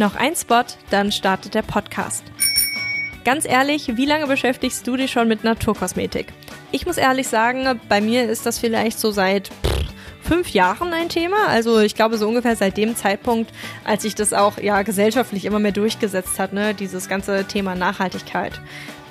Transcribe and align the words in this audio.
Noch 0.00 0.16
ein 0.16 0.34
Spot, 0.34 0.64
dann 0.88 1.12
startet 1.12 1.52
der 1.52 1.60
Podcast. 1.60 2.24
Ganz 3.22 3.44
ehrlich, 3.44 3.98
wie 3.98 4.06
lange 4.06 4.26
beschäftigst 4.26 4.86
du 4.86 4.96
dich 4.96 5.10
schon 5.10 5.28
mit 5.28 5.44
Naturkosmetik? 5.44 6.32
Ich 6.72 6.86
muss 6.86 6.96
ehrlich 6.96 7.28
sagen, 7.28 7.78
bei 7.86 8.00
mir 8.00 8.26
ist 8.26 8.46
das 8.46 8.58
vielleicht 8.58 8.98
so 8.98 9.10
seit 9.10 9.50
fünf 10.22 10.50
Jahren 10.50 10.92
ein 10.92 11.08
Thema. 11.08 11.48
Also 11.48 11.80
ich 11.80 11.94
glaube 11.94 12.18
so 12.18 12.28
ungefähr 12.28 12.56
seit 12.56 12.76
dem 12.76 12.96
Zeitpunkt, 12.96 13.52
als 13.84 14.02
sich 14.02 14.14
das 14.14 14.32
auch 14.32 14.58
ja 14.58 14.82
gesellschaftlich 14.82 15.44
immer 15.44 15.58
mehr 15.58 15.72
durchgesetzt 15.72 16.38
hat, 16.38 16.52
ne, 16.52 16.74
dieses 16.74 17.08
ganze 17.08 17.44
Thema 17.44 17.74
Nachhaltigkeit. 17.74 18.60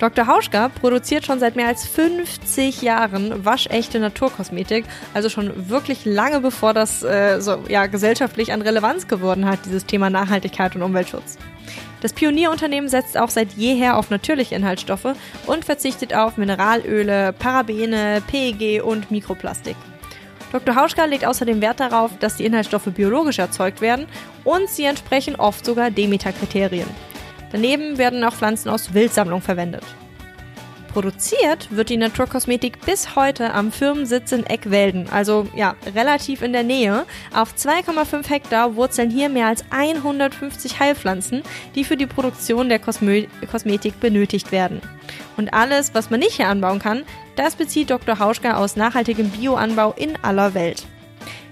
Dr. 0.00 0.26
Hauschka 0.26 0.70
produziert 0.70 1.26
schon 1.26 1.40
seit 1.40 1.56
mehr 1.56 1.66
als 1.66 1.86
50 1.86 2.80
Jahren 2.80 3.44
waschechte 3.44 4.00
Naturkosmetik, 4.00 4.86
also 5.12 5.28
schon 5.28 5.68
wirklich 5.68 6.06
lange 6.06 6.40
bevor 6.40 6.72
das 6.72 7.02
äh, 7.02 7.38
so 7.40 7.62
ja 7.68 7.84
gesellschaftlich 7.86 8.52
an 8.52 8.62
Relevanz 8.62 9.08
geworden 9.08 9.44
hat, 9.44 9.66
dieses 9.66 9.84
Thema 9.84 10.08
Nachhaltigkeit 10.08 10.74
und 10.74 10.82
Umweltschutz. 10.82 11.36
Das 12.00 12.14
Pionierunternehmen 12.14 12.88
setzt 12.88 13.18
auch 13.18 13.28
seit 13.28 13.52
jeher 13.52 13.98
auf 13.98 14.08
natürliche 14.08 14.54
Inhaltsstoffe 14.54 15.14
und 15.46 15.66
verzichtet 15.66 16.14
auf 16.14 16.38
Mineralöle, 16.38 17.34
Parabene, 17.34 18.22
PEG 18.26 18.82
und 18.82 19.10
Mikroplastik. 19.10 19.76
Dr. 20.52 20.74
Hauschka 20.74 21.04
legt 21.04 21.24
außerdem 21.24 21.60
Wert 21.60 21.80
darauf, 21.80 22.10
dass 22.18 22.36
die 22.36 22.44
Inhaltsstoffe 22.44 22.88
biologisch 22.94 23.38
erzeugt 23.38 23.80
werden 23.80 24.06
und 24.44 24.68
sie 24.68 24.84
entsprechen 24.84 25.36
oft 25.36 25.64
sogar 25.64 25.90
Demeter-Kriterien. 25.90 26.88
Daneben 27.52 27.98
werden 27.98 28.24
auch 28.24 28.34
Pflanzen 28.34 28.68
aus 28.68 28.94
Wildsammlung 28.94 29.42
verwendet. 29.42 29.84
Produziert 30.92 31.68
wird 31.70 31.88
die 31.88 31.96
Naturkosmetik 31.96 32.84
bis 32.84 33.14
heute 33.14 33.54
am 33.54 33.70
Firmensitz 33.70 34.32
in 34.32 34.44
Eckwelden, 34.44 35.08
also 35.08 35.46
ja, 35.54 35.76
relativ 35.94 36.42
in 36.42 36.52
der 36.52 36.64
Nähe. 36.64 37.06
Auf 37.32 37.54
2,5 37.54 38.28
Hektar 38.28 38.74
wurzeln 38.74 39.08
hier 39.08 39.28
mehr 39.28 39.46
als 39.46 39.64
150 39.70 40.80
Heilpflanzen, 40.80 41.42
die 41.76 41.84
für 41.84 41.96
die 41.96 42.06
Produktion 42.06 42.68
der 42.68 42.80
Kosme 42.80 43.28
Kosmetik 43.48 44.00
benötigt 44.00 44.50
werden. 44.50 44.80
Und 45.36 45.54
alles, 45.54 45.94
was 45.94 46.10
man 46.10 46.18
nicht 46.18 46.34
hier 46.34 46.48
anbauen 46.48 46.80
kann, 46.80 47.04
das 47.40 47.56
bezieht 47.56 47.88
Dr. 47.88 48.18
Hauschka 48.18 48.58
aus 48.58 48.76
nachhaltigem 48.76 49.30
Bioanbau 49.30 49.94
in 49.96 50.14
aller 50.22 50.52
Welt. 50.52 50.84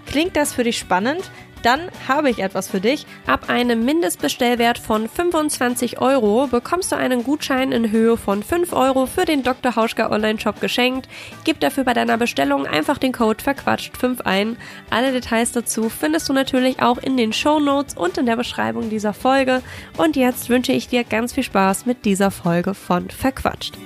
Klingt 0.04 0.36
das 0.36 0.52
für 0.52 0.62
dich 0.62 0.78
spannend? 0.78 1.30
Dann 1.62 1.80
habe 2.06 2.28
ich 2.28 2.40
etwas 2.40 2.68
für 2.68 2.78
dich. 2.78 3.06
Ab 3.26 3.48
einem 3.48 3.86
Mindestbestellwert 3.86 4.78
von 4.78 5.08
25 5.08 5.98
Euro 5.98 6.46
bekommst 6.46 6.92
du 6.92 6.96
einen 6.96 7.24
Gutschein 7.24 7.72
in 7.72 7.90
Höhe 7.90 8.18
von 8.18 8.42
5 8.42 8.74
Euro 8.74 9.06
für 9.06 9.24
den 9.24 9.42
Dr. 9.42 9.76
Hauschka 9.76 10.10
Online-Shop 10.10 10.60
geschenkt. 10.60 11.08
Gib 11.44 11.58
dafür 11.60 11.84
bei 11.84 11.94
deiner 11.94 12.18
Bestellung 12.18 12.66
einfach 12.66 12.98
den 12.98 13.12
Code 13.12 13.42
verquatscht5 13.42 14.20
ein. 14.26 14.58
Alle 14.90 15.10
Details 15.10 15.52
dazu 15.52 15.88
findest 15.88 16.28
du 16.28 16.34
natürlich 16.34 16.82
auch 16.82 16.98
in 16.98 17.16
den 17.16 17.32
Show 17.32 17.60
Notes 17.60 17.96
und 17.96 18.18
in 18.18 18.26
der 18.26 18.36
Beschreibung 18.36 18.90
dieser 18.90 19.14
Folge. 19.14 19.62
Und 19.96 20.16
jetzt 20.16 20.50
wünsche 20.50 20.72
ich 20.72 20.88
dir 20.88 21.02
ganz 21.02 21.32
viel 21.32 21.44
Spaß 21.44 21.86
mit 21.86 22.04
dieser 22.04 22.30
Folge 22.30 22.74
von 22.74 23.08
Verquatscht. 23.08 23.78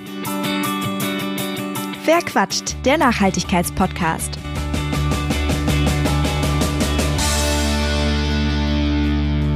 Verquatscht, 2.03 2.75
der 2.83 2.97
Nachhaltigkeitspodcast. 2.97 4.37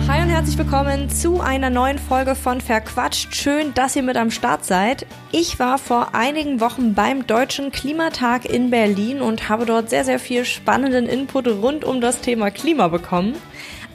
Hi 0.08 0.22
und 0.22 0.30
herzlich 0.30 0.58
willkommen 0.58 1.10
zu 1.10 1.42
einer 1.42 1.70
neuen 1.70 2.00
Folge 2.00 2.36
von 2.36 2.62
Verquatscht. 2.62 3.36
Schön, 3.36 3.74
dass 3.74 3.98
ihr 3.98 4.04
mit 4.04 4.16
am 4.16 4.32
Start 4.32 4.64
seid. 4.64 5.06
Ich 5.34 5.60
war 5.60 5.78
vor 5.78 6.16
einigen 6.16 6.62
Wochen 6.62 6.94
beim 6.94 7.28
Deutschen 7.28 7.74
Klimatag 7.74 8.46
in 8.46 8.70
Berlin 8.70 9.20
und 9.20 9.50
habe 9.50 9.66
dort 9.66 9.90
sehr, 9.90 10.06
sehr 10.06 10.18
viel 10.18 10.46
spannenden 10.46 11.06
Input 11.06 11.50
rund 11.50 11.84
um 11.84 12.00
das 12.00 12.22
Thema 12.22 12.50
Klima 12.50 12.88
bekommen. 12.88 13.36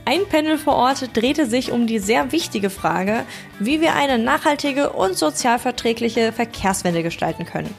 Ein 0.04 0.26
Panel 0.28 0.58
vor 0.58 0.74
Ort 0.74 1.16
drehte 1.16 1.46
sich 1.46 1.72
um 1.72 1.86
die 1.86 2.00
sehr 2.00 2.32
wichtige 2.32 2.68
Frage, 2.68 3.24
wie 3.58 3.80
wir 3.80 3.94
eine 3.94 4.18
nachhaltige 4.18 4.90
und 4.90 5.16
sozialverträgliche 5.16 6.32
Verkehrswende 6.32 7.02
gestalten 7.02 7.46
können. 7.46 7.74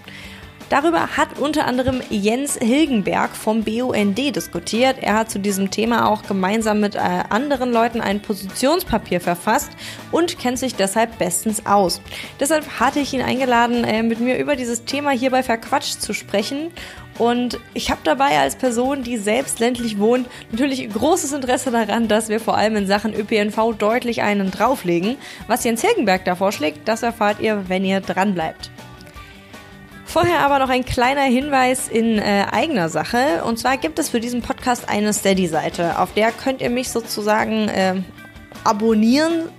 Darüber 0.74 1.18
hat 1.18 1.38
unter 1.38 1.68
anderem 1.68 2.02
Jens 2.10 2.58
Hilgenberg 2.58 3.36
vom 3.36 3.64
BUND 3.64 4.18
diskutiert. 4.18 4.96
Er 5.02 5.14
hat 5.14 5.30
zu 5.30 5.38
diesem 5.38 5.70
Thema 5.70 6.10
auch 6.10 6.24
gemeinsam 6.24 6.80
mit 6.80 6.96
äh, 6.96 7.00
anderen 7.30 7.72
Leuten 7.72 8.02
ein 8.02 8.24
Positionspapier 8.24 9.22
verfasst 9.22 9.70
und 10.12 10.40
kennt 10.40 10.58
sich 10.58 10.74
deshalb 10.74 11.20
bestens 11.20 11.68
aus. 11.68 12.02
Deshalb 12.40 12.80
hatte 12.80 13.02
ich 13.02 13.14
ihn 13.14 13.22
eingeladen, 13.22 13.84
äh, 13.84 14.02
mit 14.02 14.20
mir 14.20 14.40
über 14.40 14.56
dieses 14.56 14.84
Thema 14.84 15.12
hier 15.12 15.30
bei 15.30 15.44
Verquatscht 15.44 16.02
zu 16.02 16.12
sprechen. 16.12 16.72
Und 17.20 17.60
ich 17.76 17.92
habe 17.92 18.02
dabei 18.04 18.40
als 18.40 18.56
Person, 18.56 19.04
die 19.04 19.18
selbst 19.18 19.60
ländlich 19.60 20.00
wohnt, 20.00 20.28
natürlich 20.50 20.90
großes 20.92 21.34
Interesse 21.34 21.70
daran, 21.70 22.08
dass 22.08 22.30
wir 22.30 22.40
vor 22.40 22.58
allem 22.58 22.78
in 22.78 22.88
Sachen 22.88 23.14
ÖPNV 23.14 23.76
deutlich 23.78 24.24
einen 24.24 24.50
drauflegen. 24.50 25.18
Was 25.46 25.66
Jens 25.66 25.84
Hilgenberg 25.84 26.26
da 26.26 26.34
vorschlägt, 26.34 26.88
das 26.88 27.04
erfahrt 27.04 27.42
ihr, 27.42 27.70
wenn 27.70 27.86
ihr 27.86 28.02
dranbleibt. 28.02 28.72
Vorher 30.14 30.42
aber 30.42 30.60
noch 30.60 30.70
ein 30.70 30.86
kleiner 30.86 31.24
Hinweis 31.24 31.88
in 31.88 32.20
äh, 32.20 32.46
eigener 32.52 32.88
Sache. 32.90 33.44
Und 33.48 33.58
zwar 33.58 33.78
gibt 33.78 33.98
es 33.98 34.10
für 34.10 34.20
diesen 34.20 34.44
Podcast 34.44 34.88
eine 34.88 35.12
Steady-Seite. 35.12 35.98
Auf 35.98 36.14
der 36.14 36.32
könnt 36.32 36.62
ihr 36.62 36.70
mich 36.70 36.92
sozusagen 36.92 37.68
äh, 37.68 37.96
abonnieren 38.64 39.50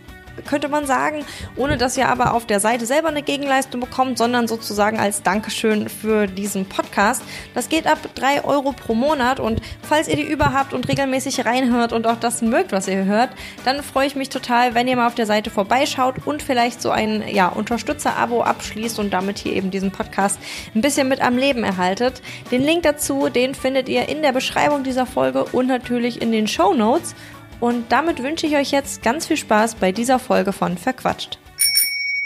könnte 0.47 0.69
man 0.69 0.87
sagen, 0.87 1.25
ohne 1.57 1.77
dass 1.77 1.97
ihr 1.97 2.09
aber 2.09 2.35
auf 2.35 2.47
der 2.47 2.61
Seite 2.61 2.87
selber 2.87 3.09
eine 3.09 3.23
Gegenleistung 3.23 3.81
bekommt, 3.81 4.19
sondern 4.19 4.49
sozusagen 4.49 4.99
als 4.99 5.23
Dankeschön 5.23 5.89
für 5.89 6.27
diesen 6.27 6.67
Podcast. 6.67 7.23
Das 7.55 7.69
geht 7.69 7.87
ab 7.87 7.99
3 8.15 8.45
Euro 8.45 8.73
pro 8.73 8.95
Monat 8.95 9.41
und 9.41 9.61
falls 9.83 10.09
ihr 10.09 10.17
die 10.17 10.23
über 10.23 10.53
habt 10.53 10.73
und 10.73 10.89
regelmäßig 10.89 11.45
reinhört 11.45 11.93
und 11.93 12.07
auch 12.07 12.17
das 12.17 12.43
mögt, 12.43 12.73
was 12.73 12.89
ihr 12.89 13.05
hört, 13.05 13.31
dann 13.65 13.83
freue 13.83 14.07
ich 14.07 14.17
mich 14.17 14.29
total, 14.29 14.75
wenn 14.75 14.89
ihr 14.89 14.97
mal 14.97 15.07
auf 15.07 15.15
der 15.15 15.27
Seite 15.27 15.51
vorbeischaut 15.51 16.17
und 16.25 16.43
vielleicht 16.43 16.83
so 16.83 16.91
ein 16.91 17.25
ja, 17.29 17.49
Unterstützer-Abo 17.49 18.43
abschließt 18.43 18.99
und 18.99 19.13
damit 19.13 19.39
hier 19.39 19.53
eben 19.53 19.71
diesen 19.71 19.91
Podcast 19.91 20.39
ein 20.75 20.81
bisschen 20.81 21.09
mit 21.09 21.21
am 21.21 21.37
Leben 21.37 21.65
erhaltet. 21.65 22.23
Den 22.51 22.63
Link 22.63 22.83
dazu, 22.83 23.29
den 23.29 23.55
findet 23.55 23.89
ihr 23.89 24.09
in 24.09 24.23
der 24.23 24.33
Beschreibung 24.33 24.85
dieser 24.85 25.07
Folge 25.07 25.45
und 25.45 25.67
natürlich 25.67 26.21
in 26.21 26.33
den 26.33 26.47
Show 26.47 26.75
Notes. 26.75 27.15
Und 27.65 27.91
damit 27.91 28.23
wünsche 28.23 28.47
ich 28.47 28.57
euch 28.57 28.73
jetzt 28.73 29.03
ganz 29.03 29.25
viel 29.25 29.39
Spaß 29.39 29.77
bei 29.77 29.91
dieser 29.91 30.19
Folge 30.19 30.53
von 30.53 30.77
Verquatscht. 30.77 31.39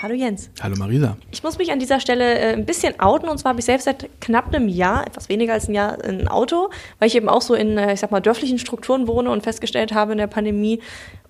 Hallo 0.02 0.12
Jens. 0.12 0.50
Hallo 0.60 0.74
Marisa. 0.76 1.16
Ich 1.30 1.44
muss 1.44 1.58
mich 1.58 1.70
an 1.70 1.78
dieser 1.78 2.00
Stelle 2.00 2.40
äh, 2.40 2.54
ein 2.54 2.66
bisschen 2.66 2.98
outen 2.98 3.28
und 3.28 3.38
zwar 3.38 3.50
habe 3.50 3.60
ich 3.60 3.66
selbst 3.66 3.84
seit 3.84 4.08
knapp 4.20 4.52
einem 4.52 4.66
Jahr, 4.66 5.06
etwas 5.06 5.28
weniger 5.28 5.52
als 5.52 5.68
ein 5.68 5.74
Jahr, 5.76 6.02
ein 6.02 6.26
Auto, 6.26 6.70
weil 6.98 7.06
ich 7.06 7.14
eben 7.14 7.28
auch 7.28 7.40
so 7.40 7.54
in, 7.54 7.78
äh, 7.78 7.92
ich 7.92 8.00
sag 8.00 8.10
mal, 8.10 8.18
dörflichen 8.18 8.58
Strukturen 8.58 9.06
wohne 9.06 9.30
und 9.30 9.44
festgestellt 9.44 9.94
habe 9.94 10.10
in 10.10 10.18
der 10.18 10.26
Pandemie, 10.26 10.80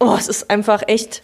oh, 0.00 0.14
es 0.18 0.26
ist 0.26 0.48
einfach 0.48 0.84
echt 0.86 1.22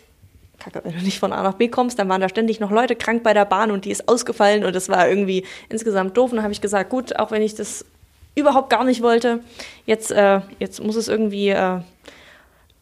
Kacke, 0.59 0.83
wenn 0.85 0.93
du 0.93 1.03
nicht 1.03 1.19
von 1.19 1.33
A 1.33 1.43
nach 1.43 1.55
B 1.55 1.69
kommst, 1.69 1.99
dann 1.99 2.11
waren 2.11 2.21
da 2.21 2.29
ständig 2.29 2.61
noch 2.61 2.71
Leute 2.71 2.97
krank 2.97 3.23
bei 3.23 3.33
der 3.33 3.47
Bahn 3.47 3.71
und 3.71 3.87
die 3.87 3.93
ist 3.93 4.11
ausgefallen 4.11 4.63
und 4.63 4.77
das 4.77 4.91
war 4.91 5.09
irgendwie 5.09 5.45
insgesamt 5.71 6.19
doof. 6.19 6.33
Und 6.33 6.37
dann 6.37 6.45
habe 6.45 6.53
ich 6.53 6.61
gesagt, 6.61 6.91
gut, 6.91 7.19
auch 7.19 7.31
wenn 7.31 7.41
ich 7.41 7.55
das 7.55 7.87
überhaupt 8.35 8.69
gar 8.69 8.85
nicht 8.85 9.01
wollte, 9.01 9.41
jetzt, 9.87 10.11
äh, 10.11 10.43
jetzt 10.59 10.85
muss 10.85 10.97
es 10.97 11.09
irgendwie 11.09 11.49
äh, 11.49 11.81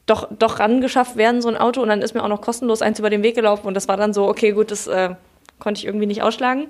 doch, 0.06 0.28
doch 0.36 0.58
rangeschafft 0.58 1.16
werden, 1.16 1.42
so 1.42 1.48
ein 1.48 1.56
Auto. 1.56 1.82
Und 1.82 1.88
dann 1.88 2.02
ist 2.02 2.14
mir 2.14 2.22
auch 2.22 2.28
noch 2.28 2.40
kostenlos 2.40 2.82
eins 2.82 2.98
über 2.98 3.10
den 3.10 3.22
Weg 3.22 3.34
gelaufen. 3.34 3.66
Und 3.66 3.74
das 3.74 3.88
war 3.88 3.96
dann 3.96 4.12
so, 4.12 4.26
okay, 4.26 4.52
gut, 4.52 4.70
das 4.70 4.86
äh, 4.86 5.14
konnte 5.58 5.78
ich 5.78 5.86
irgendwie 5.86 6.06
nicht 6.06 6.22
ausschlagen. 6.22 6.68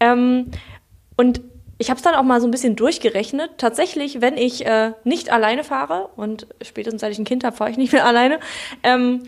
Ähm, 0.00 0.50
und 1.16 1.40
ich 1.78 1.90
habe 1.90 1.98
es 1.98 2.02
dann 2.02 2.14
auch 2.14 2.22
mal 2.22 2.40
so 2.40 2.46
ein 2.46 2.50
bisschen 2.50 2.76
durchgerechnet. 2.76 3.52
Tatsächlich, 3.58 4.20
wenn 4.20 4.36
ich 4.36 4.64
äh, 4.66 4.92
nicht 5.04 5.30
alleine 5.30 5.64
fahre, 5.64 6.08
und 6.16 6.46
spätestens 6.62 7.00
seit 7.00 7.12
ich 7.12 7.18
ein 7.18 7.24
Kind 7.24 7.44
habe, 7.44 7.56
fahre 7.56 7.70
ich 7.70 7.76
nicht 7.76 7.92
mehr 7.92 8.06
alleine, 8.06 8.40
ähm, 8.82 9.24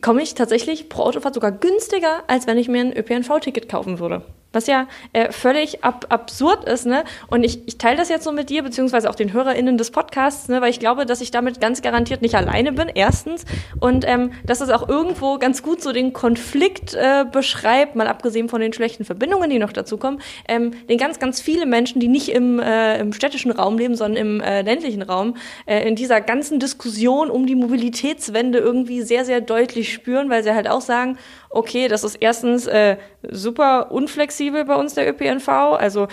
komme 0.00 0.22
ich 0.22 0.34
tatsächlich 0.34 0.88
pro 0.88 1.02
Autofahrt 1.02 1.34
sogar 1.34 1.52
günstiger, 1.52 2.24
als 2.26 2.46
wenn 2.46 2.58
ich 2.58 2.68
mir 2.68 2.80
ein 2.80 2.96
ÖPNV-Ticket 2.96 3.68
kaufen 3.68 3.98
würde. 3.98 4.22
Was 4.52 4.66
ja 4.66 4.86
äh, 5.12 5.32
völlig 5.32 5.84
ab 5.84 6.06
absurd 6.08 6.64
ist, 6.64 6.86
ne? 6.86 7.04
Und 7.28 7.44
ich, 7.44 7.66
ich 7.66 7.78
teile 7.78 7.96
das 7.96 8.08
jetzt 8.08 8.24
so 8.24 8.32
mit 8.32 8.50
dir, 8.50 8.62
beziehungsweise 8.62 9.08
auch 9.08 9.14
den 9.14 9.32
HörerInnen 9.32 9.78
des 9.78 9.90
Podcasts, 9.90 10.48
ne? 10.48 10.60
Weil 10.60 10.70
ich 10.70 10.80
glaube, 10.80 11.06
dass 11.06 11.20
ich 11.20 11.30
damit 11.30 11.60
ganz 11.60 11.82
garantiert 11.82 12.22
nicht 12.22 12.34
alleine 12.34 12.72
bin, 12.72 12.88
erstens. 12.94 13.44
Und 13.80 14.06
ähm, 14.06 14.32
dass 14.44 14.60
es 14.60 14.70
auch 14.70 14.88
irgendwo 14.88 15.38
ganz 15.38 15.62
gut 15.62 15.82
so 15.82 15.92
den 15.92 16.12
Konflikt 16.12 16.94
äh, 16.94 17.24
beschreibt, 17.30 17.96
mal 17.96 18.06
abgesehen 18.06 18.48
von 18.48 18.60
den 18.60 18.72
schlechten 18.72 19.04
Verbindungen, 19.04 19.50
die 19.50 19.58
noch 19.58 19.72
dazu 19.72 19.96
kommen, 19.96 20.20
ähm, 20.48 20.72
den 20.88 20.98
ganz, 20.98 21.18
ganz 21.18 21.40
viele 21.40 21.66
Menschen, 21.66 22.00
die 22.00 22.08
nicht 22.08 22.28
im, 22.28 22.58
äh, 22.60 22.98
im 22.98 23.12
städtischen 23.12 23.50
Raum 23.50 23.78
leben, 23.78 23.94
sondern 23.94 24.20
im 24.20 24.40
äh, 24.40 24.62
ländlichen 24.62 25.02
Raum, 25.02 25.36
äh, 25.66 25.86
in 25.88 25.96
dieser 25.96 26.20
ganzen 26.20 26.58
Diskussion 26.58 27.30
um 27.30 27.46
die 27.46 27.54
Mobilitätswende 27.54 28.58
irgendwie 28.58 29.02
sehr, 29.02 29.24
sehr 29.24 29.40
deutlich 29.40 29.92
spüren, 29.92 30.30
weil 30.30 30.42
sie 30.42 30.54
halt 30.54 30.68
auch 30.68 30.80
sagen, 30.80 31.18
okay, 31.52 31.88
das 31.88 32.04
ist 32.04 32.16
erstens 32.16 32.66
äh, 32.66 32.96
super 33.30 33.92
unflexibel 33.92 34.64
bei 34.64 34.74
uns 34.74 34.94
der 34.94 35.08
ÖPNV, 35.08 35.48
also 35.48 36.08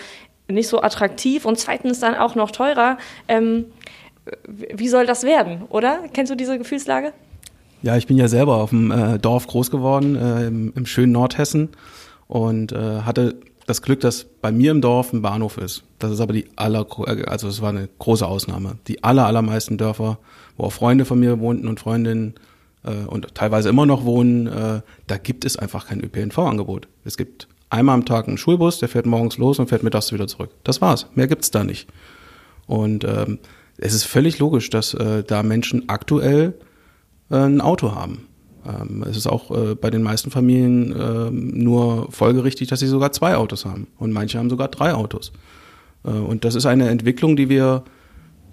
nicht 0.48 0.68
so 0.68 0.82
attraktiv 0.82 1.44
und 1.44 1.58
zweitens 1.58 2.00
dann 2.00 2.14
auch 2.14 2.34
noch 2.34 2.50
teurer. 2.50 2.98
Ähm, 3.28 3.66
wie 4.48 4.88
soll 4.88 5.06
das 5.06 5.24
werden, 5.24 5.62
oder? 5.70 6.00
Kennst 6.12 6.30
du 6.30 6.36
diese 6.36 6.58
Gefühlslage? 6.58 7.12
Ja, 7.82 7.96
ich 7.96 8.06
bin 8.06 8.18
ja 8.18 8.28
selber 8.28 8.56
auf 8.56 8.70
dem 8.70 8.90
äh, 8.90 9.18
Dorf 9.18 9.46
groß 9.46 9.70
geworden, 9.70 10.16
äh, 10.16 10.46
im, 10.46 10.72
im, 10.76 10.86
schönen 10.86 11.12
Nordhessen 11.12 11.70
und 12.28 12.72
äh, 12.72 13.00
hatte 13.02 13.36
das 13.66 13.80
Glück, 13.80 14.00
dass 14.00 14.24
bei 14.24 14.52
mir 14.52 14.70
im 14.72 14.82
Dorf 14.82 15.12
ein 15.12 15.22
Bahnhof 15.22 15.56
ist. 15.56 15.84
Das 15.98 16.10
ist 16.10 16.20
aber 16.20 16.34
die 16.34 16.46
aller, 16.56 16.86
also 17.26 17.48
es 17.48 17.62
war 17.62 17.70
eine 17.70 17.88
große 17.98 18.26
Ausnahme. 18.26 18.76
Die 18.88 19.02
aller, 19.02 19.26
allermeisten 19.26 19.78
Dörfer, 19.78 20.18
wo 20.56 20.64
auch 20.64 20.72
Freunde 20.72 21.04
von 21.04 21.20
mir 21.20 21.40
wohnten 21.40 21.68
und 21.68 21.80
Freundinnen, 21.80 22.34
und 22.82 23.34
teilweise 23.34 23.68
immer 23.68 23.84
noch 23.84 24.04
wohnen, 24.04 24.46
äh, 24.46 24.80
da 25.06 25.18
gibt 25.18 25.44
es 25.44 25.56
einfach 25.56 25.88
kein 25.88 26.02
ÖPNV-Angebot. 26.02 26.88
Es 27.04 27.16
gibt 27.16 27.46
einmal 27.68 27.94
am 27.94 28.04
Tag 28.04 28.26
einen 28.26 28.38
Schulbus, 28.38 28.78
der 28.78 28.88
fährt 28.88 29.06
morgens 29.06 29.38
los 29.38 29.58
und 29.58 29.68
fährt 29.68 29.82
mittags 29.82 30.12
wieder 30.12 30.26
zurück. 30.26 30.50
Das 30.64 30.80
war's. 30.80 31.06
Mehr 31.14 31.28
gibt's 31.28 31.50
da 31.50 31.62
nicht. 31.64 31.88
Und 32.66 33.04
ähm, 33.04 33.38
es 33.78 33.94
ist 33.94 34.04
völlig 34.04 34.38
logisch, 34.38 34.70
dass 34.70 34.94
äh, 34.94 35.24
da 35.24 35.42
Menschen 35.42 35.88
aktuell 35.88 36.54
äh, 37.30 37.36
ein 37.36 37.60
Auto 37.60 37.94
haben. 37.94 38.28
Ähm, 38.66 39.04
es 39.08 39.16
ist 39.16 39.26
auch 39.26 39.50
äh, 39.50 39.74
bei 39.74 39.90
den 39.90 40.02
meisten 40.02 40.30
Familien 40.30 40.92
äh, 40.92 41.30
nur 41.30 42.10
folgerichtig, 42.10 42.68
dass 42.68 42.80
sie 42.80 42.86
sogar 42.86 43.12
zwei 43.12 43.36
Autos 43.36 43.64
haben. 43.64 43.86
Und 43.98 44.12
manche 44.12 44.38
haben 44.38 44.50
sogar 44.50 44.68
drei 44.68 44.94
Autos. 44.94 45.32
Äh, 46.04 46.10
und 46.10 46.44
das 46.44 46.54
ist 46.54 46.66
eine 46.66 46.88
Entwicklung, 46.88 47.36
die 47.36 47.48
wir, 47.48 47.84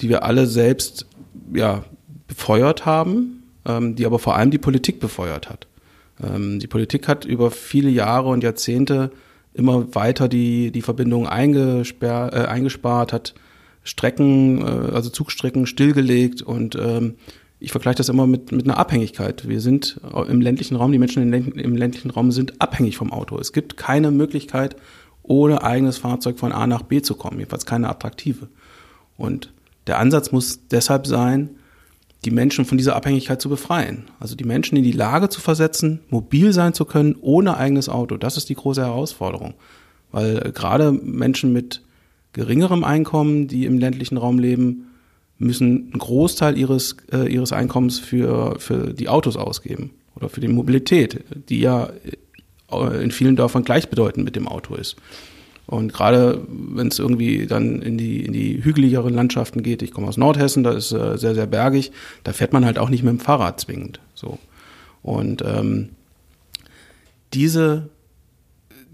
die 0.01 0.09
wir 0.09 0.23
alle 0.23 0.47
selbst 0.47 1.05
ja, 1.53 1.83
befeuert 2.27 2.85
haben, 2.85 3.36
die 3.67 4.05
aber 4.05 4.19
vor 4.19 4.35
allem 4.35 4.51
die 4.51 4.57
Politik 4.57 4.99
befeuert 4.99 5.49
hat. 5.49 5.67
Ähm, 6.23 6.59
die 6.59 6.67
Politik 6.67 7.07
hat 7.07 7.25
über 7.25 7.51
viele 7.51 7.89
Jahre 7.89 8.29
und 8.29 8.43
Jahrzehnte 8.43 9.11
immer 9.53 9.93
weiter 9.95 10.27
die, 10.27 10.71
die 10.71 10.81
Verbindung 10.81 11.27
eingesperrt, 11.27 12.33
äh, 12.33 12.47
eingespart, 12.47 13.13
hat 13.13 13.33
Strecken, 13.83 14.61
äh, 14.61 14.93
also 14.93 15.09
Zugstrecken 15.09 15.65
stillgelegt 15.65 16.41
und 16.41 16.75
ähm, 16.75 17.15
ich 17.59 17.71
vergleiche 17.71 17.97
das 17.97 18.09
immer 18.09 18.27
mit, 18.27 18.51
mit 18.51 18.65
einer 18.65 18.77
Abhängigkeit. 18.77 19.47
Wir 19.47 19.59
sind 19.61 19.99
im 20.27 20.41
ländlichen 20.41 20.75
Raum, 20.75 20.91
die 20.91 20.99
Menschen 20.99 21.33
im 21.33 21.75
ländlichen 21.75 22.11
Raum 22.11 22.31
sind 22.31 22.61
abhängig 22.61 22.97
vom 22.97 23.11
Auto. 23.11 23.39
Es 23.39 23.51
gibt 23.51 23.77
keine 23.77 24.11
Möglichkeit, 24.11 24.75
ohne 25.23 25.63
eigenes 25.63 25.97
Fahrzeug 25.97 26.37
von 26.37 26.51
A 26.51 26.67
nach 26.67 26.83
B 26.83 27.01
zu 27.01 27.15
kommen, 27.15 27.39
jedenfalls 27.39 27.65
keine 27.65 27.89
attraktive. 27.89 28.47
Und 29.17 29.51
der 29.87 29.97
Ansatz 29.97 30.31
muss 30.31 30.67
deshalb 30.67 31.07
sein, 31.07 31.56
die 32.27 32.31
Menschen 32.31 32.65
von 32.65 32.77
dieser 32.77 32.97
Abhängigkeit 32.97 33.41
zu 33.41 33.47
befreien. 33.47 34.03
Also 34.19 34.35
die 34.35 34.43
Menschen 34.43 34.77
in 34.77 34.83
die 34.83 34.91
Lage 34.91 35.29
zu 35.29 35.39
versetzen, 35.39 36.01
mobil 36.09 36.51
sein 36.51 36.73
zu 36.73 36.83
können, 36.83 37.15
ohne 37.21 37.55
eigenes 37.55 37.87
Auto. 37.87 38.17
Das 38.17 38.35
ist 38.35 38.49
die 38.49 38.55
große 38.55 38.81
Herausforderung. 38.81 39.53
Weil 40.11 40.45
äh, 40.45 40.51
gerade 40.51 40.91
Menschen 40.91 41.53
mit 41.53 41.83
geringerem 42.33 42.83
Einkommen, 42.83 43.47
die 43.47 43.63
im 43.63 43.79
ländlichen 43.79 44.17
Raum 44.17 44.39
leben, 44.39 44.87
müssen 45.37 45.89
einen 45.91 45.99
Großteil 45.99 46.57
ihres, 46.57 46.97
äh, 47.13 47.31
ihres 47.33 47.53
Einkommens 47.53 47.97
für, 47.97 48.59
für 48.59 48.93
die 48.93 49.07
Autos 49.07 49.37
ausgeben 49.37 49.91
oder 50.17 50.27
für 50.27 50.41
die 50.41 50.49
Mobilität, 50.49 51.23
die 51.47 51.61
ja 51.61 51.89
äh, 52.69 53.03
in 53.03 53.11
vielen 53.11 53.37
Dörfern 53.37 53.63
gleichbedeutend 53.63 54.25
mit 54.25 54.35
dem 54.35 54.49
Auto 54.49 54.75
ist. 54.75 54.97
Und 55.67 55.93
gerade 55.93 56.41
wenn 56.47 56.87
es 56.87 56.97
irgendwie 56.97 57.45
dann 57.45 57.81
in 57.81 57.97
die, 57.97 58.25
in 58.25 58.31
die 58.31 58.63
hügeligeren 58.63 59.13
Landschaften 59.13 59.63
geht, 59.63 59.81
ich 59.81 59.91
komme 59.91 60.07
aus 60.07 60.15
Nordhessen, 60.15 60.63
da 60.63 60.71
ist 60.71 60.93
äh, 60.93 61.17
sehr, 61.17 61.35
sehr 61.35 61.45
bergig, 61.45 61.91
da 62.23 62.31
fährt 62.31 62.53
man 62.53 62.65
halt 62.65 62.79
auch 62.79 62.89
nicht 62.89 63.03
mit 63.03 63.11
dem 63.11 63.19
Fahrrad 63.19 63.59
zwingend. 63.59 63.99
So. 64.15 64.39
Und 65.03 65.43
ähm, 65.45 65.89
diese, 67.33 67.89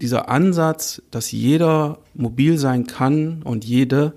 dieser 0.00 0.28
Ansatz, 0.28 1.00
dass 1.12 1.30
jeder 1.30 1.98
mobil 2.12 2.58
sein 2.58 2.88
kann 2.88 3.42
und 3.44 3.64
jede 3.64 4.12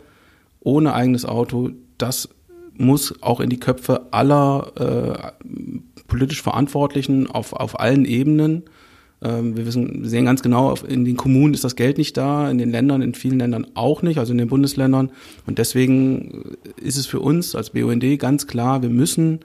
ohne 0.60 0.94
eigenes 0.94 1.26
Auto, 1.26 1.70
das 2.00 2.30
muss 2.74 3.22
auch 3.22 3.40
in 3.40 3.52
die 3.52 3.60
Köpfe 3.60 4.08
aller 4.12 4.72
äh, 4.76 5.48
politisch 6.08 6.42
Verantwortlichen 6.42 7.28
auf, 7.30 7.54
auf 7.54 7.80
allen 7.80 8.06
Ebenen 8.06 8.64
wir 9.20 9.66
wissen, 9.66 10.06
sehen 10.06 10.26
ganz 10.26 10.44
genau, 10.44 10.76
in 10.88 11.04
den 11.04 11.18
Kommunen 11.18 11.56
ist 11.56 11.64
das 11.64 11.76
Geld 11.76 11.98
nicht 11.98 12.16
da, 12.18 12.52
in 12.52 12.60
den 12.60 12.70
Ländern, 12.70 13.02
in 13.02 13.16
vielen 13.16 13.40
Ländern 13.40 13.66
auch 13.74 14.04
nicht, 14.04 14.20
also 14.20 14.32
in 14.32 14.38
den 14.38 14.48
Bundesländern. 14.48 15.10
Und 15.48 15.58
deswegen 15.58 16.56
ist 16.80 16.98
es 16.98 17.08
für 17.08 17.20
uns 17.20 17.56
als 17.56 17.72
BUND 17.72 18.20
ganz 18.20 18.46
klar, 18.46 18.84
wir 18.84 18.90
müssen 18.90 19.40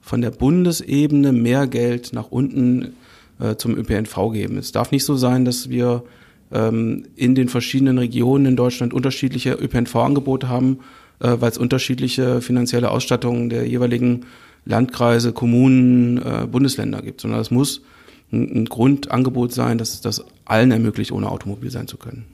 von 0.00 0.20
der 0.20 0.30
Bundesebene 0.30 1.32
mehr 1.32 1.66
Geld 1.66 2.12
nach 2.12 2.30
unten 2.30 2.92
äh, 3.40 3.56
zum 3.56 3.76
ÖPNV 3.76 4.32
geben. 4.32 4.56
Es 4.56 4.72
darf 4.72 4.90
nicht 4.90 5.04
so 5.04 5.16
sein, 5.16 5.44
dass 5.44 5.68
wir 5.68 6.04
ähm, 6.52 7.04
in 7.16 7.34
den 7.34 7.48
verschiedenen 7.48 7.98
Regionen 7.98 8.46
in 8.46 8.56
Deutschland 8.56 8.94
unterschiedliche 8.94 9.52
ÖPNV-Angebote 9.52 10.48
haben, 10.48 10.78
äh, 11.20 11.36
weil 11.38 11.50
es 11.50 11.58
unterschiedliche 11.58 12.40
finanzielle 12.40 12.90
Ausstattungen 12.90 13.50
der 13.50 13.66
jeweiligen 13.66 14.26
Landkreise, 14.64 15.32
Kommunen, 15.32 16.18
äh, 16.18 16.46
Bundesländer 16.50 17.02
gibt, 17.02 17.20
sondern 17.20 17.40
es 17.40 17.50
muss 17.50 17.82
ein, 18.32 18.66
Grundangebot 18.66 19.52
sein, 19.52 19.78
das 19.78 20.00
das 20.00 20.24
allen 20.44 20.70
ermöglicht, 20.70 21.12
ohne 21.12 21.30
Automobil 21.30 21.70
sein 21.70 21.88
zu 21.88 21.96
können. 21.96 22.26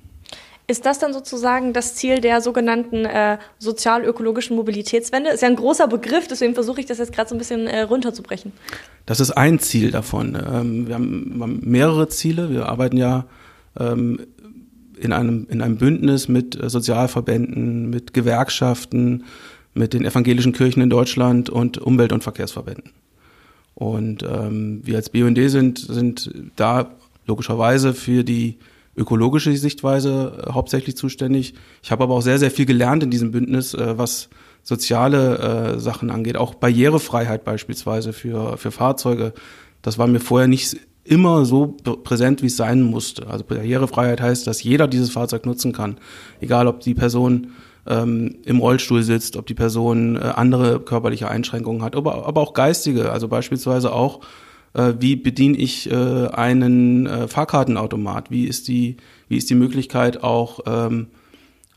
Ist 0.66 0.86
das 0.86 0.98
dann 0.98 1.12
sozusagen 1.12 1.74
das 1.74 1.94
Ziel 1.94 2.20
der 2.20 2.40
sogenannten 2.40 3.04
äh, 3.04 3.36
sozial-ökologischen 3.58 4.56
Mobilitätswende? 4.56 5.30
Ist 5.30 5.42
ja 5.42 5.48
ein 5.48 5.56
großer 5.56 5.88
Begriff, 5.88 6.26
deswegen 6.26 6.54
versuche 6.54 6.80
ich 6.80 6.86
das 6.86 6.96
jetzt 6.96 7.12
gerade 7.12 7.28
so 7.28 7.34
ein 7.34 7.38
bisschen 7.38 7.66
äh, 7.66 7.82
runterzubrechen. 7.82 8.52
Das 9.04 9.20
ist 9.20 9.32
ein 9.32 9.58
Ziel 9.58 9.90
davon. 9.90 10.34
Ähm, 10.34 10.88
wir, 10.88 10.94
haben, 10.94 11.60
mehrere 11.62 12.08
Ziele. 12.08 12.48
Wir 12.48 12.66
arbeiten 12.66 12.96
ja 12.96 13.26
ähm, 13.78 14.20
in, 14.98 15.12
einem, 15.12 15.46
in 15.50 15.60
einem 15.60 15.76
Bündnis 15.76 16.28
mit 16.28 16.58
äh, 16.58 16.70
Sozialverbänden, 16.70 17.90
mit 17.90 18.14
Gewerkschaften, 18.14 19.24
mit 19.74 19.92
den 19.92 20.06
evangelischen 20.06 20.54
Kirchen 20.54 20.82
in 20.82 20.88
Deutschland 20.88 21.50
und 21.50 21.76
Umwelt- 21.76 22.12
und 22.12 22.22
Verkehrsverbänden. 22.22 22.92
Und 23.74 24.22
ähm, 24.22 24.80
wir 24.84 24.96
als 24.96 25.10
BUND 25.10 25.38
sind, 25.50 25.78
sind 25.78 26.30
da 26.56 26.90
logischerweise 27.26 27.94
für 27.94 28.22
die 28.24 28.58
ökologische 28.96 29.56
Sichtweise 29.56 30.44
äh, 30.46 30.52
hauptsächlich 30.52 30.96
zuständig. 30.96 31.54
Ich 31.82 31.90
habe 31.90 32.04
aber 32.04 32.14
auch 32.14 32.22
sehr, 32.22 32.38
sehr 32.38 32.50
viel 32.50 32.66
gelernt 32.66 33.02
in 33.02 33.10
diesem 33.10 33.32
Bündnis, 33.32 33.74
äh, 33.74 33.98
was 33.98 34.28
soziale 34.62 35.38
äh, 35.74 35.78
Sachen 35.80 36.10
angeht, 36.10 36.36
auch 36.36 36.54
Barrierefreiheit 36.54 37.44
beispielsweise 37.44 38.12
für, 38.12 38.56
für 38.56 38.70
Fahrzeuge. 38.70 39.34
Das 39.82 39.98
war 39.98 40.06
mir 40.06 40.20
vorher 40.20 40.48
nicht 40.48 40.76
immer 41.04 41.44
so 41.44 41.66
präsent, 41.66 42.40
wie 42.42 42.46
es 42.46 42.56
sein 42.56 42.82
musste. 42.82 43.26
Also 43.26 43.44
Barrierefreiheit 43.44 44.22
heißt, 44.22 44.46
dass 44.46 44.62
jeder 44.62 44.88
dieses 44.88 45.10
Fahrzeug 45.10 45.44
nutzen 45.44 45.72
kann, 45.72 45.98
egal 46.40 46.66
ob 46.66 46.80
die 46.80 46.94
Person 46.94 47.48
ähm, 47.86 48.36
im 48.44 48.58
Rollstuhl 48.58 49.02
sitzt, 49.02 49.36
ob 49.36 49.46
die 49.46 49.54
Person 49.54 50.16
äh, 50.16 50.20
andere 50.20 50.80
körperliche 50.80 51.28
Einschränkungen 51.28 51.82
hat, 51.82 51.96
aber, 51.96 52.26
aber 52.26 52.40
auch 52.40 52.54
geistige, 52.54 53.10
also 53.12 53.28
beispielsweise 53.28 53.92
auch, 53.92 54.20
äh, 54.74 54.94
wie 54.98 55.16
bediene 55.16 55.56
ich 55.56 55.90
äh, 55.90 55.94
einen 56.28 57.06
äh, 57.06 57.28
Fahrkartenautomat, 57.28 58.30
wie 58.30 58.44
ist 58.44 58.68
die, 58.68 58.96
wie 59.28 59.36
ist 59.36 59.50
die 59.50 59.54
Möglichkeit 59.54 60.22
auch, 60.22 60.60
ähm, 60.66 61.08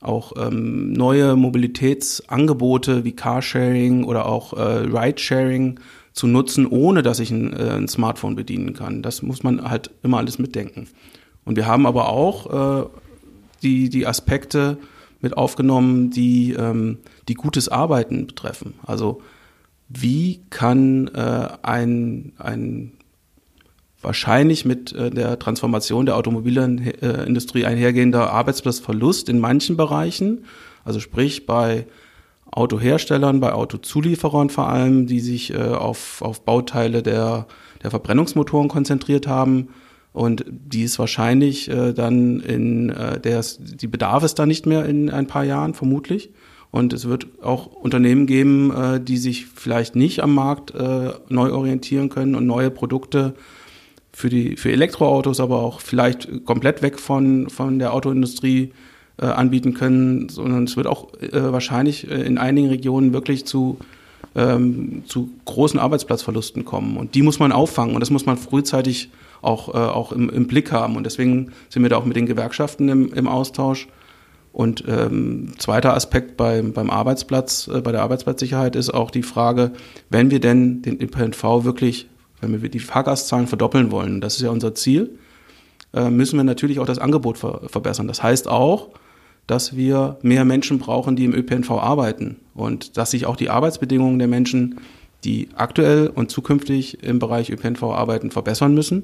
auch 0.01 0.33
ähm, 0.37 0.93
neue 0.93 1.35
Mobilitätsangebote 1.35 3.03
wie 3.03 3.13
Carsharing 3.13 4.03
oder 4.03 4.27
auch 4.27 4.53
äh, 4.53 4.61
Ridesharing 4.61 5.79
zu 6.13 6.27
nutzen, 6.27 6.67
ohne 6.67 7.03
dass 7.03 7.19
ich 7.19 7.31
ein, 7.31 7.53
äh, 7.53 7.71
ein 7.71 7.87
Smartphone 7.87 8.35
bedienen 8.35 8.73
kann. 8.73 9.01
Das 9.01 9.21
muss 9.21 9.43
man 9.43 9.69
halt 9.69 9.91
immer 10.03 10.17
alles 10.17 10.39
mitdenken. 10.39 10.87
Und 11.45 11.55
wir 11.55 11.65
haben 11.65 11.85
aber 11.85 12.09
auch 12.09 12.89
die, 13.63 13.87
die 13.87 14.05
Aspekte, 14.05 14.77
mit 15.21 15.35
aufgenommen, 15.35 16.11
die, 16.11 16.53
ähm, 16.53 16.99
die 17.27 17.33
gutes 17.33 17.69
Arbeiten 17.69 18.27
betreffen. 18.27 18.75
Also 18.85 19.21
wie 19.89 20.41
kann 20.49 21.07
äh, 21.13 21.47
ein, 21.63 22.33
ein 22.37 22.91
wahrscheinlich 24.01 24.65
mit 24.65 24.93
äh, 24.93 25.09
der 25.09 25.39
Transformation 25.39 26.05
der 26.05 26.17
Automobilindustrie 26.17 27.65
einhergehender 27.65 28.31
Arbeitsplatzverlust 28.31 29.29
in 29.29 29.39
manchen 29.39 29.77
Bereichen, 29.77 30.45
also 30.85 30.99
sprich 30.99 31.45
bei 31.45 31.85
Autoherstellern, 32.51 33.39
bei 33.39 33.53
Autozulieferern 33.53 34.49
vor 34.49 34.69
allem, 34.69 35.07
die 35.07 35.19
sich 35.19 35.53
äh, 35.53 35.57
auf, 35.57 36.21
auf 36.21 36.43
Bauteile 36.45 37.03
der, 37.03 37.47
der 37.83 37.91
Verbrennungsmotoren 37.91 38.69
konzentriert 38.69 39.27
haben, 39.27 39.69
und 40.17 40.45
die 40.49 40.81
ist 40.81 40.97
wahrscheinlich 40.97 41.69
äh, 41.69 41.93
dann 41.93 42.39
in 42.39 42.89
äh, 42.89 43.19
der 43.19 43.45
die 43.59 43.85
bedarf 43.85 44.23
es 44.23 44.33
da 44.33 44.47
nicht 44.47 44.65
mehr 44.65 44.83
in 44.85 45.11
ein 45.11 45.27
paar 45.27 45.43
Jahren 45.43 45.75
vermutlich. 45.75 46.31
Und 46.71 46.91
es 46.91 47.07
wird 47.07 47.27
auch 47.43 47.67
Unternehmen 47.67 48.25
geben, 48.25 48.75
äh, 48.75 48.99
die 48.99 49.17
sich 49.17 49.45
vielleicht 49.45 49.95
nicht 49.95 50.23
am 50.23 50.33
Markt 50.33 50.73
äh, 50.73 51.11
neu 51.29 51.51
orientieren 51.51 52.09
können 52.09 52.33
und 52.33 52.47
neue 52.47 52.71
Produkte 52.71 53.35
für 54.11 54.29
die 54.29 54.57
für 54.57 54.71
Elektroautos, 54.71 55.39
aber 55.39 55.61
auch 55.61 55.81
vielleicht 55.81 56.45
komplett 56.45 56.81
weg 56.81 56.99
von 56.99 57.51
von 57.51 57.77
der 57.77 57.93
Autoindustrie 57.93 58.71
äh, 59.21 59.25
anbieten 59.27 59.75
können, 59.75 60.29
sondern 60.29 60.63
es 60.63 60.75
wird 60.75 60.87
auch 60.87 61.13
äh, 61.21 61.51
wahrscheinlich 61.51 62.09
äh, 62.09 62.23
in 62.23 62.39
einigen 62.39 62.69
Regionen 62.69 63.13
wirklich 63.13 63.45
zu 63.45 63.77
ähm, 64.35 65.03
zu 65.05 65.29
großen 65.45 65.79
Arbeitsplatzverlusten 65.79 66.65
kommen. 66.65 66.97
Und 66.97 67.13
die 67.13 67.21
muss 67.21 67.37
man 67.37 67.51
auffangen 67.51 67.93
und 67.93 67.99
das 67.99 68.09
muss 68.09 68.25
man 68.25 68.37
frühzeitig 68.37 69.11
auch, 69.41 69.73
äh, 69.73 69.77
auch 69.77 70.11
im, 70.11 70.29
im 70.29 70.47
Blick 70.47 70.71
haben. 70.71 70.95
Und 70.95 71.05
deswegen 71.05 71.51
sind 71.69 71.83
wir 71.83 71.89
da 71.89 71.97
auch 71.97 72.05
mit 72.05 72.15
den 72.15 72.25
Gewerkschaften 72.25 72.89
im, 72.89 73.13
im 73.13 73.27
Austausch. 73.27 73.87
Und 74.51 74.83
ähm, 74.87 75.53
zweiter 75.59 75.93
Aspekt 75.93 76.35
bei, 76.35 76.61
beim 76.61 76.89
Arbeitsplatz, 76.89 77.67
äh, 77.67 77.81
bei 77.81 77.91
der 77.91 78.01
Arbeitsplatzsicherheit 78.01 78.75
ist 78.75 78.91
auch 78.91 79.11
die 79.11 79.23
Frage, 79.23 79.71
wenn 80.09 80.31
wir 80.31 80.39
denn 80.39 80.81
den 80.81 80.99
ÖPNV 80.99 81.63
wirklich, 81.63 82.07
wenn 82.41 82.61
wir 82.61 82.69
die 82.69 82.79
Fahrgastzahlen 82.79 83.47
verdoppeln 83.47 83.91
wollen, 83.91 84.19
das 84.19 84.35
ist 84.35 84.41
ja 84.41 84.49
unser 84.49 84.73
Ziel, 84.73 85.19
äh, 85.93 86.09
müssen 86.09 86.37
wir 86.37 86.43
natürlich 86.43 86.79
auch 86.79 86.85
das 86.85 86.99
Angebot 86.99 87.37
ver 87.37 87.61
verbessern. 87.67 88.07
Das 88.07 88.23
heißt 88.23 88.47
auch, 88.47 88.89
dass 89.45 89.75
wir 89.75 90.17
mehr 90.21 90.43
Menschen 90.43 90.79
brauchen, 90.79 91.15
die 91.15 91.25
im 91.25 91.33
ÖPNV 91.33 91.71
arbeiten 91.71 92.37
und 92.53 92.97
dass 92.97 93.11
sich 93.11 93.25
auch 93.25 93.35
die 93.35 93.49
Arbeitsbedingungen 93.49 94.19
der 94.19 94.27
Menschen 94.27 94.79
die 95.23 95.49
aktuell 95.55 96.07
und 96.07 96.29
zukünftig 96.31 97.03
im 97.03 97.19
Bereich 97.19 97.49
ÖPNV 97.49 97.83
arbeiten, 97.83 98.31
verbessern 98.31 98.73
müssen. 98.73 99.03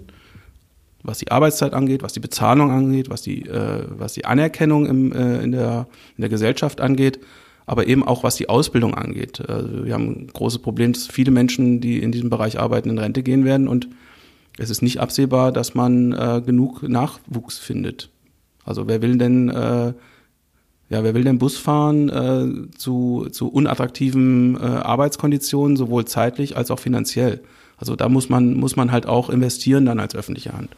Was 1.03 1.19
die 1.19 1.31
Arbeitszeit 1.31 1.73
angeht, 1.73 2.01
was 2.01 2.13
die 2.13 2.19
Bezahlung 2.19 2.71
angeht, 2.71 3.09
was 3.09 3.21
die, 3.21 3.45
äh, 3.45 3.83
was 3.89 4.13
die 4.13 4.25
Anerkennung 4.25 4.85
im, 4.85 5.11
äh, 5.11 5.43
in, 5.43 5.51
der, 5.51 5.87
in 6.17 6.21
der 6.21 6.29
Gesellschaft 6.29 6.79
angeht, 6.79 7.19
aber 7.65 7.87
eben 7.87 8.03
auch 8.03 8.23
was 8.23 8.35
die 8.35 8.49
Ausbildung 8.49 8.95
angeht. 8.95 9.41
Also 9.47 9.85
wir 9.85 9.93
haben 9.93 10.07
ein 10.07 10.27
großes 10.27 10.59
Problem, 10.59 10.93
dass 10.93 11.07
viele 11.07 11.31
Menschen, 11.31 11.81
die 11.81 12.01
in 12.01 12.11
diesem 12.11 12.29
Bereich 12.29 12.59
arbeiten, 12.59 12.89
in 12.89 12.97
Rente 12.97 13.21
gehen 13.21 13.45
werden 13.45 13.67
und 13.67 13.89
es 14.57 14.69
ist 14.69 14.81
nicht 14.81 14.99
absehbar, 14.99 15.51
dass 15.51 15.73
man 15.73 16.13
äh, 16.13 16.41
genug 16.45 16.83
Nachwuchs 16.83 17.57
findet. 17.57 18.09
Also 18.63 18.87
wer 18.87 19.01
will 19.01 19.17
denn 19.17 19.49
äh, 19.49 19.93
ja, 20.89 21.03
wer 21.03 21.15
will 21.15 21.23
denn 21.23 21.39
Bus 21.39 21.57
fahren 21.57 22.09
äh, 22.09 22.77
zu, 22.77 23.27
zu 23.31 23.47
unattraktiven 23.47 24.55
äh, 24.55 24.59
Arbeitskonditionen, 24.59 25.75
sowohl 25.75 26.05
zeitlich 26.05 26.55
als 26.55 26.69
auch 26.69 26.79
finanziell? 26.79 27.41
Also 27.77 27.95
da 27.95 28.09
muss 28.09 28.29
man, 28.29 28.53
muss 28.53 28.75
man 28.75 28.91
halt 28.91 29.07
auch 29.07 29.31
investieren 29.31 29.85
dann 29.85 29.99
als 29.99 30.15
öffentliche 30.15 30.53
Hand. 30.53 30.69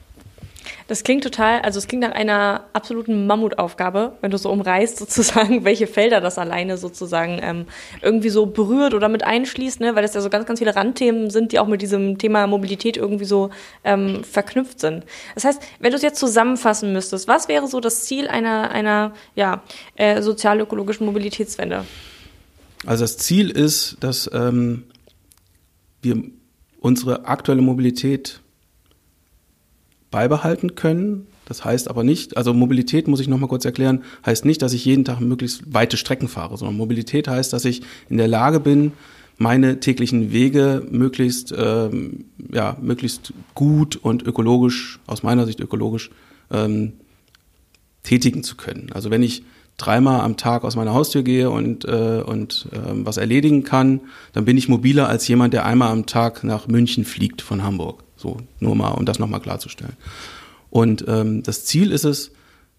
Das 0.87 1.03
klingt 1.03 1.23
total, 1.23 1.61
also 1.61 1.79
es 1.79 1.87
klingt 1.87 2.03
nach 2.03 2.11
einer 2.11 2.65
absoluten 2.73 3.27
Mammutaufgabe, 3.27 4.13
wenn 4.21 4.31
du 4.31 4.37
so 4.37 4.51
umreißt 4.51 4.97
sozusagen, 4.99 5.63
welche 5.63 5.87
Felder 5.87 6.21
das 6.21 6.37
alleine 6.37 6.77
sozusagen 6.77 7.39
ähm, 7.41 7.65
irgendwie 8.01 8.29
so 8.29 8.45
berührt 8.45 8.93
oder 8.93 9.09
mit 9.09 9.23
einschließt, 9.23 9.79
ne? 9.79 9.95
weil 9.95 10.01
das 10.01 10.13
ja 10.13 10.21
so 10.21 10.29
ganz, 10.29 10.45
ganz 10.45 10.59
viele 10.59 10.75
Randthemen 10.75 11.29
sind, 11.29 11.51
die 11.51 11.59
auch 11.59 11.67
mit 11.67 11.81
diesem 11.81 12.17
Thema 12.17 12.47
Mobilität 12.47 12.97
irgendwie 12.97 13.25
so 13.25 13.49
ähm, 13.83 14.23
verknüpft 14.23 14.79
sind. 14.79 15.05
Das 15.33 15.45
heißt, 15.45 15.61
wenn 15.79 15.91
du 15.91 15.97
es 15.97 16.03
jetzt 16.03 16.19
zusammenfassen 16.19 16.93
müsstest, 16.93 17.27
was 17.27 17.47
wäre 17.47 17.67
so 17.67 17.79
das 17.79 18.05
Ziel 18.05 18.27
einer, 18.27 18.71
einer 18.71 19.13
ja, 19.35 19.63
äh, 19.95 20.21
sozial-ökologischen 20.21 21.05
Mobilitätswende? 21.05 21.85
Also 22.85 23.03
das 23.03 23.17
Ziel 23.17 23.49
ist, 23.49 23.97
dass 23.99 24.29
ähm, 24.33 24.83
wir 26.01 26.23
unsere 26.79 27.25
aktuelle 27.25 27.61
Mobilität 27.61 28.41
beibehalten 30.15 30.75
können. 30.75 31.27
Das 31.43 31.65
heißt 31.65 31.89
aber 31.89 32.05
nicht, 32.05 32.37
also 32.37 32.53
Mobilität 32.53 33.09
muss 33.09 33.19
ich 33.19 33.27
nochmal 33.27 33.49
kurz 33.49 33.65
erklären, 33.65 34.05
heißt 34.25 34.45
nicht, 34.45 34.61
dass 34.61 34.71
ich 34.71 34.85
jeden 34.85 35.03
Tag 35.03 35.19
möglichst 35.19 35.73
weite 35.73 35.97
Strecken 35.97 36.29
fahre, 36.29 36.57
sondern 36.57 36.77
Mobilität 36.77 37.27
heißt, 37.27 37.51
dass 37.51 37.65
ich 37.65 37.81
in 38.09 38.15
der 38.15 38.29
Lage 38.29 38.61
bin, 38.61 38.93
meine 39.37 39.81
täglichen 39.81 40.31
Wege 40.31 40.87
möglichst, 40.89 41.53
ähm, 41.57 42.23
ja, 42.49 42.77
möglichst 42.81 43.33
gut 43.55 43.97
und 43.97 44.23
ökologisch, 44.23 45.01
aus 45.05 45.21
meiner 45.21 45.45
Sicht 45.45 45.59
ökologisch, 45.59 46.11
ähm, 46.49 46.93
tätigen 48.03 48.41
zu 48.41 48.55
können. 48.55 48.87
Also 48.93 49.11
wenn 49.11 49.21
ich 49.21 49.43
dreimal 49.75 50.21
am 50.21 50.37
Tag 50.37 50.63
aus 50.63 50.77
meiner 50.77 50.93
Haustür 50.93 51.23
gehe 51.23 51.49
und, 51.49 51.83
äh, 51.83 52.23
und 52.25 52.69
äh, 52.71 52.77
was 53.03 53.17
erledigen 53.17 53.65
kann, 53.65 53.99
dann 54.31 54.45
bin 54.45 54.55
ich 54.55 54.69
mobiler 54.69 55.09
als 55.09 55.27
jemand, 55.27 55.53
der 55.53 55.65
einmal 55.65 55.91
am 55.91 56.05
Tag 56.05 56.45
nach 56.45 56.69
München 56.69 57.03
fliegt 57.03 57.41
von 57.41 57.63
Hamburg. 57.63 58.04
So, 58.15 58.37
nur 58.59 58.75
mal, 58.75 58.91
um 58.91 59.05
das 59.05 59.19
nochmal 59.19 59.41
klarzustellen. 59.41 59.95
Und 60.69 61.05
ähm, 61.07 61.43
das 61.43 61.65
Ziel 61.65 61.91
ist 61.91 62.05
es, 62.05 62.31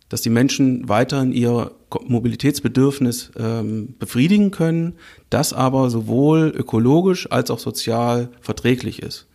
dass 0.09 0.23
die 0.23 0.31
Menschen 0.31 0.89
weiterhin 0.89 1.33
ihr 1.33 1.73
Mobilitätsbedürfnis 2.07 3.33
ähm, 3.39 3.95
befriedigen 3.99 4.51
können, 4.51 4.95
das 5.31 5.53
aber 5.53 5.91
sowohl 5.91 6.53
ökologisch 6.55 7.31
als 7.31 7.51
auch 7.51 7.59
sozial 7.59 8.29
verträglich 8.41 9.03
ist. 9.03 9.27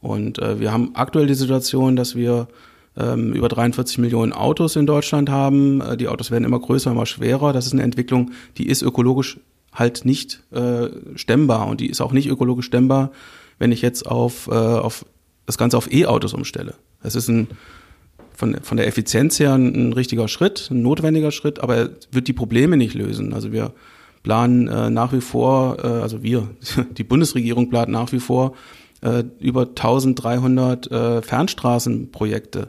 Und 0.00 0.38
äh, 0.38 0.60
wir 0.60 0.72
haben 0.72 0.94
aktuell 0.94 1.26
die 1.26 1.34
Situation, 1.34 1.96
dass 1.96 2.14
wir 2.14 2.48
ähm, 2.96 3.32
über 3.32 3.48
43 3.48 3.98
Millionen 3.98 4.32
Autos 4.32 4.76
in 4.76 4.86
Deutschland 4.86 5.30
haben. 5.30 5.80
Äh, 5.80 5.96
die 5.96 6.08
Autos 6.08 6.30
werden 6.30 6.44
immer 6.44 6.60
größer, 6.60 6.90
immer 6.90 7.06
schwerer. 7.06 7.52
Das 7.52 7.66
ist 7.66 7.72
eine 7.72 7.82
Entwicklung, 7.82 8.32
die 8.58 8.68
ist 8.68 8.82
ökologisch 8.82 9.38
halt 9.72 10.04
nicht 10.04 10.42
äh, 10.52 10.88
stemmbar 11.14 11.68
und 11.68 11.80
die 11.80 11.88
ist 11.88 12.00
auch 12.00 12.12
nicht 12.12 12.28
ökologisch 12.28 12.66
stemmbar, 12.66 13.12
wenn 13.58 13.70
ich 13.70 13.82
jetzt 13.82 14.06
auf, 14.06 14.48
äh, 14.48 14.52
auf 14.52 15.04
das 15.48 15.56
Ganze 15.56 15.78
auf 15.78 15.90
E-Autos 15.90 16.34
umstelle. 16.34 16.74
Das 17.02 17.14
ist 17.14 17.28
ein, 17.28 17.48
von, 18.34 18.58
von 18.62 18.76
der 18.76 18.86
Effizienz 18.86 19.40
her 19.40 19.54
ein, 19.54 19.74
ein, 19.74 19.92
richtiger 19.94 20.28
Schritt, 20.28 20.68
ein 20.70 20.82
notwendiger 20.82 21.32
Schritt, 21.32 21.60
aber 21.60 21.76
er 21.76 21.90
wird 22.12 22.28
die 22.28 22.34
Probleme 22.34 22.76
nicht 22.76 22.92
lösen. 22.92 23.32
Also 23.32 23.50
wir 23.50 23.72
planen 24.22 24.68
äh, 24.68 24.90
nach 24.90 25.14
wie 25.14 25.22
vor, 25.22 25.78
äh, 25.82 25.86
also 25.86 26.22
wir, 26.22 26.50
die 26.98 27.02
Bundesregierung 27.02 27.70
plant 27.70 27.88
nach 27.88 28.12
wie 28.12 28.20
vor 28.20 28.56
äh, 29.00 29.24
über 29.40 29.62
1300 29.62 30.90
äh, 30.90 31.22
Fernstraßenprojekte. 31.22 32.68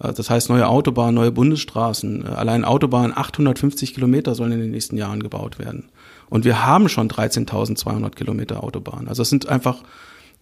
Äh, 0.00 0.12
das 0.12 0.30
heißt 0.30 0.48
neue 0.48 0.66
Autobahnen, 0.66 1.14
neue 1.14 1.30
Bundesstraßen. 1.30 2.26
Äh, 2.26 2.28
allein 2.28 2.64
Autobahnen 2.64 3.16
850 3.16 3.94
Kilometer 3.94 4.34
sollen 4.34 4.50
in 4.50 4.60
den 4.60 4.72
nächsten 4.72 4.96
Jahren 4.96 5.22
gebaut 5.22 5.60
werden. 5.60 5.90
Und 6.28 6.44
wir 6.44 6.66
haben 6.66 6.88
schon 6.88 7.08
13.200 7.08 8.10
Kilometer 8.16 8.64
Autobahnen. 8.64 9.06
Also 9.06 9.22
es 9.22 9.30
sind 9.30 9.48
einfach 9.48 9.84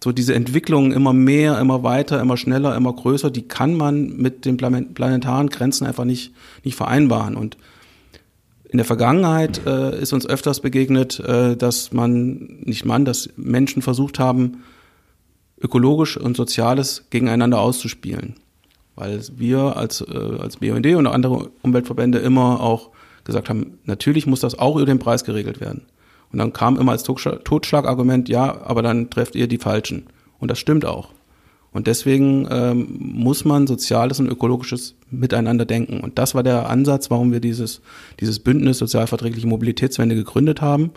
so 0.03 0.11
diese 0.11 0.33
Entwicklung 0.33 0.93
immer 0.93 1.13
mehr, 1.13 1.59
immer 1.59 1.83
weiter, 1.83 2.21
immer 2.21 2.37
schneller, 2.37 2.75
immer 2.75 2.93
größer, 2.93 3.31
die 3.31 3.47
kann 3.47 3.75
man 3.75 4.15
mit 4.15 4.45
den 4.45 4.57
planetaren 4.57 5.49
Grenzen 5.49 5.85
einfach 5.85 6.05
nicht, 6.05 6.33
nicht 6.63 6.75
vereinbaren. 6.75 7.35
Und 7.35 7.57
in 8.69 8.77
der 8.77 8.85
Vergangenheit 8.85 9.65
äh, 9.65 9.99
ist 9.99 10.13
uns 10.13 10.25
öfters 10.25 10.61
begegnet, 10.61 11.19
äh, 11.19 11.57
dass 11.57 11.91
man, 11.91 12.59
nicht 12.61 12.85
man, 12.85 13.03
dass 13.03 13.29
Menschen 13.35 13.81
versucht 13.81 14.19
haben, 14.19 14.63
ökologisch 15.61 16.15
und 16.15 16.37
Soziales 16.37 17.05
gegeneinander 17.09 17.59
auszuspielen. 17.59 18.35
Weil 18.95 19.21
wir 19.35 19.75
als, 19.75 20.01
äh, 20.01 20.37
als 20.39 20.57
BUND 20.57 20.85
und 20.85 21.07
andere 21.07 21.49
Umweltverbände 21.61 22.19
immer 22.19 22.61
auch 22.61 22.91
gesagt 23.25 23.49
haben, 23.49 23.79
natürlich 23.83 24.27
muss 24.27 24.39
das 24.39 24.57
auch 24.57 24.77
über 24.77 24.85
den 24.85 24.99
Preis 24.99 25.25
geregelt 25.25 25.59
werden. 25.59 25.81
Und 26.31 26.39
dann 26.39 26.53
kam 26.53 26.77
immer 26.77 26.91
als 26.91 27.03
Totschlagargument, 27.03 28.29
ja, 28.29 28.61
aber 28.61 28.81
dann 28.81 29.09
trefft 29.09 29.35
ihr 29.35 29.47
die 29.47 29.57
Falschen. 29.57 30.07
Und 30.39 30.51
das 30.51 30.59
stimmt 30.59 30.85
auch. 30.85 31.09
Und 31.71 31.87
deswegen 31.87 32.47
ähm, 32.49 32.97
muss 32.99 33.45
man 33.45 33.67
soziales 33.67 34.19
und 34.19 34.27
ökologisches 34.27 34.95
miteinander 35.11 35.65
denken. 35.65 35.99
Und 35.99 36.17
das 36.17 36.33
war 36.33 36.41
der 36.41 36.69
Ansatz, 36.69 37.11
warum 37.11 37.31
wir 37.31 37.39
dieses, 37.39 37.81
dieses 38.19 38.39
Bündnis 38.39 38.79
sozialverträgliche 38.79 39.47
Mobilitätswende 39.47 40.15
gegründet 40.15 40.61
haben 40.61 40.91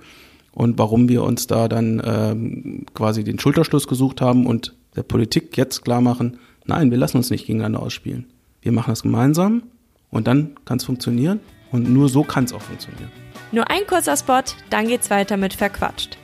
und 0.53 0.79
warum 0.79 1.09
wir 1.09 1.25
uns 1.25 1.47
da 1.47 1.69
dann 1.69 2.01
ähm, 2.05 2.87
quasi 2.95 3.23
den 3.23 3.39
Schulterschluss 3.39 3.87
gesucht 3.87 4.21
haben 4.21 4.47
und 4.47 4.75
der 4.97 5.03
Politik 5.03 5.57
jetzt 5.57 5.85
klar 5.85 6.01
machen, 6.01 6.39
nein, 6.65 6.91
wir 6.91 6.99
lassen 6.99 7.19
uns 7.19 7.31
nicht 7.31 7.47
gegeneinander 7.47 7.83
ausspielen. 7.83 8.27
Wir 8.63 8.73
machen 8.73 8.93
das 8.93 9.03
gemeinsam 9.03 9.65
und 10.11 10.27
dann 10.27 10.55
kann 10.65 10.79
es 10.79 10.85
funktionieren 10.85 11.41
und 11.71 11.93
nur 11.93 12.09
so 12.09 12.23
kann 12.23 12.45
es 12.45 12.53
auch 12.53 12.63
funktionieren. 12.63 13.22
Nur 13.53 13.71
ein 13.71 13.87
kurzer 13.87 14.17
Spot, 14.17 14.43
dann 14.71 14.89
geht's 14.89 15.11
weiter 15.11 15.37
mit 15.37 15.53
Verquatscht. 15.53 16.17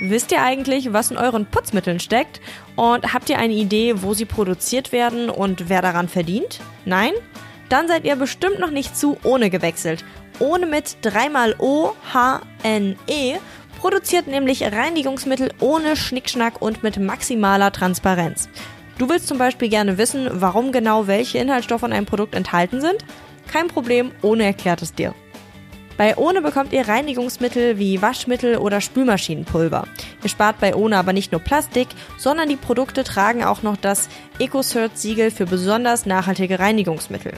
Wisst 0.00 0.32
ihr 0.32 0.42
eigentlich, 0.42 0.92
was 0.92 1.10
in 1.10 1.18
euren 1.18 1.46
Putzmitteln 1.46 2.00
steckt? 2.00 2.40
Und 2.74 3.12
habt 3.12 3.30
ihr 3.30 3.38
eine 3.38 3.52
Idee, 3.52 4.02
wo 4.02 4.14
sie 4.14 4.24
produziert 4.24 4.90
werden 4.90 5.30
und 5.30 5.68
wer 5.68 5.82
daran 5.82 6.08
verdient? 6.08 6.60
Nein? 6.84 7.12
Dann 7.68 7.86
seid 7.86 8.04
ihr 8.04 8.16
bestimmt 8.16 8.58
noch 8.58 8.70
nicht 8.70 8.96
zu 8.96 9.18
ohne 9.22 9.50
gewechselt. 9.50 10.04
Ohne 10.38 10.66
mit 10.66 10.96
dreimal 11.02 11.54
O, 11.58 11.92
H, 12.12 12.40
N, 12.62 12.96
E 13.06 13.36
produziert 13.78 14.26
nämlich 14.26 14.62
Reinigungsmittel 14.62 15.52
ohne 15.60 15.96
Schnickschnack 15.96 16.60
und 16.60 16.82
mit 16.82 16.98
maximaler 16.98 17.70
Transparenz. 17.70 18.48
Du 18.98 19.08
willst 19.08 19.28
zum 19.28 19.38
Beispiel 19.38 19.68
gerne 19.68 19.98
wissen, 19.98 20.28
warum 20.32 20.72
genau 20.72 21.06
welche 21.06 21.38
Inhaltsstoffe 21.38 21.82
in 21.82 21.92
einem 21.92 22.06
Produkt 22.06 22.34
enthalten 22.34 22.80
sind? 22.80 23.04
Kein 23.52 23.68
Problem, 23.68 24.12
ohne 24.22 24.44
erklärt 24.44 24.82
es 24.82 24.94
dir. 24.94 25.14
Bei 25.96 26.16
Ohne 26.16 26.42
bekommt 26.42 26.72
ihr 26.72 26.88
Reinigungsmittel 26.88 27.78
wie 27.78 28.02
Waschmittel 28.02 28.56
oder 28.56 28.80
Spülmaschinenpulver. 28.80 29.86
Ihr 30.24 30.28
spart 30.28 30.58
bei 30.58 30.74
Ohne 30.74 30.96
aber 30.96 31.12
nicht 31.12 31.30
nur 31.30 31.40
Plastik, 31.40 31.86
sondern 32.18 32.48
die 32.48 32.56
Produkte 32.56 33.04
tragen 33.04 33.44
auch 33.44 33.62
noch 33.62 33.76
das 33.76 34.08
EcoCert-Siegel 34.40 35.30
für 35.30 35.46
besonders 35.46 36.04
nachhaltige 36.04 36.58
Reinigungsmittel. 36.58 37.34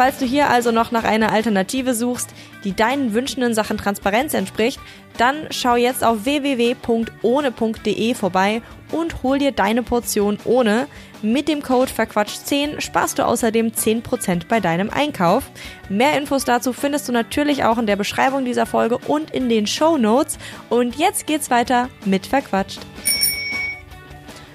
Falls 0.00 0.16
du 0.16 0.24
hier 0.24 0.48
also 0.48 0.72
noch 0.72 0.92
nach 0.92 1.04
einer 1.04 1.30
Alternative 1.30 1.92
suchst, 1.92 2.30
die 2.64 2.74
deinen 2.74 3.12
Wünschen 3.12 3.42
in 3.42 3.52
Sachen 3.52 3.76
Transparenz 3.76 4.32
entspricht, 4.32 4.80
dann 5.18 5.48
schau 5.50 5.76
jetzt 5.76 6.02
auf 6.02 6.24
www.ohne.de 6.24 8.14
vorbei 8.14 8.62
und 8.92 9.22
hol 9.22 9.38
dir 9.38 9.52
deine 9.52 9.82
Portion 9.82 10.38
ohne. 10.46 10.86
Mit 11.20 11.48
dem 11.48 11.62
Code 11.62 11.92
Verquatscht10 11.92 12.80
sparst 12.80 13.18
du 13.18 13.26
außerdem 13.26 13.72
10% 13.72 14.46
bei 14.48 14.60
deinem 14.60 14.88
Einkauf. 14.88 15.44
Mehr 15.90 16.16
Infos 16.16 16.46
dazu 16.46 16.72
findest 16.72 17.06
du 17.06 17.12
natürlich 17.12 17.64
auch 17.64 17.76
in 17.76 17.86
der 17.86 17.96
Beschreibung 17.96 18.46
dieser 18.46 18.64
Folge 18.64 18.96
und 18.96 19.30
in 19.32 19.50
den 19.50 19.66
Show 19.66 19.98
Notes. 19.98 20.38
Und 20.70 20.96
jetzt 20.96 21.26
geht's 21.26 21.50
weiter 21.50 21.90
mit 22.06 22.26
Verquatscht. 22.26 22.80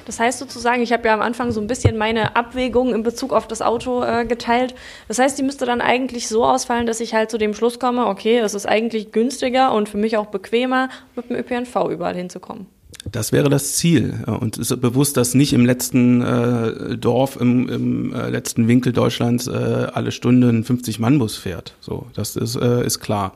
Das 0.06 0.20
heißt 0.20 0.40
sozusagen, 0.40 0.82
ich 0.82 0.94
habe 0.94 1.08
ja 1.08 1.14
am 1.14 1.22
Anfang 1.22 1.52
so 1.52 1.60
ein 1.60 1.68
bisschen 1.68 1.98
meine 1.98 2.36
Abwägung 2.36 2.94
in 2.94 3.04
Bezug 3.04 3.34
auf 3.34 3.48
das 3.48 3.62
Auto 3.62 4.04
äh, 4.04 4.26
geteilt. 4.26 4.76
Das 5.08 5.20
heißt, 5.20 5.38
die 5.38 5.44
müsste 5.44 5.66
dann 5.66 5.82
eigentlich 5.82 6.28
so 6.28 6.46
ausfallen, 6.46 6.86
dass 6.86 7.00
ich 7.00 7.14
halt 7.14 7.32
zu 7.32 7.38
dem 7.38 7.54
Schluss 7.54 7.80
komme, 7.80 8.06
okay, 8.08 8.38
es 8.38 8.54
ist 8.54 8.68
eigentlich 8.68 9.12
günstiger 9.12 9.74
und 9.74 9.90
für 9.90 9.98
mich 9.98 10.18
auch 10.18 10.28
bequemer, 10.28 10.90
mit 11.16 11.30
dem 11.30 11.38
ÖPNV 11.38 11.90
überall 11.90 12.16
hinzukommen. 12.16 12.68
Das 13.12 13.32
wäre 13.32 13.50
das 13.50 13.74
Ziel. 13.76 14.24
Und 14.26 14.58
es 14.58 14.72
ist 14.72 14.82
bewusst, 14.82 15.18
dass 15.18 15.36
nicht 15.36 15.54
im 15.54 15.66
letzten 15.66 16.22
äh, 16.22 16.98
Dorf, 16.98 17.40
im, 17.40 17.70
im 17.70 18.14
äh, 18.14 18.30
letzten 18.30 18.68
Winkel 18.68 18.94
Deutschlands 18.94 19.48
äh, 19.48 19.52
alle 19.52 20.12
Stunde 20.12 20.50
ein 20.50 20.64
50-Mann-Bus 20.64 21.36
fährt. 21.36 21.76
So, 21.82 22.08
das 22.16 22.36
ist, 22.36 22.56
äh, 22.56 22.86
ist 22.86 23.00
klar. 23.00 23.34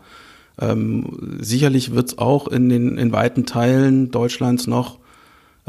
Ähm, 0.59 1.37
sicherlich 1.39 1.93
wird 1.93 2.07
es 2.07 2.17
auch 2.17 2.47
in 2.47 2.69
den 2.69 2.97
in 2.97 3.11
weiten 3.11 3.45
Teilen 3.45 4.11
Deutschlands 4.11 4.67
noch 4.67 4.98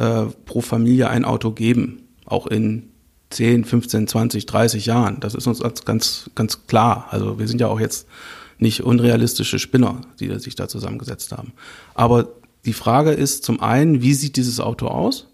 äh, 0.00 0.25
pro 0.47 0.62
Familie 0.62 1.11
ein 1.11 1.26
Auto 1.26 1.50
geben, 1.50 2.09
auch 2.25 2.47
in 2.47 2.88
10, 3.28 3.66
15, 3.66 4.09
20, 4.09 4.47
30 4.47 4.87
Jahren. 4.87 5.21
Das 5.21 5.35
ist 5.35 5.47
uns 5.47 5.61
ganz, 5.85 6.30
ganz 6.35 6.66
klar. 6.66 7.07
Also 7.11 7.38
wir 7.38 7.47
sind 7.47 7.61
ja 7.61 7.69
auch 7.69 7.78
jetzt 7.78 8.09
nicht 8.59 8.83
unrealistische 8.83 9.59
Spinner, 9.59 10.00
die 10.19 10.35
sich 10.38 10.54
da 10.54 10.69
zusammengesetzt 10.69 11.33
haben. 11.33 11.52
Aber 11.95 12.30
die 12.64 12.73
Frage 12.73 13.11
ist 13.11 13.45
zum 13.45 13.61
einen, 13.61 14.00
wie 14.00 14.14
sieht 14.14 14.37
dieses 14.37 14.59
Auto 14.59 14.88
aus? 14.88 15.28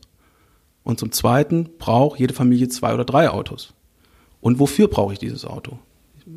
Und 0.82 0.98
zum 0.98 1.12
zweiten, 1.12 1.68
braucht 1.78 2.18
jede 2.18 2.34
Familie 2.34 2.68
zwei 2.68 2.92
oder 2.92 3.04
drei 3.04 3.30
Autos? 3.30 3.72
Und 4.40 4.58
wofür 4.58 4.88
brauche 4.88 5.12
ich 5.12 5.20
dieses 5.20 5.44
Auto? 5.44 5.78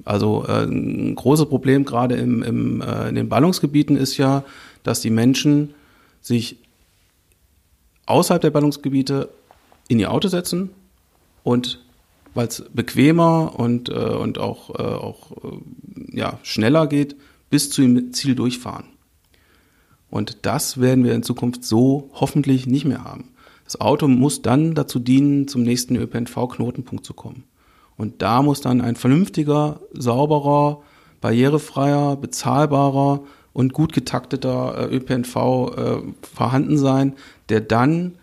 Also 0.06 0.46
äh, 0.48 0.66
ein 0.66 1.16
großes 1.16 1.48
Problem 1.48 1.84
gerade 1.84 2.16
im, 2.16 2.44
im, 2.44 2.82
äh, 2.82 3.10
in 3.10 3.16
den 3.16 3.28
Ballungsgebieten 3.28 3.98
ist 3.98 4.18
ja, 4.18 4.44
dass 4.84 5.02
die 5.02 5.10
Menschen 5.10 5.74
sich 6.22 6.58
außerhalb 8.10 8.42
der 8.42 8.50
Ballungsgebiete 8.52 9.30
in 9.88 10.00
ihr 10.00 10.12
Auto 10.12 10.28
setzen 10.28 10.72
und 11.44 11.80
weil 12.34 12.48
es 12.48 12.64
bequemer 12.74 13.54
und, 13.58 13.90
äh, 13.90 13.94
und 13.94 14.38
auch, 14.38 14.70
äh, 14.72 14.84
auch 14.84 15.32
äh, 15.44 16.18
ja, 16.18 16.40
schneller 16.44 16.88
geht, 16.88 17.16
bis 17.50 17.70
zu 17.70 17.82
dem 17.82 18.14
Ziel 18.14 18.36
durchfahren. 18.36 18.86
Und 20.10 20.46
das 20.46 20.80
werden 20.80 21.04
wir 21.04 21.14
in 21.14 21.24
Zukunft 21.24 21.64
so 21.64 22.10
hoffentlich 22.14 22.68
nicht 22.68 22.86
mehr 22.86 23.04
haben. 23.04 23.30
Das 23.64 23.80
Auto 23.80 24.08
muss 24.08 24.42
dann 24.42 24.74
dazu 24.74 25.00
dienen, 25.00 25.48
zum 25.48 25.62
nächsten 25.64 25.96
ÖPNV-Knotenpunkt 25.96 27.06
zu 27.06 27.14
kommen. 27.14 27.44
Und 27.98 28.22
da 28.22 28.42
muss 28.42 28.62
dann 28.62 28.82
ein 28.82 28.96
vernünftiger, 28.96 29.82
sauberer, 29.94 30.82
barrierefreier, 31.22 32.16
bezahlbarer 32.16 33.24
und 33.54 33.74
gut 33.74 33.94
getakteter 33.94 34.90
äh, 34.90 34.96
ÖPNV 34.96 35.36
äh, 35.36 35.98
vorhanden 36.22 36.78
sein, 36.78 37.14
der 37.50 37.62
dann 37.62 38.16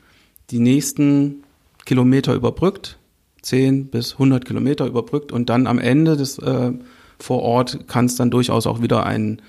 die 0.51 0.61
nächsten 0.61 1.43
Kilometer 1.85 2.35
überbrückt, 2.35 2.99
10 3.43 3.87
bis 3.87 4.15
100 4.15 4.45
Kilometer 4.45 4.87
überbrückt 4.87 5.33
und 5.33 5.51
dann 5.51 5.67
am 5.67 5.79
Ende 5.79 6.17
des 6.17 6.39
äh, 6.39 6.73
vor 7.19 7.43
Ort 7.43 7.89
kann 7.89 8.07
es 8.07 8.17
dann 8.17 8.31
durchaus 8.31 8.67
auch 8.67 8.83
wieder 8.83 9.07
ein, 9.07 9.41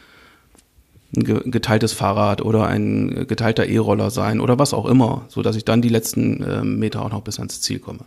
ein 1.15 1.51
geteiltes 1.51 1.93
Fahrrad 1.93 2.41
oder 2.41 2.67
ein 2.67 3.25
geteilter 3.27 3.65
E-Roller 3.65 4.09
sein 4.09 4.39
oder 4.39 4.59
was 4.59 4.73
auch 4.73 4.85
immer, 4.85 5.25
so 5.29 5.41
dass 5.41 5.55
ich 5.55 5.65
dann 5.65 5.81
die 5.81 5.89
letzten 5.89 6.43
äh, 6.43 6.63
Meter 6.63 7.01
auch 7.03 7.11
noch 7.11 7.21
bis 7.21 7.39
ans 7.39 7.61
Ziel 7.61 7.79
komme. 7.79 8.05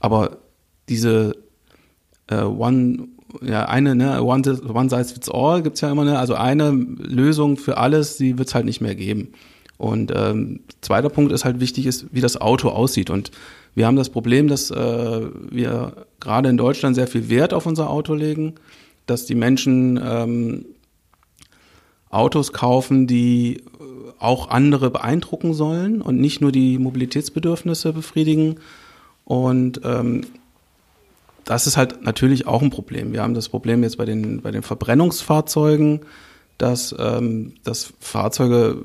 Aber 0.00 0.38
diese 0.88 1.36
äh, 2.28 2.42
One 2.42 3.08
ja, 3.42 3.66
eine, 3.66 3.94
ne, 3.94 4.22
one, 4.22 4.42
one 4.72 4.90
size 4.90 5.14
fits 5.14 5.28
all 5.28 5.62
gibt's 5.62 5.80
ja 5.80 5.90
immer, 5.90 6.04
ne, 6.04 6.18
also 6.18 6.34
eine 6.34 6.70
Lösung 6.70 7.56
für 7.56 7.78
alles, 7.78 8.16
die 8.16 8.38
wird's 8.38 8.54
halt 8.54 8.64
nicht 8.64 8.80
mehr 8.80 8.94
geben. 8.94 9.32
Und 9.78 10.12
ähm, 10.14 10.60
zweiter 10.80 11.10
Punkt 11.10 11.32
ist 11.32 11.44
halt 11.44 11.60
wichtig, 11.60 11.86
ist, 11.86 12.06
wie 12.12 12.20
das 12.20 12.40
Auto 12.40 12.68
aussieht. 12.70 13.10
Und 13.10 13.30
wir 13.74 13.86
haben 13.86 13.96
das 13.96 14.08
Problem, 14.08 14.48
dass 14.48 14.70
äh, 14.70 15.20
wir 15.50 16.06
gerade 16.18 16.48
in 16.48 16.56
Deutschland 16.56 16.96
sehr 16.96 17.06
viel 17.06 17.28
Wert 17.28 17.52
auf 17.52 17.66
unser 17.66 17.90
Auto 17.90 18.14
legen, 18.14 18.54
dass 19.04 19.26
die 19.26 19.34
Menschen 19.34 20.00
ähm, 20.02 20.64
Autos 22.08 22.52
kaufen, 22.52 23.06
die 23.06 23.62
auch 24.18 24.50
andere 24.50 24.90
beeindrucken 24.90 25.52
sollen 25.54 26.00
und 26.00 26.18
nicht 26.18 26.40
nur 26.40 26.52
die 26.52 26.78
Mobilitätsbedürfnisse 26.78 27.92
befriedigen. 27.92 28.56
Und 29.24 29.80
ähm, 29.84 30.22
das 31.46 31.66
ist 31.66 31.76
halt 31.76 32.02
natürlich 32.02 32.46
auch 32.46 32.60
ein 32.60 32.70
Problem. 32.70 33.12
Wir 33.12 33.22
haben 33.22 33.32
das 33.32 33.48
Problem 33.48 33.82
jetzt 33.82 33.96
bei 33.96 34.04
den, 34.04 34.42
bei 34.42 34.50
den 34.50 34.62
Verbrennungsfahrzeugen, 34.62 36.00
dass, 36.58 36.94
ähm, 36.98 37.54
dass 37.62 37.92
Fahrzeuge 38.00 38.82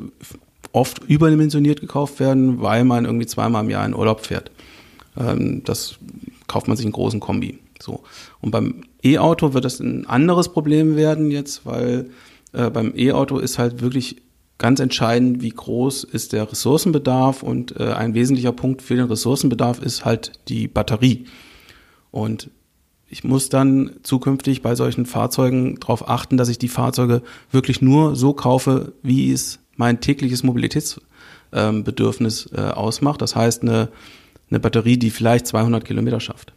oft 0.72 1.00
überdimensioniert 1.00 1.82
gekauft 1.82 2.20
werden, 2.20 2.62
weil 2.62 2.86
man 2.86 3.06
irgendwie 3.06 3.25
zweimal 3.25 3.63
im 3.63 3.70
Jahr 3.72 3.86
in 3.86 3.96
Urlaub 3.96 4.25
fährt. 4.25 4.51
Ähm, 5.18 5.63
das 5.65 5.96
kauft 6.48 6.68
man 6.68 6.77
sich 6.77 6.86
einen 6.86 6.94
großen 6.94 7.20
Kombi. 7.20 7.58
So. 7.82 8.03
Und 8.42 8.51
beim 8.51 8.83
E-Auto 9.03 9.53
wird 9.55 9.66
das 9.66 9.79
ein 9.79 10.05
anderes 10.05 10.50
Problem 10.50 10.96
werden 10.96 11.31
jetzt, 11.31 11.66
weil 11.66 12.12
äh, 12.53 12.70
beim 12.70 12.94
E-Auto 12.96 13.40
ist 13.40 13.57
halt 13.57 13.81
wirklich 13.81 14.18
ganz 14.59 14.79
entscheidend, 14.79 15.42
wie 15.42 15.50
groß 15.50 16.03
ist 16.03 16.33
der 16.33 16.51
Ressourcenbedarf 16.51 17.42
und 17.42 17.75
äh, 17.79 17.94
ein 17.94 18.14
wesentlicher 18.14 18.51
Punkt 18.51 18.83
für 18.83 18.96
den 18.96 19.05
Ressourcenbedarf 19.05 19.81
ist 19.81 20.05
halt 20.05 20.33
die 20.48 20.68
Batterie. 20.68 21.25
Und 22.12 22.50
ich 23.08 23.24
muss 23.24 23.50
dann 23.50 23.92
zukünftig 24.04 24.62
bei 24.62 24.76
solchen 24.76 25.06
Fahrzeugen 25.06 25.80
darauf 25.80 26.08
achten, 26.08 26.38
dass 26.38 26.50
ich 26.50 26.60
die 26.60 26.70
Fahrzeuge 26.70 27.24
wirklich 27.52 27.82
nur 27.82 28.16
so 28.16 28.34
kaufe, 28.34 28.94
wie 29.02 29.32
es 29.32 29.60
mein 29.76 30.02
tägliches 30.02 30.44
Mobilitätsbedürfnis 30.44 32.50
äh, 32.54 32.62
ausmacht. 32.62 33.22
Das 33.22 33.36
heißt, 33.36 33.64
eine 33.64 33.90
eine 34.52 34.60
Batterie, 34.60 34.98
die 34.98 35.10
vielleicht 35.10 35.48
200 35.48 35.84
Kilometer 35.84 36.20
schafft. 36.20 36.54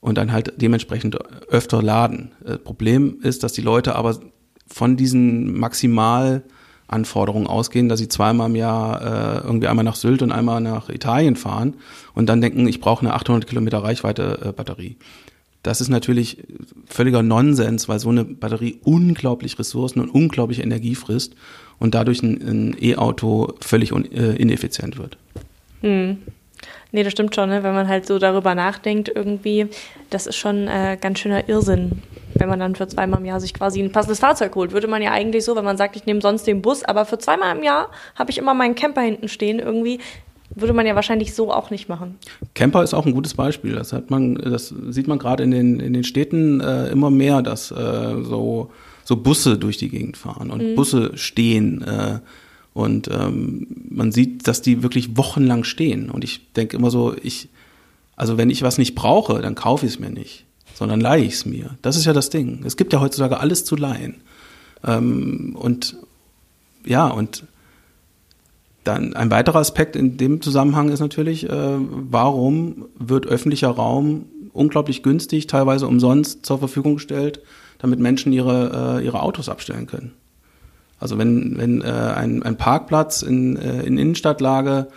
Und 0.00 0.16
dann 0.16 0.30
halt 0.30 0.52
dementsprechend 0.58 1.16
öfter 1.48 1.82
laden. 1.82 2.32
Äh, 2.44 2.58
Problem 2.58 3.18
ist, 3.22 3.42
dass 3.42 3.52
die 3.52 3.62
Leute 3.62 3.96
aber 3.96 4.20
von 4.66 4.96
diesen 4.96 5.58
Maximalanforderungen 6.88 7.46
ausgehen, 7.46 7.88
dass 7.88 7.98
sie 7.98 8.08
zweimal 8.08 8.48
im 8.48 8.56
Jahr 8.56 9.02
äh, 9.02 9.46
irgendwie 9.46 9.68
einmal 9.68 9.84
nach 9.84 9.96
Sylt 9.96 10.22
und 10.22 10.32
einmal 10.32 10.60
nach 10.60 10.88
Italien 10.88 11.36
fahren 11.36 11.74
und 12.14 12.28
dann 12.28 12.40
denken, 12.40 12.66
ich 12.66 12.80
brauche 12.80 13.04
eine 13.04 13.14
800 13.14 13.46
Kilometer 13.46 13.78
Reichweite 13.78 14.38
äh, 14.44 14.52
Batterie. 14.52 14.96
Das 15.62 15.80
ist 15.80 15.88
natürlich 15.88 16.38
völliger 16.86 17.22
Nonsens, 17.22 17.88
weil 17.88 17.98
so 17.98 18.10
eine 18.10 18.24
Batterie 18.24 18.78
unglaublich 18.84 19.58
Ressourcen 19.58 20.00
und 20.00 20.08
unglaublich 20.08 20.60
Energie 20.60 20.94
frisst 20.94 21.34
und 21.78 21.94
dadurch 21.94 22.22
ein, 22.22 22.40
ein 22.42 22.76
E-Auto 22.80 23.54
völlig 23.60 23.92
un, 23.92 24.10
äh, 24.10 24.34
ineffizient 24.36 24.98
wird. 24.98 25.18
Hm. 25.82 26.18
Nee, 26.90 27.02
das 27.02 27.12
stimmt 27.12 27.34
schon, 27.34 27.50
ne? 27.50 27.62
wenn 27.62 27.74
man 27.74 27.88
halt 27.88 28.06
so 28.06 28.18
darüber 28.18 28.54
nachdenkt, 28.54 29.10
irgendwie, 29.14 29.66
das 30.10 30.26
ist 30.26 30.36
schon 30.36 30.68
äh, 30.68 30.96
ganz 31.00 31.18
schöner 31.18 31.48
Irrsinn, 31.48 32.02
wenn 32.34 32.48
man 32.48 32.58
dann 32.58 32.74
für 32.76 32.88
zweimal 32.88 33.20
im 33.20 33.26
Jahr 33.26 33.40
sich 33.40 33.52
quasi 33.52 33.80
ein 33.80 33.92
passendes 33.92 34.20
Fahrzeug 34.20 34.54
holt. 34.54 34.72
Würde 34.72 34.86
man 34.86 35.02
ja 35.02 35.12
eigentlich 35.12 35.44
so, 35.44 35.54
wenn 35.56 35.64
man 35.64 35.76
sagt, 35.76 35.96
ich 35.96 36.06
nehme 36.06 36.20
sonst 36.20 36.46
den 36.46 36.62
Bus, 36.62 36.84
aber 36.84 37.04
für 37.04 37.18
zweimal 37.18 37.56
im 37.56 37.62
Jahr 37.62 37.90
habe 38.14 38.30
ich 38.30 38.38
immer 38.38 38.54
meinen 38.54 38.74
Camper 38.74 39.02
hinten 39.02 39.28
stehen, 39.28 39.58
irgendwie, 39.58 40.00
würde 40.54 40.72
man 40.72 40.86
ja 40.86 40.94
wahrscheinlich 40.94 41.34
so 41.34 41.52
auch 41.52 41.70
nicht 41.70 41.88
machen. 41.88 42.16
Camper 42.54 42.82
ist 42.82 42.94
auch 42.94 43.06
ein 43.06 43.12
gutes 43.12 43.34
Beispiel. 43.34 43.74
Das 43.74 43.92
hat 43.92 44.10
man, 44.10 44.34
das 44.36 44.74
sieht 44.88 45.06
man 45.06 45.18
gerade 45.18 45.42
in 45.42 45.50
den, 45.50 45.80
in 45.80 45.92
den 45.92 46.04
Städten 46.04 46.60
äh, 46.60 46.88
immer 46.88 47.10
mehr, 47.10 47.42
dass 47.42 47.70
äh, 47.70 48.22
so, 48.22 48.70
so 49.04 49.16
Busse 49.16 49.58
durch 49.58 49.76
die 49.76 49.90
Gegend 49.90 50.16
fahren 50.16 50.50
und 50.50 50.62
mhm. 50.62 50.74
Busse 50.74 51.16
stehen. 51.16 51.84
Und 52.78 53.08
ähm, 53.08 53.66
man 53.90 54.12
sieht, 54.12 54.46
dass 54.46 54.62
die 54.62 54.84
wirklich 54.84 55.16
wochenlang 55.16 55.64
stehen. 55.64 56.10
Und 56.10 56.22
ich 56.22 56.52
denke 56.52 56.76
immer 56.76 56.92
so, 56.92 57.12
ich, 57.20 57.48
also 58.14 58.38
wenn 58.38 58.50
ich 58.50 58.62
was 58.62 58.78
nicht 58.78 58.94
brauche, 58.94 59.42
dann 59.42 59.56
kaufe 59.56 59.84
ich 59.84 59.94
es 59.94 59.98
mir 59.98 60.10
nicht, 60.10 60.44
sondern 60.74 61.00
leihe 61.00 61.24
ich 61.24 61.32
es 61.32 61.44
mir. 61.44 61.76
Das 61.82 61.96
ist 61.96 62.04
ja 62.04 62.12
das 62.12 62.30
Ding. 62.30 62.62
Es 62.64 62.76
gibt 62.76 62.92
ja 62.92 63.00
heutzutage 63.00 63.40
alles 63.40 63.64
zu 63.64 63.74
leihen. 63.74 64.20
Ähm, 64.86 65.56
und 65.58 65.96
ja, 66.84 67.08
und 67.08 67.48
dann 68.84 69.12
ein 69.14 69.32
weiterer 69.32 69.58
Aspekt 69.58 69.96
in 69.96 70.16
dem 70.16 70.40
Zusammenhang 70.40 70.90
ist 70.90 71.00
natürlich, 71.00 71.50
äh, 71.50 71.78
warum 71.80 72.86
wird 72.96 73.26
öffentlicher 73.26 73.70
Raum 73.70 74.26
unglaublich 74.52 75.02
günstig, 75.02 75.48
teilweise 75.48 75.88
umsonst 75.88 76.46
zur 76.46 76.60
Verfügung 76.60 76.94
gestellt, 76.94 77.42
damit 77.80 77.98
Menschen 77.98 78.32
ihre, 78.32 79.00
äh, 79.00 79.04
ihre 79.04 79.20
Autos 79.20 79.48
abstellen 79.48 79.88
können. 79.88 80.12
Also 81.00 81.18
wenn, 81.18 81.56
wenn 81.58 81.82
äh, 81.82 81.84
ein, 81.84 82.42
ein 82.42 82.56
Parkplatz 82.56 83.22
in, 83.22 83.56
äh, 83.56 83.82
in 83.82 83.98
Innenstadtlage 83.98 84.88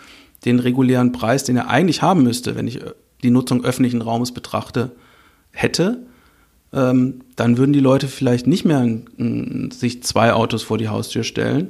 den 0.44 0.58
regulären 0.58 1.12
Preis, 1.12 1.44
den 1.44 1.56
er 1.56 1.68
eigentlich 1.68 2.02
haben 2.02 2.24
müsste, 2.24 2.56
wenn 2.56 2.66
ich 2.66 2.82
äh, 2.82 2.92
die 3.22 3.30
Nutzung 3.30 3.64
öffentlichen 3.64 4.02
Raumes 4.02 4.32
betrachte, 4.32 4.90
hätte, 5.52 5.98
ähm, 6.72 7.20
dann 7.36 7.58
würden 7.58 7.72
die 7.72 7.80
Leute 7.80 8.08
vielleicht 8.08 8.46
nicht 8.46 8.64
mehr 8.64 8.82
in, 8.82 9.70
sich 9.70 10.02
zwei 10.02 10.32
Autos 10.32 10.62
vor 10.62 10.78
die 10.78 10.88
Haustür 10.88 11.22
stellen, 11.22 11.68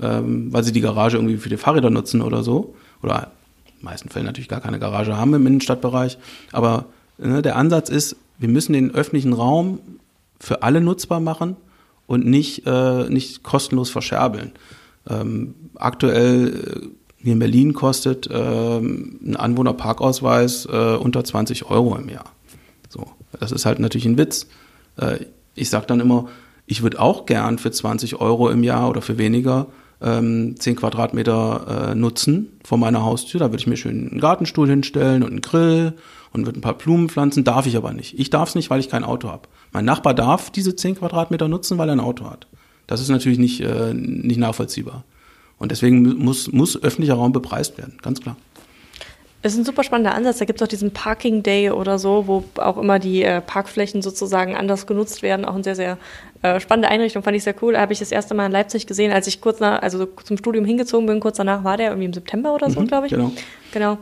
ähm, 0.00 0.52
weil 0.52 0.64
sie 0.64 0.72
die 0.72 0.80
Garage 0.80 1.16
irgendwie 1.16 1.36
für 1.36 1.48
die 1.48 1.56
Fahrräder 1.56 1.90
nutzen 1.90 2.22
oder 2.22 2.42
so. 2.42 2.74
Oder 3.02 3.30
in 3.66 3.80
den 3.80 3.84
meisten 3.84 4.08
Fällen 4.08 4.26
natürlich 4.26 4.48
gar 4.48 4.60
keine 4.60 4.78
Garage 4.78 5.16
haben 5.16 5.34
im 5.34 5.46
Innenstadtbereich. 5.46 6.18
Aber 6.52 6.86
ne, 7.18 7.42
der 7.42 7.56
Ansatz 7.56 7.90
ist, 7.90 8.16
wir 8.38 8.48
müssen 8.48 8.72
den 8.72 8.94
öffentlichen 8.94 9.32
Raum 9.32 9.80
für 10.40 10.62
alle 10.62 10.80
nutzbar 10.80 11.20
machen 11.20 11.56
und 12.08 12.26
nicht, 12.26 12.66
äh, 12.66 13.08
nicht 13.08 13.44
kostenlos 13.44 13.90
verscherbeln. 13.90 14.52
Ähm, 15.08 15.54
aktuell 15.76 16.48
äh, 16.48 17.22
hier 17.22 17.34
in 17.34 17.38
Berlin 17.38 17.74
kostet 17.74 18.28
ähm, 18.32 19.20
ein 19.24 19.36
Anwohnerparkausweis 19.36 20.66
äh, 20.66 20.96
unter 20.96 21.22
20 21.22 21.66
Euro 21.70 21.96
im 21.96 22.08
Jahr. 22.08 22.32
So, 22.88 23.06
das 23.38 23.52
ist 23.52 23.66
halt 23.66 23.78
natürlich 23.78 24.06
ein 24.06 24.18
Witz. 24.18 24.46
Äh, 24.96 25.26
ich 25.54 25.68
sage 25.68 25.86
dann 25.86 26.00
immer, 26.00 26.28
ich 26.66 26.82
würde 26.82 26.98
auch 26.98 27.26
gern 27.26 27.58
für 27.58 27.70
20 27.70 28.20
Euro 28.20 28.48
im 28.48 28.64
Jahr 28.64 28.88
oder 28.88 29.02
für 29.02 29.18
weniger 29.18 29.66
ähm, 30.00 30.54
10 30.58 30.76
Quadratmeter 30.76 31.90
äh, 31.90 31.94
nutzen 31.94 32.58
vor 32.64 32.78
meiner 32.78 33.02
Haustür. 33.02 33.40
Da 33.40 33.46
würde 33.46 33.58
ich 33.58 33.66
mir 33.66 33.76
schön 33.76 34.10
einen 34.10 34.20
Gartenstuhl 34.20 34.68
hinstellen 34.68 35.22
und 35.22 35.30
einen 35.30 35.40
Grill 35.42 35.94
und 36.32 36.46
würde 36.46 36.58
ein 36.58 36.62
paar 36.62 36.78
Blumen 36.78 37.08
pflanzen. 37.08 37.44
Darf 37.44 37.66
ich 37.66 37.76
aber 37.76 37.92
nicht. 37.92 38.18
Ich 38.18 38.30
darf 38.30 38.50
es 38.50 38.54
nicht, 38.54 38.70
weil 38.70 38.80
ich 38.80 38.88
kein 38.88 39.04
Auto 39.04 39.28
habe. 39.28 39.48
Mein 39.72 39.84
Nachbar 39.84 40.14
darf 40.14 40.50
diese 40.50 40.76
10 40.76 40.96
Quadratmeter 40.96 41.48
nutzen, 41.48 41.78
weil 41.78 41.88
er 41.88 41.96
ein 41.96 42.00
Auto 42.00 42.30
hat. 42.30 42.46
Das 42.86 43.00
ist 43.00 43.08
natürlich 43.08 43.38
nicht, 43.38 43.60
äh, 43.60 43.92
nicht 43.94 44.38
nachvollziehbar. 44.38 45.04
Und 45.58 45.72
deswegen 45.72 46.02
muss, 46.18 46.52
muss 46.52 46.82
öffentlicher 46.82 47.14
Raum 47.14 47.32
bepreist 47.32 47.78
werden, 47.78 47.98
ganz 48.02 48.20
klar. 48.20 48.36
Es 49.40 49.52
ist 49.52 49.58
ein 49.60 49.64
super 49.64 49.84
spannender 49.84 50.14
Ansatz. 50.14 50.38
Da 50.38 50.44
gibt 50.46 50.60
es 50.60 50.64
auch 50.64 50.68
diesen 50.68 50.90
Parking 50.90 51.44
Day 51.44 51.70
oder 51.70 52.00
so, 52.00 52.26
wo 52.26 52.44
auch 52.56 52.76
immer 52.76 52.98
die 52.98 53.22
äh, 53.22 53.40
Parkflächen 53.40 54.02
sozusagen 54.02 54.56
anders 54.56 54.86
genutzt 54.86 55.22
werden. 55.22 55.44
Auch 55.44 55.54
eine 55.54 55.62
sehr, 55.62 55.76
sehr 55.76 55.98
äh, 56.42 56.58
spannende 56.58 56.88
Einrichtung, 56.88 57.22
fand 57.22 57.36
ich 57.36 57.44
sehr 57.44 57.54
cool. 57.62 57.74
Da 57.74 57.80
habe 57.80 57.92
ich 57.92 58.00
das 58.00 58.10
erste 58.10 58.34
Mal 58.34 58.46
in 58.46 58.52
Leipzig 58.52 58.88
gesehen, 58.88 59.12
als 59.12 59.28
ich 59.28 59.40
kurz 59.40 59.60
nach, 59.60 59.80
also 59.80 60.06
zum 60.24 60.38
Studium 60.38 60.64
hingezogen 60.64 61.06
bin. 61.06 61.20
Kurz 61.20 61.36
danach 61.36 61.62
war 61.62 61.76
der 61.76 61.90
irgendwie 61.90 62.06
im 62.06 62.12
September 62.12 62.52
oder 62.52 62.68
so, 62.68 62.80
mhm, 62.80 62.88
glaube 62.88 63.06
ich. 63.06 63.12
Genau. 63.12 63.30
Genau. 63.72 63.98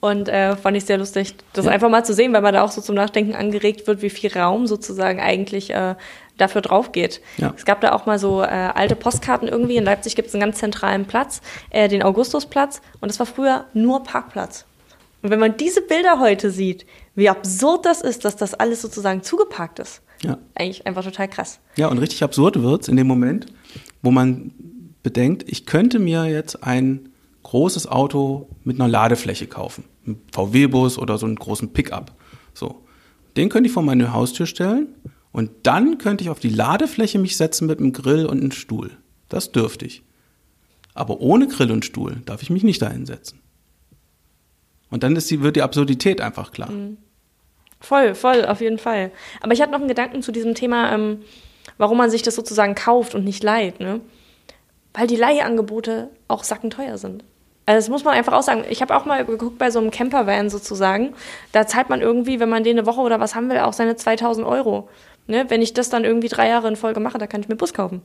Und 0.00 0.30
äh, 0.30 0.56
fand 0.56 0.78
ich 0.78 0.86
sehr 0.86 0.96
lustig, 0.96 1.34
das 1.52 1.66
ja. 1.66 1.72
einfach 1.72 1.90
mal 1.90 2.04
zu 2.04 2.14
sehen, 2.14 2.32
weil 2.32 2.40
man 2.40 2.54
da 2.54 2.62
auch 2.62 2.70
so 2.70 2.80
zum 2.80 2.94
Nachdenken 2.94 3.34
angeregt 3.34 3.86
wird, 3.86 4.00
wie 4.00 4.08
viel 4.08 4.32
Raum 4.32 4.66
sozusagen 4.66 5.20
eigentlich 5.20 5.70
äh, 5.70 5.94
dafür 6.38 6.62
drauf 6.62 6.92
geht. 6.92 7.20
Ja. 7.36 7.52
Es 7.54 7.66
gab 7.66 7.82
da 7.82 7.92
auch 7.92 8.06
mal 8.06 8.18
so 8.18 8.42
äh, 8.42 8.46
alte 8.46 8.96
Postkarten 8.96 9.46
irgendwie. 9.46 9.76
In 9.76 9.84
Leipzig 9.84 10.16
gibt 10.16 10.28
es 10.28 10.34
einen 10.34 10.40
ganz 10.40 10.58
zentralen 10.58 11.04
Platz, 11.04 11.42
äh, 11.68 11.88
den 11.88 12.02
Augustusplatz. 12.02 12.80
Und 13.02 13.10
das 13.10 13.18
war 13.18 13.26
früher 13.26 13.66
nur 13.74 14.02
Parkplatz. 14.02 14.64
Und 15.22 15.28
wenn 15.28 15.38
man 15.38 15.58
diese 15.58 15.82
Bilder 15.82 16.18
heute 16.18 16.50
sieht, 16.50 16.86
wie 17.14 17.28
absurd 17.28 17.84
das 17.84 18.00
ist, 18.00 18.24
dass 18.24 18.36
das 18.36 18.54
alles 18.54 18.80
sozusagen 18.80 19.22
zugeparkt 19.22 19.80
ist. 19.80 20.00
Ja. 20.22 20.38
Eigentlich 20.54 20.86
einfach 20.86 21.04
total 21.04 21.28
krass. 21.28 21.60
Ja, 21.76 21.88
und 21.88 21.98
richtig 21.98 22.22
absurd 22.22 22.62
wird 22.62 22.82
es 22.82 22.88
in 22.88 22.96
dem 22.96 23.06
Moment, 23.06 23.46
wo 24.00 24.10
man 24.10 24.52
bedenkt, 25.02 25.44
ich 25.46 25.66
könnte 25.66 25.98
mir 25.98 26.24
jetzt 26.26 26.62
ein 26.64 27.09
großes 27.42 27.86
Auto 27.86 28.48
mit 28.64 28.80
einer 28.80 28.88
Ladefläche 28.88 29.46
kaufen. 29.46 29.84
Ein 30.06 30.20
VW-Bus 30.32 30.98
oder 30.98 31.18
so 31.18 31.26
einen 31.26 31.36
großen 31.36 31.72
Pickup. 31.72 32.12
So. 32.54 32.82
Den 33.36 33.48
könnte 33.48 33.68
ich 33.68 33.72
vor 33.72 33.82
meine 33.82 34.12
Haustür 34.12 34.46
stellen 34.46 34.88
und 35.32 35.50
dann 35.62 35.98
könnte 35.98 36.24
ich 36.24 36.30
auf 36.30 36.40
die 36.40 36.48
Ladefläche 36.48 37.18
mich 37.18 37.36
setzen 37.36 37.66
mit 37.66 37.78
einem 37.78 37.92
Grill 37.92 38.26
und 38.26 38.40
einem 38.40 38.52
Stuhl. 38.52 38.90
Das 39.28 39.52
dürfte 39.52 39.86
ich. 39.86 40.02
Aber 40.94 41.20
ohne 41.20 41.46
Grill 41.46 41.70
und 41.70 41.84
Stuhl 41.84 42.16
darf 42.26 42.42
ich 42.42 42.50
mich 42.50 42.64
nicht 42.64 42.82
dahin 42.82 43.06
setzen. 43.06 43.40
Und 44.90 45.04
dann 45.04 45.14
die, 45.14 45.42
wird 45.42 45.56
die 45.56 45.62
Absurdität 45.62 46.20
einfach 46.20 46.50
klar. 46.50 46.70
Mhm. 46.70 46.98
Voll, 47.80 48.14
voll, 48.14 48.44
auf 48.44 48.60
jeden 48.60 48.78
Fall. 48.78 49.10
Aber 49.40 49.52
ich 49.52 49.62
hatte 49.62 49.72
noch 49.72 49.78
einen 49.78 49.88
Gedanken 49.88 50.20
zu 50.22 50.32
diesem 50.32 50.54
Thema, 50.54 50.92
ähm, 50.92 51.22
warum 51.78 51.96
man 51.96 52.10
sich 52.10 52.22
das 52.22 52.34
sozusagen 52.34 52.74
kauft 52.74 53.14
und 53.14 53.24
nicht 53.24 53.42
leiht. 53.42 53.80
Ne? 53.80 54.00
Weil 54.92 55.06
die 55.06 55.16
Leihangebote 55.16 56.10
auch 56.28 56.44
sackenteuer 56.44 56.98
sind. 56.98 57.24
Also 57.70 57.86
das 57.86 57.88
muss 57.88 58.02
man 58.02 58.14
einfach 58.14 58.32
auch 58.32 58.42
sagen. 58.42 58.64
Ich 58.68 58.82
habe 58.82 58.96
auch 58.96 59.04
mal 59.04 59.24
geguckt 59.24 59.56
bei 59.56 59.70
so 59.70 59.78
einem 59.78 59.92
Campervan 59.92 60.50
sozusagen. 60.50 61.14
Da 61.52 61.68
zahlt 61.68 61.88
man 61.88 62.00
irgendwie, 62.00 62.40
wenn 62.40 62.48
man 62.48 62.64
den 62.64 62.76
eine 62.76 62.86
Woche 62.86 63.00
oder 63.00 63.20
was 63.20 63.36
haben 63.36 63.48
will, 63.48 63.58
auch 63.58 63.72
seine 63.72 63.94
2000 63.94 64.44
Euro. 64.44 64.88
Ne? 65.28 65.44
Wenn 65.48 65.62
ich 65.62 65.72
das 65.72 65.88
dann 65.88 66.02
irgendwie 66.02 66.26
drei 66.26 66.48
Jahre 66.48 66.66
in 66.66 66.74
Folge 66.74 66.98
mache, 66.98 67.18
da 67.18 67.28
kann 67.28 67.42
ich 67.42 67.48
mir 67.48 67.54
Bus 67.54 67.72
kaufen. 67.72 68.02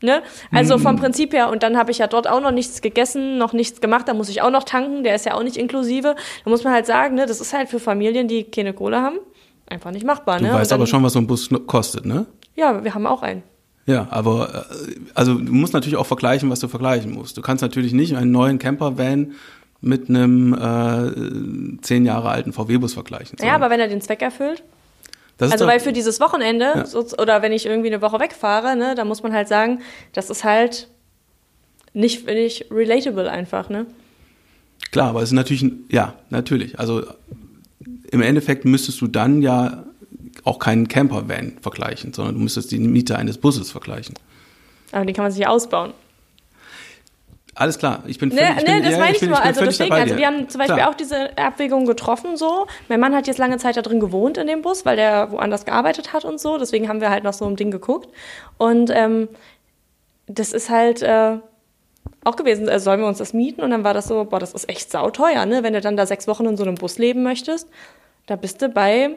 Ne? 0.00 0.22
Also 0.52 0.78
vom 0.78 0.94
mhm. 0.94 1.00
Prinzip 1.00 1.34
her, 1.34 1.50
und 1.50 1.62
dann 1.62 1.76
habe 1.76 1.90
ich 1.90 1.98
ja 1.98 2.06
dort 2.06 2.30
auch 2.30 2.40
noch 2.40 2.50
nichts 2.50 2.80
gegessen, 2.80 3.36
noch 3.36 3.52
nichts 3.52 3.82
gemacht, 3.82 4.08
da 4.08 4.14
muss 4.14 4.30
ich 4.30 4.40
auch 4.40 4.50
noch 4.50 4.64
tanken, 4.64 5.04
der 5.04 5.14
ist 5.14 5.26
ja 5.26 5.34
auch 5.34 5.42
nicht 5.42 5.58
inklusive. 5.58 6.14
Da 6.44 6.50
muss 6.50 6.64
man 6.64 6.72
halt 6.72 6.86
sagen, 6.86 7.16
ne, 7.16 7.26
das 7.26 7.42
ist 7.42 7.52
halt 7.52 7.68
für 7.68 7.80
Familien, 7.80 8.26
die 8.26 8.44
keine 8.44 8.72
Kohle 8.72 9.02
haben, 9.02 9.18
einfach 9.66 9.90
nicht 9.90 10.06
machbar. 10.06 10.38
Du 10.38 10.44
ne? 10.44 10.54
weißt 10.54 10.70
dann, 10.70 10.78
aber 10.78 10.86
schon, 10.86 11.02
was 11.02 11.12
so 11.12 11.18
ein 11.18 11.26
Bus 11.26 11.50
kostet, 11.66 12.06
ne? 12.06 12.24
Ja, 12.56 12.82
wir 12.82 12.94
haben 12.94 13.06
auch 13.06 13.22
einen. 13.22 13.42
Ja, 13.88 14.06
aber 14.10 14.66
äh, 14.70 14.94
also 15.14 15.34
du 15.34 15.50
musst 15.50 15.72
natürlich 15.72 15.96
auch 15.96 16.06
vergleichen, 16.06 16.50
was 16.50 16.60
du 16.60 16.68
vergleichen 16.68 17.10
musst. 17.12 17.38
Du 17.38 17.40
kannst 17.40 17.62
natürlich 17.62 17.94
nicht 17.94 18.14
einen 18.14 18.30
neuen 18.30 18.58
Campervan 18.58 19.32
mit 19.80 20.10
einem 20.10 20.52
äh, 20.52 21.80
zehn 21.80 22.04
Jahre 22.04 22.28
alten 22.28 22.52
VW-Bus 22.52 22.92
vergleichen. 22.92 23.38
Ja, 23.42 23.54
aber 23.54 23.70
wenn 23.70 23.80
er 23.80 23.88
den 23.88 24.02
Zweck 24.02 24.20
erfüllt? 24.20 24.62
also 25.40 25.66
weil 25.66 25.78
für 25.80 25.92
dieses 25.92 26.20
Wochenende 26.20 26.64
ja. 26.64 26.84
so, 26.84 27.06
oder 27.16 27.42
wenn 27.42 27.52
ich 27.52 27.64
irgendwie 27.64 27.88
eine 27.88 28.02
Woche 28.02 28.18
wegfahre, 28.18 28.76
ne, 28.76 28.94
da 28.96 29.04
muss 29.04 29.22
man 29.22 29.32
halt 29.32 29.48
sagen, 29.48 29.80
das 30.12 30.30
ist 30.30 30.42
halt 30.44 30.88
nicht, 31.94 32.26
nicht 32.26 32.66
relatable 32.70 33.30
einfach, 33.30 33.70
ne? 33.70 33.86
Klar, 34.90 35.10
aber 35.10 35.22
es 35.22 35.30
ist 35.30 35.34
natürlich, 35.34 35.64
ja, 35.90 36.14
natürlich. 36.28 36.78
Also 36.78 37.04
im 38.10 38.20
Endeffekt 38.20 38.64
müsstest 38.64 39.00
du 39.00 39.06
dann 39.06 39.40
ja 39.40 39.84
auch 40.44 40.58
keinen 40.58 40.88
Campervan 40.88 41.58
vergleichen, 41.60 42.12
sondern 42.12 42.34
du 42.34 42.40
müsstest 42.40 42.70
die 42.70 42.78
Miete 42.78 43.16
eines 43.16 43.38
Busses 43.38 43.70
vergleichen. 43.70 44.14
Aber 44.92 45.04
den 45.04 45.14
kann 45.14 45.24
man 45.24 45.32
sich 45.32 45.46
ausbauen. 45.46 45.92
Alles 47.54 47.78
klar, 47.78 48.04
ich 48.06 48.18
bin 48.18 48.30
völlig, 48.30 48.46
nee, 48.46 48.58
ich 48.58 48.64
bin, 48.64 48.74
nee, 48.76 48.82
das 48.82 48.92
ja, 48.92 48.98
meine 48.98 49.16
ich, 49.16 49.22
ich 49.22 49.28
nur. 49.28 49.42
Also 49.42 49.64
deswegen, 49.64 49.92
also 49.92 50.16
wir 50.16 50.26
haben 50.26 50.48
zum 50.48 50.60
Beispiel 50.60 50.76
klar. 50.76 50.90
auch 50.90 50.94
diese 50.94 51.36
Abwägung 51.36 51.86
getroffen 51.86 52.36
so. 52.36 52.68
Mein 52.88 53.00
Mann 53.00 53.16
hat 53.16 53.26
jetzt 53.26 53.38
lange 53.38 53.58
Zeit 53.58 53.76
da 53.76 53.82
drin 53.82 53.98
gewohnt 53.98 54.38
in 54.38 54.46
dem 54.46 54.62
Bus, 54.62 54.86
weil 54.86 54.94
der 54.94 55.32
woanders 55.32 55.64
gearbeitet 55.64 56.12
hat 56.12 56.24
und 56.24 56.38
so. 56.38 56.56
Deswegen 56.56 56.88
haben 56.88 57.00
wir 57.00 57.10
halt 57.10 57.24
nach 57.24 57.32
so 57.32 57.44
einem 57.44 57.56
Ding 57.56 57.72
geguckt. 57.72 58.08
Und 58.58 58.90
ähm, 58.94 59.28
das 60.28 60.52
ist 60.52 60.70
halt 60.70 61.02
äh, 61.02 61.38
auch 62.24 62.36
gewesen, 62.36 62.68
also 62.68 62.84
sollen 62.84 63.00
wir 63.00 63.08
uns 63.08 63.18
das 63.18 63.32
mieten? 63.32 63.62
Und 63.62 63.70
dann 63.70 63.84
war 63.84 63.94
das 63.94 64.06
so, 64.06 64.24
boah, 64.24 64.38
das 64.38 64.52
ist 64.52 64.68
echt 64.68 64.90
sauteuer, 64.90 65.46
ne? 65.46 65.62
Wenn 65.62 65.72
du 65.72 65.80
dann 65.80 65.96
da 65.96 66.06
sechs 66.06 66.28
Wochen 66.28 66.46
in 66.46 66.56
so 66.56 66.62
einem 66.62 66.76
Bus 66.76 66.98
leben 66.98 67.22
möchtest, 67.22 67.68
da 68.26 68.36
bist 68.36 68.62
du 68.62 68.68
bei, 68.68 69.16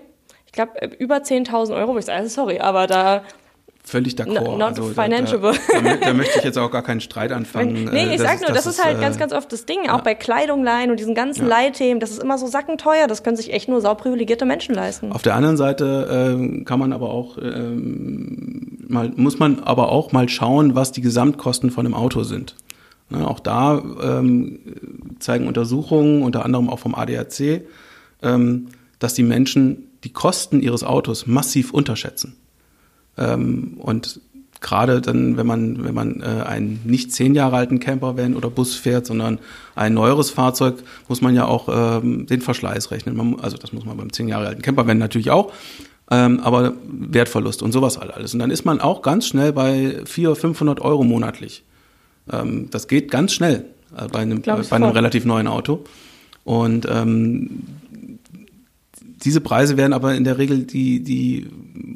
ich 0.51 0.55
glaube, 0.55 0.73
über 0.99 1.17
10.000 1.17 1.73
Euro. 1.75 1.97
Ich 1.97 2.05
sage, 2.05 2.27
sorry, 2.27 2.59
aber 2.59 2.85
da 2.85 3.23
völlig 3.83 4.15
d'accord. 4.15 4.57
Not 4.57 4.79
also, 4.79 4.83
financiable. 4.89 5.53
Da, 5.71 5.81
da, 5.81 5.95
da, 5.95 6.13
möchte 6.13 6.39
ich 6.39 6.43
jetzt 6.43 6.57
auch 6.57 6.69
gar 6.69 6.83
keinen 6.83 6.99
Streit 6.99 7.31
anfangen. 7.31 7.85
nee, 7.91 8.05
ich 8.07 8.13
äh, 8.13 8.17
sag 8.17 8.41
nur, 8.41 8.49
das, 8.49 8.65
das 8.65 8.75
ist 8.75 8.83
halt 8.83 8.97
äh, 8.97 9.01
ganz, 9.01 9.17
ganz 9.17 9.31
oft 9.31 9.51
das 9.51 9.65
Ding, 9.65 9.89
auch 9.89 9.97
ja. 9.97 10.01
bei 10.01 10.13
Kleidung 10.13 10.63
leihen 10.63 10.91
und 10.91 10.99
diesen 10.99 11.15
ganzen 11.15 11.43
ja. 11.43 11.47
Leihthemen, 11.47 12.01
das 12.01 12.11
ist 12.11 12.21
immer 12.21 12.37
so 12.37 12.47
sackenteuer, 12.47 13.07
das 13.07 13.23
können 13.23 13.37
sich 13.37 13.53
echt 13.53 13.69
nur 13.69 13.79
sauprivilegierte 13.79 14.45
Menschen 14.45 14.75
leisten. 14.75 15.13
Auf 15.13 15.21
der 15.21 15.35
anderen 15.35 15.55
Seite 15.55 16.37
äh, 16.37 16.63
kann 16.65 16.79
man 16.79 16.91
aber 16.91 17.11
auch 17.11 17.37
ähm, 17.37 18.77
mal, 18.87 19.09
muss 19.15 19.39
man 19.39 19.63
aber 19.63 19.89
auch 19.89 20.11
mal 20.11 20.27
schauen, 20.27 20.75
was 20.75 20.91
die 20.91 21.01
Gesamtkosten 21.01 21.71
von 21.71 21.85
einem 21.85 21.95
Auto 21.95 22.23
sind. 22.23 22.55
Ne, 23.09 23.25
auch 23.25 23.39
da 23.39 23.81
ähm, 24.03 24.59
zeigen 25.19 25.47
Untersuchungen, 25.47 26.23
unter 26.23 26.45
anderem 26.45 26.69
auch 26.69 26.79
vom 26.79 26.93
ADAC, 26.93 27.63
ähm, 28.21 28.67
dass 28.99 29.13
die 29.13 29.23
Menschen 29.23 29.90
die 30.03 30.13
Kosten 30.13 30.61
ihres 30.61 30.83
Autos 30.83 31.27
massiv 31.27 31.73
unterschätzen. 31.73 32.35
Ähm, 33.17 33.77
und 33.77 34.19
gerade 34.61 35.01
dann, 35.01 35.37
wenn 35.37 35.47
man, 35.47 35.83
wenn 35.83 35.93
man 35.93 36.21
äh, 36.21 36.43
einen 36.43 36.81
nicht 36.85 37.11
zehn 37.11 37.35
Jahre 37.35 37.57
alten 37.57 37.79
Campervan 37.79 38.35
oder 38.35 38.49
Bus 38.49 38.75
fährt, 38.75 39.05
sondern 39.07 39.39
ein 39.75 39.93
neueres 39.93 40.29
Fahrzeug, 40.29 40.75
muss 41.07 41.21
man 41.21 41.35
ja 41.35 41.45
auch 41.45 41.67
ähm, 42.01 42.27
den 42.27 42.41
Verschleiß 42.41 42.91
rechnen. 42.91 43.17
Man, 43.17 43.39
also 43.39 43.57
das 43.57 43.73
muss 43.73 43.85
man 43.85 43.97
beim 43.97 44.13
zehn 44.13 44.27
Jahre 44.27 44.47
alten 44.47 44.61
Campervan 44.61 44.97
natürlich 44.99 45.31
auch. 45.31 45.51
Ähm, 46.09 46.39
aber 46.41 46.73
Wertverlust 46.87 47.63
und 47.63 47.71
sowas 47.71 47.97
alles. 47.97 48.33
Und 48.33 48.39
dann 48.39 48.51
ist 48.51 48.65
man 48.65 48.81
auch 48.81 49.01
ganz 49.01 49.27
schnell 49.27 49.53
bei 49.53 50.01
400, 50.05 50.39
500 50.39 50.81
Euro 50.81 51.03
monatlich. 51.03 51.63
Ähm, 52.31 52.69
das 52.69 52.87
geht 52.87 53.09
ganz 53.09 53.33
schnell 53.33 53.65
äh, 53.97 54.07
bei 54.11 54.19
einem, 54.19 54.41
bei 54.41 54.71
einem 54.71 54.91
relativ 54.91 55.25
neuen 55.25 55.47
Auto. 55.47 55.85
Und 56.43 56.87
ähm, 56.89 57.63
diese 59.23 59.41
Preise 59.41 59.77
werden 59.77 59.93
aber 59.93 60.15
in 60.15 60.23
der 60.23 60.37
Regel, 60.37 60.63
die, 60.63 61.03
die 61.03 61.47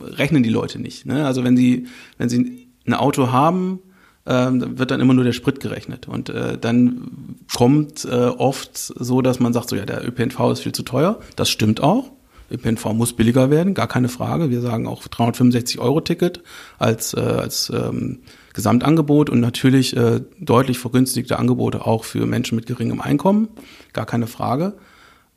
rechnen 0.02 0.44
die 0.44 0.50
Leute 0.50 0.80
nicht. 0.80 1.06
Ne? 1.06 1.26
Also 1.26 1.44
wenn 1.44 1.58
sie, 1.58 1.88
wenn 2.18 2.30
sie 2.30 2.68
ein 2.86 2.94
Auto 2.94 3.32
haben, 3.32 3.80
ähm, 4.26 4.78
wird 4.78 4.92
dann 4.92 5.02
immer 5.02 5.14
nur 5.14 5.24
der 5.24 5.34
Sprit 5.34 5.60
gerechnet. 5.60 6.08
Und 6.08 6.30
äh, 6.30 6.58
dann 6.58 7.38
kommt 7.54 8.06
äh, 8.06 8.10
oft 8.10 8.76
so, 8.76 9.22
dass 9.22 9.40
man 9.40 9.54
sagt, 9.54 9.70
so 9.70 9.76
ja, 9.76 9.86
der 9.86 10.08
ÖPNV 10.08 10.52
ist 10.52 10.62
viel 10.62 10.72
zu 10.72 10.84
teuer. 10.84 11.20
Das 11.36 11.50
stimmt 11.50 11.82
auch. 11.82 12.12
ÖPNV 12.52 12.94
muss 12.94 13.14
billiger 13.14 13.50
werden, 13.50 13.74
gar 13.74 13.88
keine 13.88 14.08
Frage. 14.08 14.52
Wir 14.52 14.62
sagen 14.62 14.88
auch 14.88 15.08
365 15.08 15.80
Euro 15.80 16.02
Ticket 16.02 16.44
als, 16.78 17.14
äh, 17.14 17.20
als 17.20 17.72
ähm, 17.76 18.20
Gesamtangebot 18.54 19.30
und 19.30 19.40
natürlich 19.40 19.98
äh, 19.98 20.22
deutlich 20.40 20.78
vergünstigte 20.78 21.40
Angebote 21.40 21.86
auch 21.86 22.04
für 22.04 22.26
Menschen 22.26 22.56
mit 22.56 22.68
geringem 22.68 23.02
Einkommen, 23.02 23.50
gar 23.94 24.06
keine 24.06 24.28
Frage. 24.28 24.74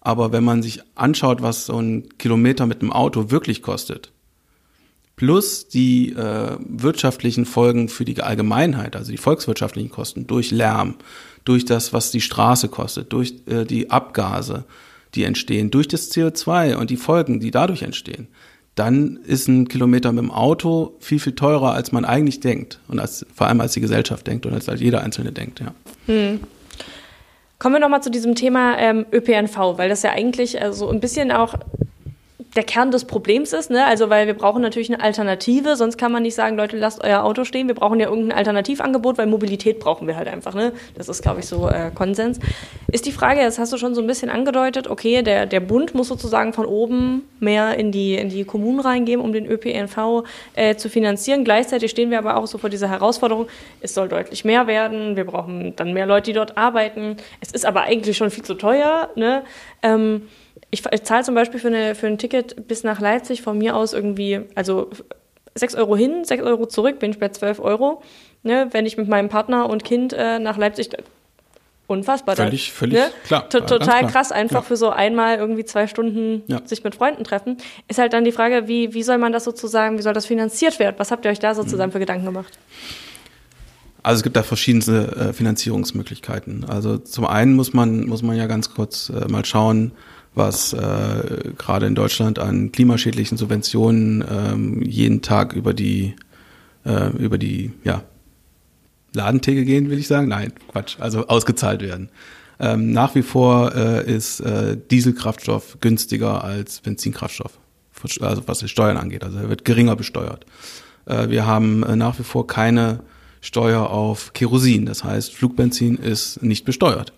Aber 0.08 0.32
wenn 0.32 0.42
man 0.42 0.62
sich 0.62 0.80
anschaut, 0.94 1.42
was 1.42 1.66
so 1.66 1.78
ein 1.78 2.08
Kilometer 2.16 2.64
mit 2.64 2.80
einem 2.80 2.92
Auto 2.92 3.30
wirklich 3.30 3.60
kostet, 3.60 4.10
plus 5.16 5.68
die 5.68 6.14
äh, 6.14 6.56
wirtschaftlichen 6.60 7.44
Folgen 7.44 7.90
für 7.90 8.06
die 8.06 8.18
Allgemeinheit, 8.22 8.96
also 8.96 9.10
die 9.10 9.18
volkswirtschaftlichen 9.18 9.90
Kosten 9.90 10.26
durch 10.26 10.50
Lärm, 10.50 10.94
durch 11.44 11.66
das, 11.66 11.92
was 11.92 12.10
die 12.10 12.22
Straße 12.22 12.70
kostet, 12.70 13.12
durch 13.12 13.34
äh, 13.44 13.66
die 13.66 13.90
Abgase, 13.90 14.64
die 15.14 15.24
entstehen, 15.24 15.70
durch 15.70 15.88
das 15.88 16.10
CO2 16.10 16.76
und 16.76 16.88
die 16.88 16.96
Folgen, 16.96 17.38
die 17.38 17.50
dadurch 17.50 17.82
entstehen, 17.82 18.28
dann 18.76 19.18
ist 19.26 19.46
ein 19.46 19.68
Kilometer 19.68 20.10
mit 20.12 20.24
dem 20.24 20.30
Auto 20.30 20.96
viel, 21.00 21.18
viel 21.18 21.34
teurer, 21.34 21.74
als 21.74 21.92
man 21.92 22.06
eigentlich 22.06 22.40
denkt. 22.40 22.80
Und 22.88 22.98
als, 22.98 23.26
vor 23.34 23.46
allem 23.46 23.60
als 23.60 23.74
die 23.74 23.82
Gesellschaft 23.82 24.26
denkt 24.26 24.46
und 24.46 24.54
als, 24.54 24.70
als 24.70 24.80
jeder 24.80 25.02
Einzelne 25.02 25.32
denkt, 25.32 25.60
ja. 25.60 25.74
Hm. 26.06 26.40
Kommen 27.58 27.74
wir 27.74 27.80
nochmal 27.80 28.02
zu 28.02 28.10
diesem 28.10 28.36
Thema 28.36 28.78
ähm, 28.78 29.04
ÖPNV, 29.12 29.78
weil 29.78 29.88
das 29.88 30.02
ja 30.02 30.10
eigentlich 30.10 30.62
also 30.62 30.88
ein 30.88 31.00
bisschen 31.00 31.32
auch 31.32 31.54
der 32.56 32.62
Kern 32.62 32.90
des 32.90 33.04
Problems 33.04 33.52
ist, 33.52 33.70
ne? 33.70 33.84
Also 33.84 34.08
weil 34.08 34.26
wir 34.26 34.34
brauchen 34.34 34.62
natürlich 34.62 34.92
eine 34.92 35.02
Alternative, 35.02 35.76
sonst 35.76 35.98
kann 35.98 36.10
man 36.10 36.22
nicht 36.22 36.34
sagen, 36.34 36.56
Leute, 36.56 36.76
lasst 36.76 37.02
euer 37.04 37.22
Auto 37.22 37.44
stehen. 37.44 37.68
Wir 37.68 37.74
brauchen 37.74 38.00
ja 38.00 38.08
irgendein 38.08 38.36
Alternativangebot, 38.36 39.18
weil 39.18 39.26
Mobilität 39.26 39.78
brauchen 39.78 40.08
wir 40.08 40.16
halt 40.16 40.28
einfach, 40.28 40.54
ne? 40.54 40.72
Das 40.96 41.08
ist, 41.08 41.22
glaube 41.22 41.40
ich, 41.40 41.46
so 41.46 41.68
äh, 41.68 41.90
Konsens. 41.94 42.40
Ist 42.90 43.06
die 43.06 43.12
Frage, 43.12 43.42
das 43.42 43.58
hast 43.58 43.72
du 43.72 43.76
schon 43.76 43.94
so 43.94 44.00
ein 44.00 44.06
bisschen 44.06 44.30
angedeutet, 44.30 44.88
okay, 44.88 45.22
der, 45.22 45.46
der 45.46 45.60
Bund 45.60 45.94
muss 45.94 46.08
sozusagen 46.08 46.52
von 46.52 46.64
oben 46.64 47.22
mehr 47.38 47.76
in 47.76 47.92
die, 47.92 48.14
in 48.14 48.30
die 48.30 48.44
Kommunen 48.44 48.80
reingeben, 48.80 49.22
um 49.22 49.32
den 49.32 49.46
ÖPNV 49.46 50.24
äh, 50.54 50.74
zu 50.76 50.88
finanzieren. 50.88 51.44
Gleichzeitig 51.44 51.90
stehen 51.90 52.10
wir 52.10 52.18
aber 52.18 52.36
auch 52.36 52.46
so 52.46 52.56
vor 52.56 52.70
dieser 52.70 52.88
Herausforderung, 52.88 53.46
es 53.80 53.94
soll 53.94 54.08
deutlich 54.08 54.44
mehr 54.44 54.66
werden, 54.66 55.16
wir 55.16 55.24
brauchen 55.24 55.76
dann 55.76 55.92
mehr 55.92 56.06
Leute, 56.06 56.30
die 56.30 56.32
dort 56.32 56.56
arbeiten. 56.56 57.18
Es 57.40 57.52
ist 57.52 57.66
aber 57.66 57.82
eigentlich 57.82 58.16
schon 58.16 58.30
viel 58.30 58.44
zu 58.44 58.54
teuer, 58.54 59.10
ne? 59.16 59.42
Ähm, 59.82 60.22
ich, 60.70 60.84
ich 60.90 61.02
zahle 61.02 61.24
zum 61.24 61.34
Beispiel 61.34 61.60
für, 61.60 61.68
eine, 61.68 61.94
für 61.94 62.06
ein 62.06 62.18
Ticket 62.18 62.68
bis 62.68 62.84
nach 62.84 63.00
Leipzig 63.00 63.42
von 63.42 63.58
mir 63.58 63.76
aus 63.76 63.92
irgendwie, 63.92 64.40
also 64.54 64.90
6 65.54 65.74
Euro 65.76 65.96
hin, 65.96 66.24
6 66.24 66.42
Euro 66.42 66.66
zurück, 66.66 66.98
bin 66.98 67.10
ich 67.10 67.18
bei 67.18 67.28
12 67.28 67.60
Euro. 67.60 68.02
Ne, 68.44 68.68
wenn 68.70 68.86
ich 68.86 68.96
mit 68.96 69.08
meinem 69.08 69.28
Partner 69.28 69.68
und 69.68 69.82
Kind 69.82 70.12
äh, 70.12 70.38
nach 70.38 70.56
Leipzig, 70.56 70.90
unfassbar. 71.88 72.36
Völlig, 72.36 72.72
völlig 72.72 72.98
ne? 72.98 73.10
klar. 73.24 73.48
T 73.48 73.58
total 73.60 73.78
klar. 74.00 74.10
krass, 74.10 74.30
einfach 74.30 74.60
ja. 74.60 74.62
für 74.62 74.76
so 74.76 74.90
einmal 74.90 75.38
irgendwie 75.38 75.64
zwei 75.64 75.88
Stunden 75.88 76.42
ja. 76.46 76.60
sich 76.64 76.84
mit 76.84 76.94
Freunden 76.94 77.24
treffen. 77.24 77.56
Ist 77.88 77.98
halt 77.98 78.12
dann 78.12 78.24
die 78.24 78.30
Frage, 78.30 78.68
wie, 78.68 78.94
wie 78.94 79.02
soll 79.02 79.18
man 79.18 79.32
das 79.32 79.42
sozusagen, 79.42 79.98
wie 79.98 80.02
soll 80.02 80.12
das 80.12 80.26
finanziert 80.26 80.78
werden? 80.78 80.94
Was 80.98 81.10
habt 81.10 81.24
ihr 81.24 81.32
euch 81.32 81.40
da 81.40 81.54
sozusagen 81.54 81.88
mhm. 81.88 81.92
für 81.92 81.98
Gedanken 81.98 82.26
gemacht? 82.26 82.56
Also 84.04 84.20
es 84.20 84.22
gibt 84.22 84.36
da 84.36 84.44
verschiedenste 84.44 85.30
äh, 85.30 85.32
Finanzierungsmöglichkeiten. 85.32 86.64
Also 86.64 86.98
zum 86.98 87.26
einen 87.26 87.54
muss 87.54 87.72
man, 87.72 88.06
muss 88.06 88.22
man 88.22 88.36
ja 88.36 88.46
ganz 88.46 88.72
kurz 88.72 89.10
äh, 89.10 89.26
mal 89.28 89.44
schauen, 89.44 89.92
was 90.38 90.72
äh, 90.72 91.52
gerade 91.58 91.86
in 91.86 91.94
Deutschland 91.94 92.38
an 92.38 92.72
klimaschädlichen 92.72 93.36
Subventionen 93.36 94.24
ähm, 94.30 94.82
jeden 94.82 95.20
Tag 95.20 95.52
über 95.52 95.74
die 95.74 96.14
äh, 96.86 97.10
über 97.16 97.36
die 97.36 97.72
ja, 97.84 98.02
Ladentheke 99.12 99.64
gehen, 99.64 99.90
will 99.90 99.98
ich 99.98 100.08
sagen. 100.08 100.28
Nein, 100.28 100.52
Quatsch. 100.72 100.96
Also 100.98 101.26
ausgezahlt 101.26 101.82
werden. 101.82 102.08
Ähm, 102.60 102.92
nach 102.92 103.14
wie 103.14 103.22
vor 103.22 103.74
äh, 103.74 104.10
ist 104.10 104.40
äh, 104.40 104.76
Dieselkraftstoff 104.90 105.78
günstiger 105.80 106.42
als 106.42 106.80
Benzinkraftstoff, 106.80 107.58
also 108.20 108.42
was 108.46 108.58
die 108.58 108.68
Steuern 108.68 108.96
angeht. 108.96 109.22
Also 109.22 109.38
er 109.38 109.48
wird 109.48 109.64
geringer 109.64 109.94
besteuert. 109.94 110.44
Äh, 111.06 111.28
wir 111.28 111.46
haben 111.46 111.82
äh, 111.84 111.94
nach 111.94 112.18
wie 112.18 112.24
vor 112.24 112.46
keine 112.46 113.00
Steuer 113.40 113.90
auf 113.90 114.32
Kerosin. 114.32 114.86
Das 114.86 115.04
heißt, 115.04 115.34
Flugbenzin 115.34 115.96
ist 115.96 116.42
nicht 116.42 116.64
besteuert. 116.64 117.12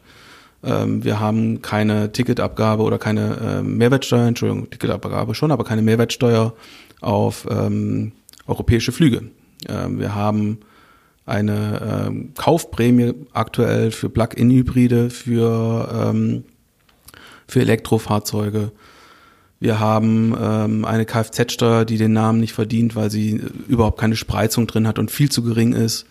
Ähm, 0.63 1.05
wir 1.05 1.21
haben 1.21 1.63
keine 1.63 2.13
Ticketabgabe 2.13 2.83
oder 2.83 2.99
keine 2.99 3.37
äh, 3.37 3.63
Mehrwertsteuer, 3.63 4.27
Entschuldigung, 4.27 4.69
Ticketabgabe 4.71 5.35
schon, 5.35 5.53
aber 5.53 5.65
keine 5.65 5.83
Mehrwertsteuer 5.83 6.55
auf 7.01 7.47
ähm, 7.51 8.13
europäische 8.47 8.93
Flüge. 8.93 9.31
Ähm, 9.69 9.99
wir 9.99 10.15
haben 10.15 10.59
eine 11.27 12.07
ähm, 12.09 12.33
Kaufprämie 12.37 13.15
aktuell 13.33 13.91
für 13.91 14.11
Plug-in-Hybride, 14.11 15.11
für, 15.11 15.89
ähm, 16.13 16.45
für 17.47 17.61
Elektrofahrzeuge. 17.61 18.73
Wir 19.61 19.79
haben 19.79 20.35
ähm, 20.41 20.85
eine 20.85 21.05
Kfz-Steuer, 21.05 21.85
die 21.85 21.99
den 21.99 22.13
Namen 22.15 22.41
nicht 22.41 22.55
verdient, 22.55 22.97
weil 22.97 23.11
sie 23.11 23.41
überhaupt 23.69 24.01
keine 24.01 24.17
Spreizung 24.17 24.67
drin 24.67 24.89
hat 24.89 24.99
und 24.99 25.11
viel 25.11 25.31
zu 25.31 25.43
gering 25.43 25.73
ist. 25.73 26.07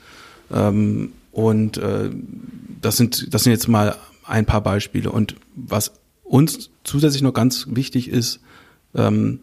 Ähm, 0.54 1.12
und 1.32 1.78
äh, 1.78 2.10
das 2.82 2.98
sind 2.98 3.34
das 3.34 3.44
sind 3.44 3.52
jetzt 3.52 3.68
mal 3.68 3.96
ein 4.30 4.46
paar 4.46 4.62
Beispiele. 4.62 5.12
Und 5.12 5.36
was 5.56 5.94
uns 6.24 6.70
zusätzlich 6.84 7.22
noch 7.22 7.34
ganz 7.34 7.68
wichtig 7.70 8.10
ist, 8.10 8.40
ähm, 8.96 9.40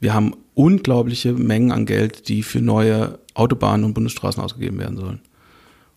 wir 0.00 0.14
haben 0.14 0.34
unglaubliche 0.54 1.32
Mengen 1.32 1.72
an 1.72 1.86
Geld, 1.86 2.28
die 2.28 2.42
für 2.42 2.60
neue 2.60 3.18
Autobahnen 3.34 3.84
und 3.84 3.94
Bundesstraßen 3.94 4.42
ausgegeben 4.42 4.78
werden 4.78 4.96
sollen. 4.96 5.20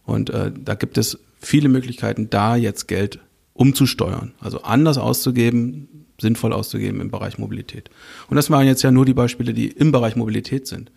Und 0.06 0.30
äh, 0.30 0.52
da 0.54 0.76
gibt 0.76 0.98
es 0.98 1.20
viele 1.40 1.70
Möglichkeiten, 1.70 2.30
da 2.30 2.56
jetzt 2.56 2.88
Geld 2.88 3.20
umzusteuern, 3.54 4.34
also 4.40 4.62
anders 4.62 4.98
auszugeben, 4.98 6.06
sinnvoll 6.20 6.54
auszugeben 6.54 7.02
im 7.02 7.12
Bereich 7.12 7.38
Mobilität. 7.38 7.90
Und 8.30 8.36
das 8.36 8.50
waren 8.50 8.68
jetzt 8.68 8.84
ja 8.84 8.92
nur 8.92 9.06
die 9.06 9.14
Beispiele, 9.14 9.54
die 9.54 9.68
im 9.68 9.92
Bereich 9.92 10.16
Mobilität 10.16 10.68
sind. 10.68 10.92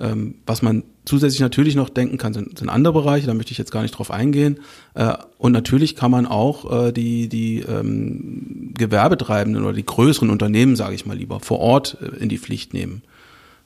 Ähm, 0.00 0.36
was 0.46 0.62
man 0.62 0.84
zusätzlich 1.04 1.40
natürlich 1.40 1.74
noch 1.74 1.88
denken 1.88 2.18
kann, 2.18 2.32
sind, 2.32 2.58
sind 2.58 2.68
andere 2.68 2.92
Bereiche, 2.92 3.26
da 3.26 3.34
möchte 3.34 3.52
ich 3.52 3.58
jetzt 3.58 3.72
gar 3.72 3.82
nicht 3.82 3.92
drauf 3.92 4.10
eingehen. 4.10 4.60
Äh, 4.94 5.14
und 5.38 5.52
natürlich 5.52 5.96
kann 5.96 6.10
man 6.10 6.26
auch 6.26 6.86
äh, 6.86 6.92
die, 6.92 7.28
die 7.28 7.60
ähm, 7.60 8.72
Gewerbetreibenden 8.76 9.64
oder 9.64 9.72
die 9.72 9.86
größeren 9.86 10.30
Unternehmen, 10.30 10.76
sage 10.76 10.94
ich 10.94 11.06
mal 11.06 11.16
lieber, 11.16 11.40
vor 11.40 11.60
Ort 11.60 11.96
äh, 12.00 12.22
in 12.22 12.28
die 12.28 12.38
Pflicht 12.38 12.74
nehmen. 12.74 13.02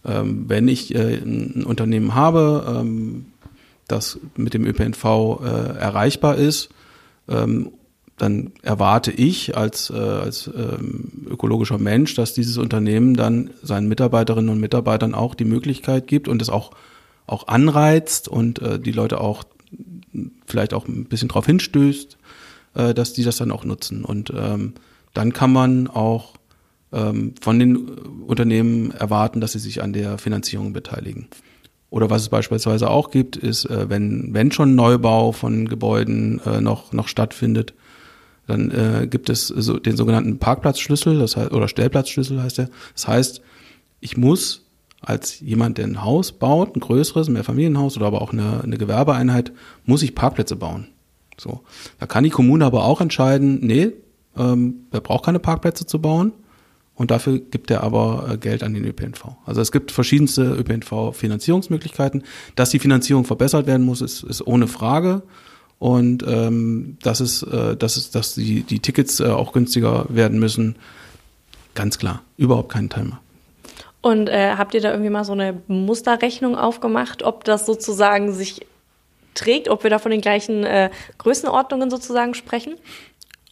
Ähm, 0.04 0.44
wenn 0.48 0.68
ich 0.68 0.94
äh, 0.94 1.16
ein 1.16 1.64
Unternehmen 1.64 2.14
habe, 2.14 2.80
ähm, 2.80 3.26
das 3.88 4.18
mit 4.36 4.54
dem 4.54 4.64
ÖPNV 4.64 5.04
äh, 5.04 5.78
erreichbar 5.78 6.36
ist 6.36 6.70
ähm, 7.28 7.72
dann 8.22 8.52
erwarte 8.62 9.10
ich 9.10 9.56
als, 9.56 9.90
äh, 9.90 9.94
als 9.94 10.46
ähm, 10.46 11.26
ökologischer 11.28 11.78
Mensch, 11.78 12.14
dass 12.14 12.34
dieses 12.34 12.56
Unternehmen 12.56 13.14
dann 13.14 13.50
seinen 13.64 13.88
Mitarbeiterinnen 13.88 14.48
und 14.48 14.60
Mitarbeitern 14.60 15.12
auch 15.12 15.34
die 15.34 15.44
Möglichkeit 15.44 16.06
gibt 16.06 16.28
und 16.28 16.40
es 16.40 16.48
auch, 16.48 16.70
auch 17.26 17.48
anreizt 17.48 18.28
und 18.28 18.62
äh, 18.62 18.78
die 18.78 18.92
Leute 18.92 19.20
auch 19.20 19.42
vielleicht 20.46 20.72
auch 20.72 20.86
ein 20.86 21.06
bisschen 21.06 21.30
darauf 21.30 21.46
hinstößt, 21.46 22.16
äh, 22.74 22.94
dass 22.94 23.12
die 23.12 23.24
das 23.24 23.38
dann 23.38 23.50
auch 23.50 23.64
nutzen. 23.64 24.04
Und 24.04 24.32
ähm, 24.36 24.74
dann 25.14 25.32
kann 25.32 25.52
man 25.52 25.88
auch 25.88 26.34
ähm, 26.92 27.34
von 27.40 27.58
den 27.58 27.88
Unternehmen 27.88 28.92
erwarten, 28.92 29.40
dass 29.40 29.50
sie 29.50 29.58
sich 29.58 29.82
an 29.82 29.92
der 29.92 30.18
Finanzierung 30.18 30.72
beteiligen. 30.72 31.26
Oder 31.90 32.08
was 32.08 32.22
es 32.22 32.28
beispielsweise 32.28 32.88
auch 32.88 33.10
gibt, 33.10 33.34
ist, 33.34 33.64
äh, 33.64 33.90
wenn, 33.90 34.32
wenn 34.32 34.52
schon 34.52 34.76
Neubau 34.76 35.32
von 35.32 35.66
Gebäuden 35.68 36.40
äh, 36.46 36.60
noch, 36.60 36.92
noch 36.92 37.08
stattfindet, 37.08 37.74
dann 38.46 38.70
äh, 38.70 39.06
gibt 39.06 39.30
es 39.30 39.48
so 39.48 39.78
den 39.78 39.96
sogenannten 39.96 40.38
Parkplatzschlüssel, 40.38 41.18
das 41.18 41.36
heißt, 41.36 41.52
oder 41.52 41.68
Stellplatzschlüssel 41.68 42.42
heißt 42.42 42.58
der. 42.58 42.70
Das 42.94 43.08
heißt, 43.08 43.42
ich 44.00 44.16
muss 44.16 44.66
als 45.00 45.40
jemand, 45.40 45.78
der 45.78 45.86
ein 45.86 46.02
Haus 46.04 46.32
baut, 46.32 46.76
ein 46.76 46.80
größeres, 46.80 47.28
ein 47.28 47.34
Mehrfamilienhaus 47.34 47.96
oder 47.96 48.06
aber 48.06 48.22
auch 48.22 48.32
eine, 48.32 48.62
eine 48.62 48.78
Gewerbeeinheit, 48.78 49.52
muss 49.84 50.02
ich 50.02 50.14
Parkplätze 50.14 50.56
bauen. 50.56 50.88
So. 51.38 51.62
Da 51.98 52.06
kann 52.06 52.24
die 52.24 52.30
Kommune 52.30 52.64
aber 52.64 52.84
auch 52.84 53.00
entscheiden, 53.00 53.58
nee, 53.62 53.92
ähm, 54.36 54.86
er 54.90 55.00
braucht 55.00 55.24
keine 55.24 55.40
Parkplätze 55.40 55.86
zu 55.86 56.00
bauen. 56.00 56.32
Und 56.94 57.10
dafür 57.10 57.38
gibt 57.38 57.70
er 57.70 57.82
aber 57.82 58.28
äh, 58.30 58.36
Geld 58.36 58.62
an 58.62 58.74
den 58.74 58.84
ÖPNV. 58.84 59.24
Also 59.46 59.60
es 59.60 59.72
gibt 59.72 59.90
verschiedenste 59.90 60.42
ÖPNV-Finanzierungsmöglichkeiten. 60.52 62.22
Dass 62.54 62.70
die 62.70 62.78
Finanzierung 62.78 63.24
verbessert 63.24 63.66
werden 63.66 63.84
muss, 63.84 64.02
ist, 64.02 64.22
ist 64.22 64.46
ohne 64.46 64.68
Frage 64.68 65.22
und 65.82 66.24
ähm, 66.28 66.96
dass 67.02 67.18
es, 67.18 67.42
äh, 67.42 67.76
dass 67.76 67.96
es, 67.96 68.12
dass 68.12 68.36
die, 68.36 68.62
die 68.62 68.78
Tickets 68.78 69.18
äh, 69.18 69.24
auch 69.24 69.52
günstiger 69.52 70.06
werden 70.10 70.38
müssen. 70.38 70.76
Ganz 71.74 71.98
klar, 71.98 72.22
überhaupt 72.36 72.70
kein 72.70 72.88
Timer. 72.88 73.20
Und 74.00 74.28
äh, 74.28 74.52
habt 74.56 74.74
ihr 74.74 74.80
da 74.80 74.92
irgendwie 74.92 75.10
mal 75.10 75.24
so 75.24 75.32
eine 75.32 75.60
Musterrechnung 75.66 76.54
aufgemacht, 76.54 77.24
ob 77.24 77.42
das 77.42 77.66
sozusagen 77.66 78.32
sich 78.32 78.64
trägt, 79.34 79.68
ob 79.68 79.82
wir 79.82 79.90
da 79.90 79.98
von 79.98 80.12
den 80.12 80.20
gleichen 80.20 80.62
äh, 80.62 80.90
Größenordnungen 81.18 81.90
sozusagen 81.90 82.34
sprechen? 82.34 82.74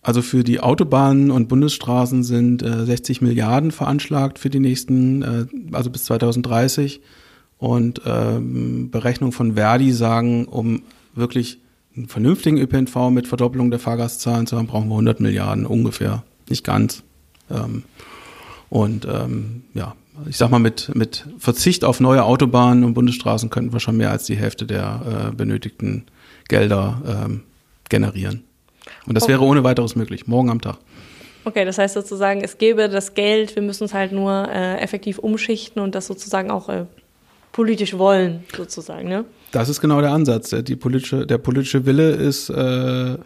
Also 0.01 0.23
für 0.23 0.45
die 0.45 0.61
Autobahnen 0.61 1.33
und 1.33 1.49
Bundesstraßen 1.49 2.23
sind 2.23 2.63
äh, 2.63 2.85
60 2.85 3.23
Milliarden 3.23 3.73
veranschlagt 3.73 4.39
für 4.39 4.51
die 4.51 4.61
nächsten, 4.61 5.23
äh, 5.23 5.47
also 5.73 5.91
bis 5.91 6.05
2030. 6.05 7.01
Und 7.59 8.03
ähm, 8.07 8.93
Berechnungen 8.93 9.33
von 9.33 9.55
Verdi 9.55 9.91
sagen, 9.91 10.45
um 10.45 10.83
wirklich 11.17 11.59
einen 11.97 12.09
vernünftigen 12.09 12.59
ÖPNV 12.59 13.11
mit 13.11 13.27
Verdoppelung 13.27 13.71
der 13.71 13.81
Fahrgastzahlen 13.81 14.47
zu 14.47 14.57
haben, 14.57 14.67
brauchen 14.67 14.89
wir 14.89 14.95
100 14.95 15.21
Milliarden 15.21 15.67
ungefähr, 15.67 16.23
nicht 16.49 16.65
ganz. 16.65 17.03
Ähm, 17.51 17.85
und 18.69 19.07
ähm, 19.07 19.65
ja, 19.75 19.95
ich 20.29 20.37
sag 20.37 20.51
mal, 20.51 20.59
mit, 20.59 20.95
mit 20.95 21.27
Verzicht 21.39 21.85
auf 21.85 22.01
neue 22.01 22.25
Autobahnen 22.25 22.85
und 22.85 22.95
Bundesstraßen 22.95 23.51
könnten 23.51 23.73
wir 23.73 23.81
schon 23.81 23.97
mehr 23.97 24.11
als 24.11 24.25
die 24.25 24.37
Hälfte 24.37 24.67
der 24.67 25.31
äh, 25.31 25.35
benötigten 25.35 26.07
Gelder 26.49 27.25
ähm, 27.27 27.43
generieren. 27.89 28.45
Und 29.07 29.15
das 29.15 29.25
okay. 29.25 29.33
wäre 29.33 29.43
ohne 29.43 29.65
weiteres 29.65 29.97
möglich, 29.97 30.27
morgen 30.27 30.51
am 30.51 30.61
Tag. 30.61 30.79
Okay, 31.45 31.65
das 31.65 31.79
heißt 31.79 31.95
sozusagen, 31.95 32.43
es 32.43 32.59
gäbe 32.59 32.89
das 32.89 33.15
Geld, 33.15 33.55
wir 33.57 33.63
müssen 33.63 33.85
es 33.85 33.95
halt 33.95 34.13
nur 34.13 34.49
äh, 34.49 34.79
effektiv 34.79 35.19
umschichten 35.19 35.81
und 35.81 35.95
das 35.95 36.07
sozusagen 36.07 36.51
auch 36.51 36.69
äh, 36.69 36.85
politisch 37.53 37.97
wollen, 37.97 38.45
sozusagen, 38.55 39.09
ne? 39.09 39.25
Das 39.53 39.69
ist 39.69 39.81
genau 39.81 40.01
der 40.01 40.13
Ansatz. 40.13 40.55
Die 40.63 40.77
politische, 40.77 41.27
der 41.27 41.39
politische 41.39 41.87
Wille 41.87 42.11
ist, 42.11 42.51
äh, 42.51 43.17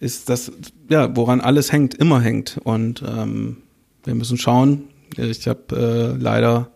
ist 0.00 0.28
das, 0.28 0.52
ja, 0.88 1.16
woran 1.16 1.40
alles 1.40 1.72
hängt, 1.72 1.94
immer 1.94 2.20
hängt. 2.20 2.58
Und 2.62 3.02
ähm, 3.02 3.58
wir 4.04 4.14
müssen 4.14 4.38
schauen. 4.38 4.84
Ich 5.16 5.48
habe 5.48 6.14
äh, 6.16 6.22
leider 6.22 6.70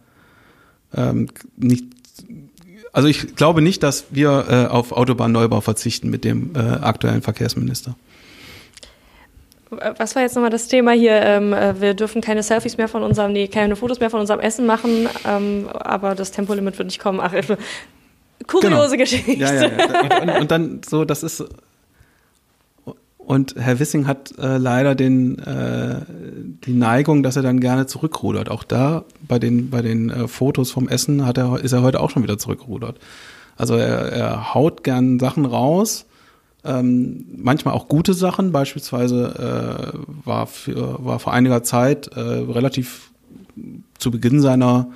ähm, 0.94 1.28
nicht, 1.56 1.84
also 2.92 3.08
ich 3.08 3.36
glaube 3.36 3.62
nicht, 3.62 3.82
dass 3.82 4.06
wir 4.10 4.46
äh, 4.48 4.66
auf 4.66 4.92
Autobahnneubau 4.92 5.60
verzichten 5.60 6.10
mit 6.10 6.24
dem 6.24 6.54
äh, 6.54 6.58
aktuellen 6.58 7.22
Verkehrsminister. 7.22 7.94
Was 9.70 10.14
war 10.14 10.22
jetzt 10.22 10.34
nochmal 10.34 10.50
das 10.50 10.68
Thema 10.68 10.92
hier? 10.92 11.12
Ähm, 11.12 11.54
äh, 11.54 11.80
wir 11.80 11.94
dürfen 11.94 12.20
keine 12.20 12.42
Selfies 12.42 12.76
mehr 12.76 12.88
von 12.88 13.02
unserem, 13.02 13.32
nee, 13.32 13.48
keine 13.48 13.74
Fotos 13.74 14.00
mehr 14.00 14.10
von 14.10 14.20
unserem 14.20 14.40
Essen 14.40 14.66
machen, 14.66 15.08
ähm, 15.26 15.66
aber 15.72 16.14
das 16.14 16.30
Tempolimit 16.30 16.76
wird 16.76 16.88
nicht 16.88 16.98
kommen. 16.98 17.20
Ach, 17.22 17.32
kuriose 18.46 18.96
genau. 18.96 18.96
Geschichte. 18.96 19.32
Ja, 19.32 19.52
ja, 19.52 19.62
ja. 19.62 20.20
Und, 20.22 20.40
und, 20.42 20.50
dann 20.50 20.80
so, 20.88 21.04
das 21.04 21.22
ist. 21.22 21.44
Und 23.18 23.54
Herr 23.56 23.78
Wissing 23.78 24.06
hat 24.06 24.36
äh, 24.38 24.58
leider 24.58 24.94
den, 24.94 25.38
äh, 25.38 26.00
die 26.64 26.72
Neigung, 26.72 27.22
dass 27.22 27.36
er 27.36 27.42
dann 27.42 27.60
gerne 27.60 27.86
zurückrudert. 27.86 28.50
Auch 28.50 28.64
da 28.64 29.04
bei 29.26 29.38
den, 29.38 29.70
bei 29.70 29.80
den 29.80 30.10
äh, 30.10 30.28
Fotos 30.28 30.72
vom 30.72 30.88
Essen 30.88 31.24
hat 31.24 31.38
er, 31.38 31.60
ist 31.60 31.72
er 31.72 31.82
heute 31.82 32.00
auch 32.00 32.10
schon 32.10 32.24
wieder 32.24 32.38
zurückgerudert. 32.38 32.98
Also 33.56 33.76
er, 33.76 34.12
er 34.12 34.54
haut 34.54 34.82
gern 34.82 35.20
Sachen 35.20 35.46
raus, 35.46 36.06
ähm, 36.64 37.24
manchmal 37.36 37.74
auch 37.74 37.88
gute 37.88 38.14
Sachen. 38.14 38.52
Beispielsweise 38.52 39.94
äh, 39.94 40.26
war, 40.26 40.46
für, 40.46 41.04
war 41.04 41.18
vor 41.18 41.32
einiger 41.32 41.62
Zeit 41.62 42.08
äh, 42.08 42.20
relativ 42.20 43.10
zu 43.98 44.10
Beginn 44.10 44.40
seiner 44.40 44.88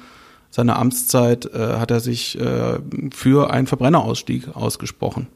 seiner 0.57 0.79
Amtszeit 0.79 1.45
äh, 1.53 1.75
hat 1.77 1.91
er 1.91 2.01
sich 2.01 2.41
äh, 2.41 2.79
für 3.15 3.51
einen 3.51 3.67
Verbrennerausstieg 3.67 4.57
ausgesprochen. 4.57 5.27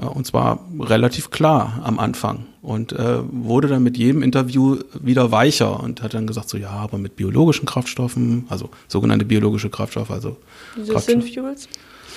Äh, 0.00 0.06
und 0.06 0.26
zwar 0.26 0.66
relativ 0.80 1.30
klar 1.30 1.80
am 1.84 2.00
Anfang 2.00 2.46
und 2.60 2.90
äh, 2.90 3.18
wurde 3.30 3.68
dann 3.68 3.84
mit 3.84 3.96
jedem 3.96 4.24
Interview 4.24 4.78
wieder 5.00 5.30
weicher 5.30 5.78
und 5.78 6.02
hat 6.02 6.14
dann 6.14 6.26
gesagt, 6.26 6.48
so 6.48 6.58
ja, 6.58 6.70
aber 6.70 6.98
mit 6.98 7.14
biologischen 7.14 7.66
Kraftstoffen, 7.66 8.46
also 8.48 8.70
sogenannte 8.88 9.24
biologische 9.24 9.70
Kraftstoffe, 9.70 10.10
also 10.10 10.36
Diese 10.76 10.98
Synfuels? 10.98 11.68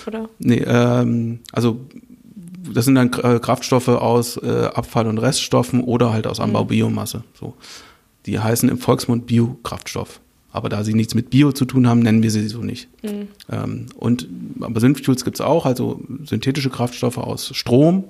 Oder? 0.08 0.30
Nee, 0.40 0.64
ähm, 0.66 1.42
also 1.52 1.80
das 2.74 2.86
sind 2.86 2.96
dann 2.96 3.14
äh, 3.14 3.40
Kraftstoffe 3.40 3.90
aus 3.90 4.38
äh, 4.38 4.70
Abfall- 4.74 5.06
und 5.06 5.20
Reststoffen 5.20 5.84
oder 5.84 6.12
halt 6.12 6.26
aus 6.26 6.40
Anbaubiomasse. 6.40 7.20
Mhm. 7.20 7.24
So. 7.40 7.54
Die 8.26 8.40
heißen 8.40 8.68
im 8.68 8.80
Volksmund 8.80 9.28
Biokraftstoff. 9.28 10.22
Aber 10.54 10.70
da 10.70 10.84
sie 10.84 10.94
nichts 10.94 11.16
mit 11.16 11.32
Bio 11.32 11.52
zu 11.52 11.66
tun 11.66 11.88
haben, 11.88 12.00
nennen 12.00 12.22
wir 12.22 12.30
sie 12.30 12.48
so 12.48 12.62
nicht. 12.62 12.88
Mhm. 13.04 13.30
Ähm, 13.52 13.88
und 13.96 14.28
aber 14.62 14.80
Synfuels 14.80 15.26
gibt 15.26 15.38
es 15.38 15.42
auch, 15.42 15.66
also 15.66 16.00
synthetische 16.24 16.70
Kraftstoffe 16.70 17.18
aus 17.18 17.56
Strom, 17.56 18.04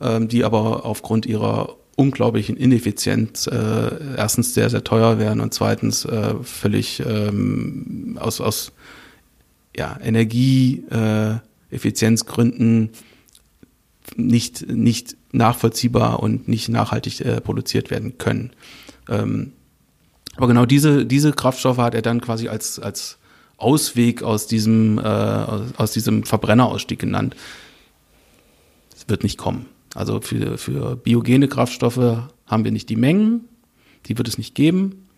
ähm, 0.00 0.26
die 0.26 0.42
aber 0.44 0.84
aufgrund 0.84 1.26
ihrer 1.26 1.76
unglaublichen 1.94 2.56
Ineffizienz 2.56 3.46
äh, 3.46 3.90
erstens 4.16 4.52
sehr, 4.52 4.68
sehr 4.68 4.82
teuer 4.82 5.20
werden 5.20 5.40
und 5.40 5.54
zweitens 5.54 6.04
äh, 6.04 6.34
völlig 6.42 7.04
ähm, 7.06 8.18
aus, 8.20 8.40
aus 8.40 8.72
ja, 9.76 9.96
Energieeffizienzgründen 10.02 12.86
äh, 12.86 12.88
nicht, 14.16 14.68
nicht 14.68 15.16
nachvollziehbar 15.30 16.20
und 16.20 16.48
nicht 16.48 16.68
nachhaltig 16.68 17.20
äh, 17.20 17.40
produziert 17.40 17.92
werden 17.92 18.18
können. 18.18 18.50
Ähm, 19.08 19.52
aber 20.40 20.48
genau 20.48 20.64
diese, 20.64 21.04
diese 21.04 21.32
Kraftstoffe 21.32 21.76
hat 21.76 21.94
er 21.94 22.00
dann 22.00 22.22
quasi 22.22 22.48
als, 22.48 22.78
als 22.78 23.18
Ausweg 23.58 24.22
aus 24.22 24.46
diesem, 24.46 24.96
äh, 24.96 25.02
aus, 25.02 25.92
diesem 25.92 26.22
Verbrennerausstieg 26.22 26.98
genannt. 26.98 27.36
Es 28.96 29.06
wird 29.06 29.22
nicht 29.22 29.36
kommen. 29.36 29.66
Also 29.94 30.22
für, 30.22 30.56
für 30.56 30.96
biogene 30.96 31.46
Kraftstoffe 31.46 32.22
haben 32.46 32.64
wir 32.64 32.72
nicht 32.72 32.88
die 32.88 32.96
Mengen, 32.96 33.50
die 34.06 34.16
wird 34.16 34.28
es 34.28 34.38
nicht 34.38 34.54
geben. 34.54 35.08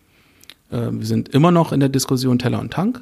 Äh, 0.71 0.89
wir 0.91 1.05
sind 1.05 1.29
immer 1.29 1.51
noch 1.51 1.71
in 1.71 1.79
der 1.79 1.87
Diskussion 1.87 2.37
Teller 2.37 2.59
und 2.59 2.73
Tank, 2.73 3.01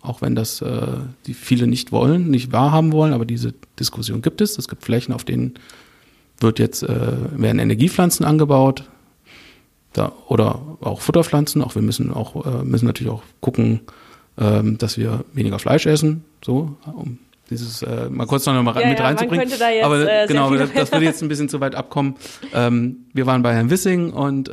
auch 0.00 0.20
wenn 0.20 0.34
das 0.34 0.62
äh, 0.62 0.86
die 1.26 1.34
viele 1.34 1.68
nicht 1.68 1.92
wollen, 1.92 2.28
nicht 2.28 2.50
wahrhaben 2.50 2.90
wollen, 2.90 3.12
aber 3.12 3.24
diese 3.24 3.54
Diskussion 3.78 4.20
gibt 4.20 4.40
es. 4.40 4.58
Es 4.58 4.66
gibt 4.66 4.82
Flächen, 4.82 5.14
auf 5.14 5.22
denen 5.22 5.54
wird 6.40 6.58
jetzt, 6.58 6.82
äh, 6.82 7.12
werden 7.36 7.60
Energiepflanzen 7.60 8.26
angebaut, 8.26 8.90
da, 9.92 10.12
oder 10.28 10.60
auch 10.80 11.00
Futterpflanzen. 11.00 11.62
Auch 11.62 11.74
wir 11.74 11.82
müssen 11.82 12.12
auch 12.12 12.46
äh, 12.46 12.64
müssen 12.64 12.86
natürlich 12.86 13.12
auch 13.12 13.22
gucken, 13.40 13.80
ähm, 14.38 14.78
dass 14.78 14.98
wir 14.98 15.24
weniger 15.32 15.58
Fleisch 15.58 15.86
essen, 15.86 16.24
so 16.44 16.76
um 16.86 17.18
dieses 17.50 17.82
äh, 17.82 18.08
mal 18.08 18.26
kurz 18.26 18.46
noch 18.46 18.60
mal 18.62 18.80
ja, 18.80 18.88
mit 18.88 18.98
ja, 18.98 19.04
reinzubringen. 19.04 19.48
Jetzt, 19.48 19.62
Aber 19.62 20.08
äh, 20.08 20.26
genau, 20.26 20.54
das, 20.54 20.72
das 20.72 20.92
würde 20.92 21.04
jetzt 21.04 21.22
ein 21.22 21.28
bisschen 21.28 21.48
zu 21.48 21.60
weit 21.60 21.74
abkommen. 21.74 22.16
Ähm, 22.54 23.06
wir 23.12 23.26
waren 23.26 23.42
bei 23.42 23.52
Herrn 23.54 23.70
Wissing 23.70 24.12
und 24.12 24.48
äh, 24.48 24.52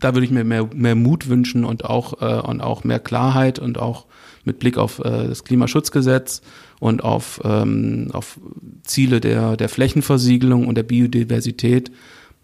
da 0.00 0.14
würde 0.14 0.24
ich 0.24 0.30
mir 0.30 0.44
mehr, 0.44 0.68
mehr 0.74 0.94
Mut 0.94 1.28
wünschen 1.28 1.64
und 1.64 1.84
auch 1.84 2.20
äh, 2.20 2.40
und 2.40 2.60
auch 2.60 2.84
mehr 2.84 2.98
Klarheit 2.98 3.58
und 3.58 3.78
auch 3.78 4.06
mit 4.44 4.58
Blick 4.58 4.78
auf 4.78 4.98
äh, 5.00 5.28
das 5.28 5.44
Klimaschutzgesetz 5.44 6.42
und 6.78 7.04
auf, 7.04 7.40
ähm, 7.44 8.08
auf 8.12 8.38
Ziele 8.82 9.20
der, 9.20 9.56
der 9.56 9.68
Flächenversiegelung 9.68 10.66
und 10.66 10.74
der 10.76 10.82
Biodiversität 10.82 11.90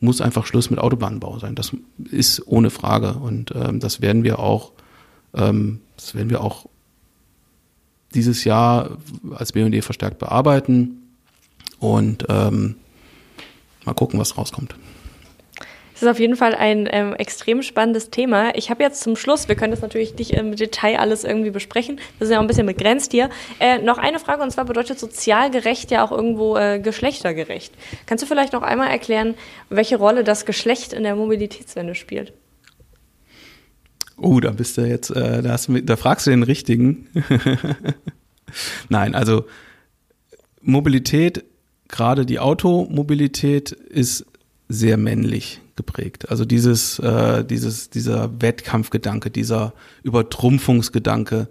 muss 0.01 0.21
einfach 0.21 0.47
Schluss 0.47 0.71
mit 0.71 0.79
Autobahnbau 0.79 1.39
sein. 1.39 1.55
Das 1.55 1.73
ist 2.11 2.43
ohne 2.47 2.71
Frage. 2.71 3.15
Und 3.15 3.53
ähm, 3.55 3.81
das 3.81 4.01
werden 4.01 4.25
wir 4.25 4.39
auch, 4.39 4.73
ähm, 5.35 5.81
das 5.97 6.15
werden 6.15 6.31
wir 6.31 6.43
auch 6.43 6.67
dieses 8.15 8.45
Jahr 8.45 8.99
als 9.35 9.53
BND 9.53 9.83
verstärkt 9.85 10.19
bearbeiten 10.19 11.03
und 11.79 12.27
ähm, 12.29 12.77
mal 13.85 13.95
gucken, 13.95 14.19
was 14.19 14.39
rauskommt. 14.39 14.75
Das 15.97 16.03
ist 16.03 16.09
auf 16.09 16.21
jeden 16.21 16.37
Fall 16.37 16.55
ein 16.55 16.87
ähm, 16.93 17.15
extrem 17.15 17.63
spannendes 17.63 18.11
Thema. 18.11 18.55
Ich 18.55 18.69
habe 18.69 18.83
jetzt 18.83 19.01
zum 19.03 19.17
Schluss, 19.17 19.49
wir 19.49 19.55
können 19.55 19.71
das 19.71 19.81
natürlich 19.81 20.15
nicht 20.19 20.33
im 20.33 20.55
Detail 20.55 20.99
alles 20.99 21.25
irgendwie 21.25 21.49
besprechen, 21.49 21.99
das 22.19 22.29
ist 22.29 22.33
ja 22.33 22.39
auch 22.39 22.43
ein 22.43 22.49
bisschen 22.49 22.67
begrenzt 22.67 23.13
hier, 23.13 23.31
äh, 23.61 23.79
noch 23.79 23.97
eine 23.97 24.19
Frage 24.19 24.43
und 24.43 24.51
zwar 24.51 24.67
bedeutet 24.67 24.99
sozial 24.99 25.51
gerecht 25.51 25.91
ja 25.91 26.05
auch 26.05 26.13
irgendwo 26.13 26.59
äh, 26.59 26.81
geschlechtergerecht. 26.81 27.73
Kannst 28.05 28.23
du 28.23 28.29
vielleicht 28.29 28.53
noch 28.53 28.61
einmal 28.61 28.91
erklären, 28.91 29.37
welche 29.71 29.97
Rolle 29.97 30.23
das 30.23 30.45
Geschlecht 30.45 30.93
in 30.93 31.03
der 31.03 31.17
Mobilitätswende 31.17 31.95
spielt? 31.95 32.35
Oh, 34.19 34.39
da 34.41 34.51
bist 34.51 34.77
du 34.77 34.83
jetzt, 34.83 35.09
äh, 35.09 35.41
da, 35.43 35.53
hast 35.53 35.71
da 35.71 35.97
fragst 35.97 36.27
du 36.27 36.31
den 36.31 36.43
Richtigen. 36.43 37.09
Nein, 38.91 39.15
also 39.15 39.47
Mobilität, 40.61 41.43
gerade 41.89 42.27
die 42.27 42.39
Automobilität 42.39 43.73
ist 43.73 44.27
sehr 44.68 44.96
männlich 44.96 45.61
geprägt. 45.76 46.31
Also 46.31 46.44
dieses, 46.44 46.98
äh, 46.98 47.44
dieses, 47.44 47.90
dieser 47.90 48.40
Wettkampfgedanke, 48.40 49.31
dieser 49.31 49.72
Übertrumpfungsgedanke, 50.02 51.48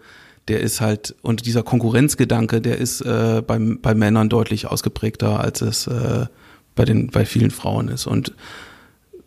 der 0.48 0.60
ist 0.62 0.82
halt, 0.82 1.16
und 1.22 1.46
dieser 1.46 1.64
Konkurrenzgedanke, 1.64 2.62
der 2.62 2.78
ist 2.78 3.02
äh, 3.02 3.42
bei, 3.46 3.58
bei 3.60 3.96
Männern 3.96 4.30
deutlich 4.30 4.68
ausgeprägter, 4.68 5.40
als 5.40 5.62
es 5.62 5.88
äh, 5.88 6.26
bei, 6.76 6.86
den, 6.86 7.08
bei 7.08 7.26
vielen 7.26 7.52
Frauen 7.52 7.88
ist. 7.88 8.06
Und 8.06 8.34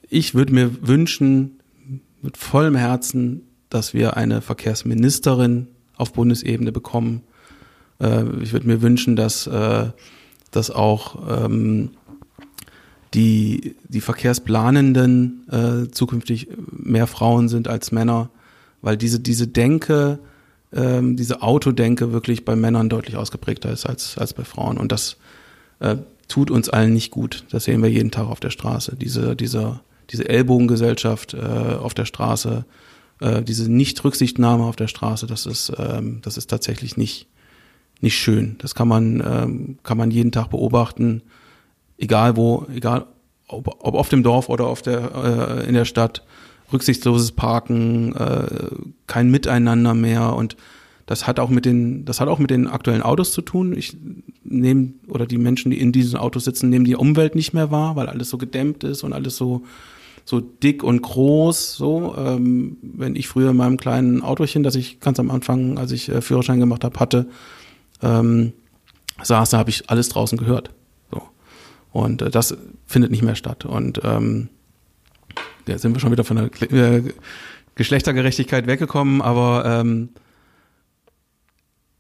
ich 0.09 0.35
würde 0.35 0.53
mir 0.53 0.87
wünschen, 0.87 1.61
mit 2.21 2.37
vollem 2.37 2.75
Herzen, 2.75 3.43
dass 3.71 3.95
wir 3.95 4.17
eine 4.17 4.43
Verkehrsministerin 4.43 5.69
auf 5.97 6.13
Bundesebene 6.13 6.73
bekommen. 6.73 7.23
Äh, 8.01 8.25
ich 8.43 8.53
würde 8.53 8.67
mir 8.67 8.83
wünschen, 8.83 9.17
dass, 9.17 9.47
äh, 9.47 9.87
dass 10.51 10.71
auch 10.71 11.45
ähm, 11.45 11.91
die, 13.15 13.75
die 13.89 14.01
Verkehrsplanenden 14.01 15.47
äh, 15.51 15.91
zukünftig 15.91 16.49
mehr 16.71 17.07
Frauen 17.07 17.49
sind 17.49 17.69
als 17.69 17.91
Männer, 17.93 18.31
weil 18.83 18.97
diese, 18.97 19.21
diese 19.21 19.47
Denke, 19.47 20.19
ähm, 20.73 21.17
diese 21.17 21.43
Autodenke 21.43 22.13
wirklich 22.13 22.45
bei 22.45 22.55
Männern 22.55 22.89
deutlich 22.89 23.17
ausgeprägter 23.17 23.73
ist 23.73 23.87
als, 23.87 24.19
als 24.19 24.35
bei 24.35 24.45
Frauen. 24.45 24.77
Und 24.77 24.93
das 24.93 25.17
äh, 25.81 25.97
tut 26.29 26.51
uns 26.51 26.69
allen 26.69 26.93
nicht 26.93 27.11
gut. 27.11 27.45
Das 27.51 27.65
sehen 27.65 27.83
wir 27.83 27.91
jeden 27.91 28.11
Tag 28.11 28.27
auf 28.27 28.41
der 28.41 28.51
Straße. 28.51 28.97
Diese, 28.97 29.35
diese, 29.35 29.81
diese 30.11 30.29
Ellbogengesellschaft 30.29 31.33
äh, 31.33 31.39
auf 31.39 31.95
der 31.95 32.05
Straße, 32.05 32.67
äh, 33.21 33.43
diese 33.43 33.73
Nicht-Rücksichtnahme 33.73 34.65
auf 34.65 34.77
der 34.77 34.89
Straße, 34.89 35.27
das 35.27 35.47
ist, 35.47 35.73
ähm, 35.79 36.21
das 36.23 36.37
ist 36.37 36.51
tatsächlich 36.51 36.99
nicht, 36.99 37.27
nicht 38.03 38.19
schön. 38.19 38.57
Das 38.59 38.75
kann 38.75 38.89
man, 38.89 39.23
ähm, 39.27 39.79
kann 39.83 39.97
man 39.97 40.11
jeden 40.11 40.31
Tag 40.31 40.51
beobachten 40.51 41.23
egal 41.99 42.37
wo, 42.37 42.67
egal 42.75 43.07
ob, 43.49 43.77
ob 43.81 43.95
auf 43.95 44.09
dem 44.09 44.23
Dorf 44.23 44.49
oder 44.49 44.67
auf 44.67 44.83
der, 44.83 45.63
äh, 45.63 45.69
in 45.69 45.75
der 45.75 45.85
Stadt, 45.85 46.23
rücksichtsloses 46.73 47.33
Parken, 47.33 48.15
äh, 48.15 48.47
kein 49.07 49.31
Miteinander 49.31 49.95
mehr 49.95 50.35
und 50.35 50.57
das 51.09 51.27
hat 51.27 51.41
auch 51.41 51.49
mit 51.49 51.65
den, 51.65 52.05
das 52.05 52.21
hat 52.21 52.29
auch 52.29 52.39
mit 52.39 52.51
den 52.51 52.67
aktuellen 52.67 53.01
Autos 53.01 53.33
zu 53.33 53.41
tun. 53.41 53.75
Ich 53.75 53.97
nehme, 54.45 54.93
oder 55.09 55.25
die 55.25 55.39
Menschen, 55.39 55.71
die 55.71 55.81
in 55.81 55.91
diesen 55.91 56.19
Autos 56.19 56.45
sitzen, 56.45 56.69
nehmen 56.69 56.85
die 56.85 56.97
Umwelt 56.97 57.35
nicht 57.35 57.55
mehr 57.55 57.71
wahr, 57.71 57.97
weil 57.97 58.09
alles 58.09 58.29
so 58.29 58.37
gedämmt 58.37 58.85
ist 58.85 59.03
und 59.05 59.15
alles 59.15 59.35
so, 59.35 59.63
so 60.27 60.41
dick 60.41 60.83
und 60.83 61.01
groß, 61.01 61.77
so. 61.77 62.15
Ähm, 62.19 62.77
wenn 62.83 63.17
ich 63.17 63.27
früher 63.27 63.53
in 63.53 63.57
meinem 63.57 63.79
kleinen 63.79 64.21
Autochen, 64.21 64.63
das 64.63 64.75
ich 64.75 65.01
ganz 65.01 65.19
am 65.19 65.31
Anfang, 65.31 65.79
als 65.79 65.93
ich 65.93 66.11
äh, 66.11 66.21
Führerschein 66.21 66.61
gemacht 66.61 66.85
habe, 66.85 67.01
hatte, 67.01 67.27
ähm, 68.03 68.53
saß, 69.23 69.49
da 69.49 69.59
habe 69.59 69.71
ich 69.71 69.89
alles 69.89 70.11
draußen 70.11 70.37
gehört. 70.37 70.75
Und 71.93 72.23
äh, 72.23 72.31
das 72.31 72.57
findet 72.87 73.11
nicht 73.11 73.23
mehr 73.23 73.35
statt. 73.35 73.65
Und 73.65 74.01
ähm, 74.05 74.49
da 75.67 75.79
sind 75.79 75.95
wir 75.95 76.01
schon 76.01 76.13
wieder 76.13 76.25
von 76.25 76.37
der 76.37 76.73
äh, 76.73 77.03
Geschlechtergerechtigkeit 77.75 78.67
weggekommen, 78.67 79.23
aber 79.23 79.65
ähm, 79.65 80.11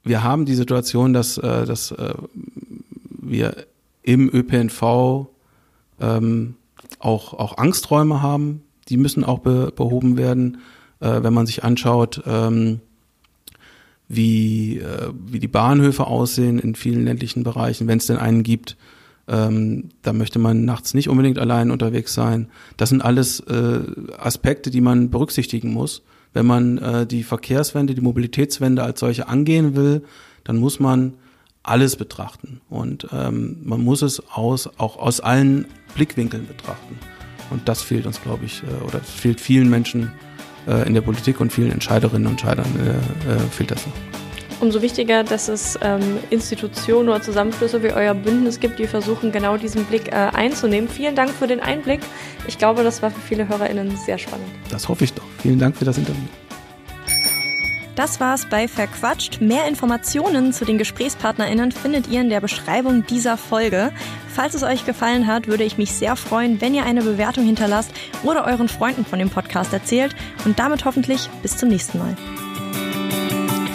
wir 0.03 0.23
haben 0.23 0.47
die 0.47 0.55
Situation, 0.55 1.13
dass, 1.13 1.39
äh, 1.39 1.67
dass 1.67 1.93
äh, 1.93 2.15
wir 3.21 3.67
im 4.03 4.31
ÖPNV 4.33 5.29
ähm, 6.01 6.55
auch, 6.99 7.35
auch 7.35 7.59
Angsträume 7.59 8.23
haben, 8.23 8.63
die 8.89 8.97
müssen 8.97 9.23
auch 9.23 9.41
be, 9.41 9.73
behoben 9.75 10.17
werden. 10.17 10.59
Äh, 11.01 11.23
wenn 11.23 11.35
man 11.35 11.47
sich 11.47 11.63
anschaut, 11.63 12.23
ähm, 12.27 12.81
wie, 14.09 14.79
äh, 14.79 15.13
wie 15.27 15.39
die 15.39 15.49
Bahnhöfe 15.49 16.07
aussehen 16.07 16.59
in 16.59 16.75
vielen 16.75 17.05
ländlichen 17.05 17.45
Bereichen, 17.45 17.87
wenn 17.87 17.99
es 17.99 18.07
denn 18.07 18.17
einen 18.17 18.43
gibt. 18.43 18.77
Ähm, 19.29 19.91
da 20.03 20.13
möchte 20.13 20.39
man 20.39 20.65
nachts 20.65 20.95
nicht 20.95 21.09
unbedingt 21.09 21.39
allein 21.39 21.71
unterwegs 21.71 22.15
sein. 22.15 22.49
Das 22.77 22.89
sind 22.89 23.03
alles 23.03 23.41
äh, 23.41 23.81
Aspekte, 24.19 24.71
die 24.71 24.81
man 24.81 25.11
berücksichtigen 25.11 25.73
muss. 25.73 26.03
Wenn 26.33 26.47
man 26.47 26.79
äh, 26.79 27.07
die 27.07 27.23
Verkehrswende, 27.23 27.95
die 27.95 28.01
Mobilitätswende 28.01 28.83
als 28.83 29.01
solche 29.01 29.29
angehen 29.29 29.77
will, 29.77 30.03
dann 30.45 30.57
muss 30.57 30.81
man 30.81 31.15
alles 31.63 31.97
betrachten. 31.97 32.61
Und 32.71 33.09
ähm, 33.13 33.59
man 33.65 33.83
muss 33.83 34.03
es 34.03 34.23
aus, 34.31 34.71
auch 34.79 34.99
aus 34.99 35.21
allen 35.21 35.67
Blickwinkeln 35.95 36.47
betrachten. 36.47 36.99
Und 37.51 37.69
das 37.69 37.83
fehlt 37.83 38.07
uns, 38.07 38.23
glaube 38.23 38.45
ich, 38.47 38.63
äh, 38.63 38.85
oder 38.85 39.01
fehlt 39.01 39.41
vielen 39.41 39.69
Menschen 39.69 40.11
äh, 40.67 40.87
in 40.87 40.95
der 40.95 41.03
Politik 41.03 41.41
und 41.41 41.53
vielen 41.53 41.73
Entscheiderinnen 41.73 42.27
und 42.27 42.33
Entscheidern 42.33 42.67
äh, 42.79 43.33
äh, 43.33 43.39
fehlt 43.51 43.71
das 43.71 43.87
noch. 43.87 44.28
Umso 44.61 44.83
wichtiger, 44.83 45.23
dass 45.23 45.49
es 45.49 45.79
ähm, 45.83 46.19
Institutionen 46.31 47.09
oder 47.09 47.23
Zusammenschlüsse 47.23 47.83
wie 47.83 47.93
euer 47.93 48.15
Bündnis 48.15 48.59
gibt, 48.59 48.79
die 48.79 48.89
versuchen, 48.89 49.31
genau 49.31 49.57
diesen 49.57 49.85
Blick 49.85 50.09
äh, 50.09 50.15
einzunehmen. 50.15 50.89
Vielen 50.89 51.15
Dank 51.15 51.31
für 51.31 51.47
den 51.47 51.61
Einblick. 51.61 52.01
Ich 52.49 52.59
glaube, 52.59 52.83
das 52.83 53.01
war 53.01 53.11
für 53.11 53.21
viele 53.21 53.49
HörerInnen 53.49 53.97
sehr 53.97 54.19
spannend. 54.19 54.49
Das 54.71 54.89
hoffe 54.89 55.05
ich 55.05 55.13
doch. 55.13 55.25
Vielen 55.43 55.59
Dank 55.59 55.77
für 55.77 55.85
das 55.85 55.97
Interview. 55.97 56.25
Das 57.99 58.21
war's 58.21 58.47
bei 58.49 58.69
Verquatscht. 58.69 59.41
Mehr 59.41 59.67
Informationen 59.67 60.53
zu 60.53 60.65
den 60.65 60.79
GesprächspartnerInnen 60.79 61.73
findet 61.73 62.07
ihr 62.07 62.21
in 62.21 62.31
der 62.31 62.41
Beschreibung 62.41 63.05
dieser 63.05 63.37
Folge. 63.37 63.91
Falls 64.33 64.55
es 64.55 64.63
euch 64.63 64.87
gefallen 64.87 65.27
hat, 65.27 65.49
würde 65.49 65.65
ich 65.65 65.79
mich 65.79 65.93
sehr 65.93 66.15
freuen, 66.15 66.61
wenn 66.61 66.75
ihr 66.75 66.85
eine 66.85 67.03
Bewertung 67.03 67.45
hinterlasst 67.45 67.91
oder 68.23 68.45
euren 68.45 68.69
Freunden 68.69 69.05
von 69.05 69.19
dem 69.19 69.31
Podcast 69.31 69.73
erzählt 69.73 70.15
und 70.45 70.61
damit 70.61 70.85
hoffentlich 70.85 71.29
bis 71.43 71.57
zum 71.57 71.71
nächsten 71.71 71.99
Mal. 71.99 72.17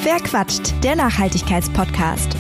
Verquatscht, 0.04 0.74
der 0.84 0.98
Nachhaltigkeitspodcast. 0.98 2.36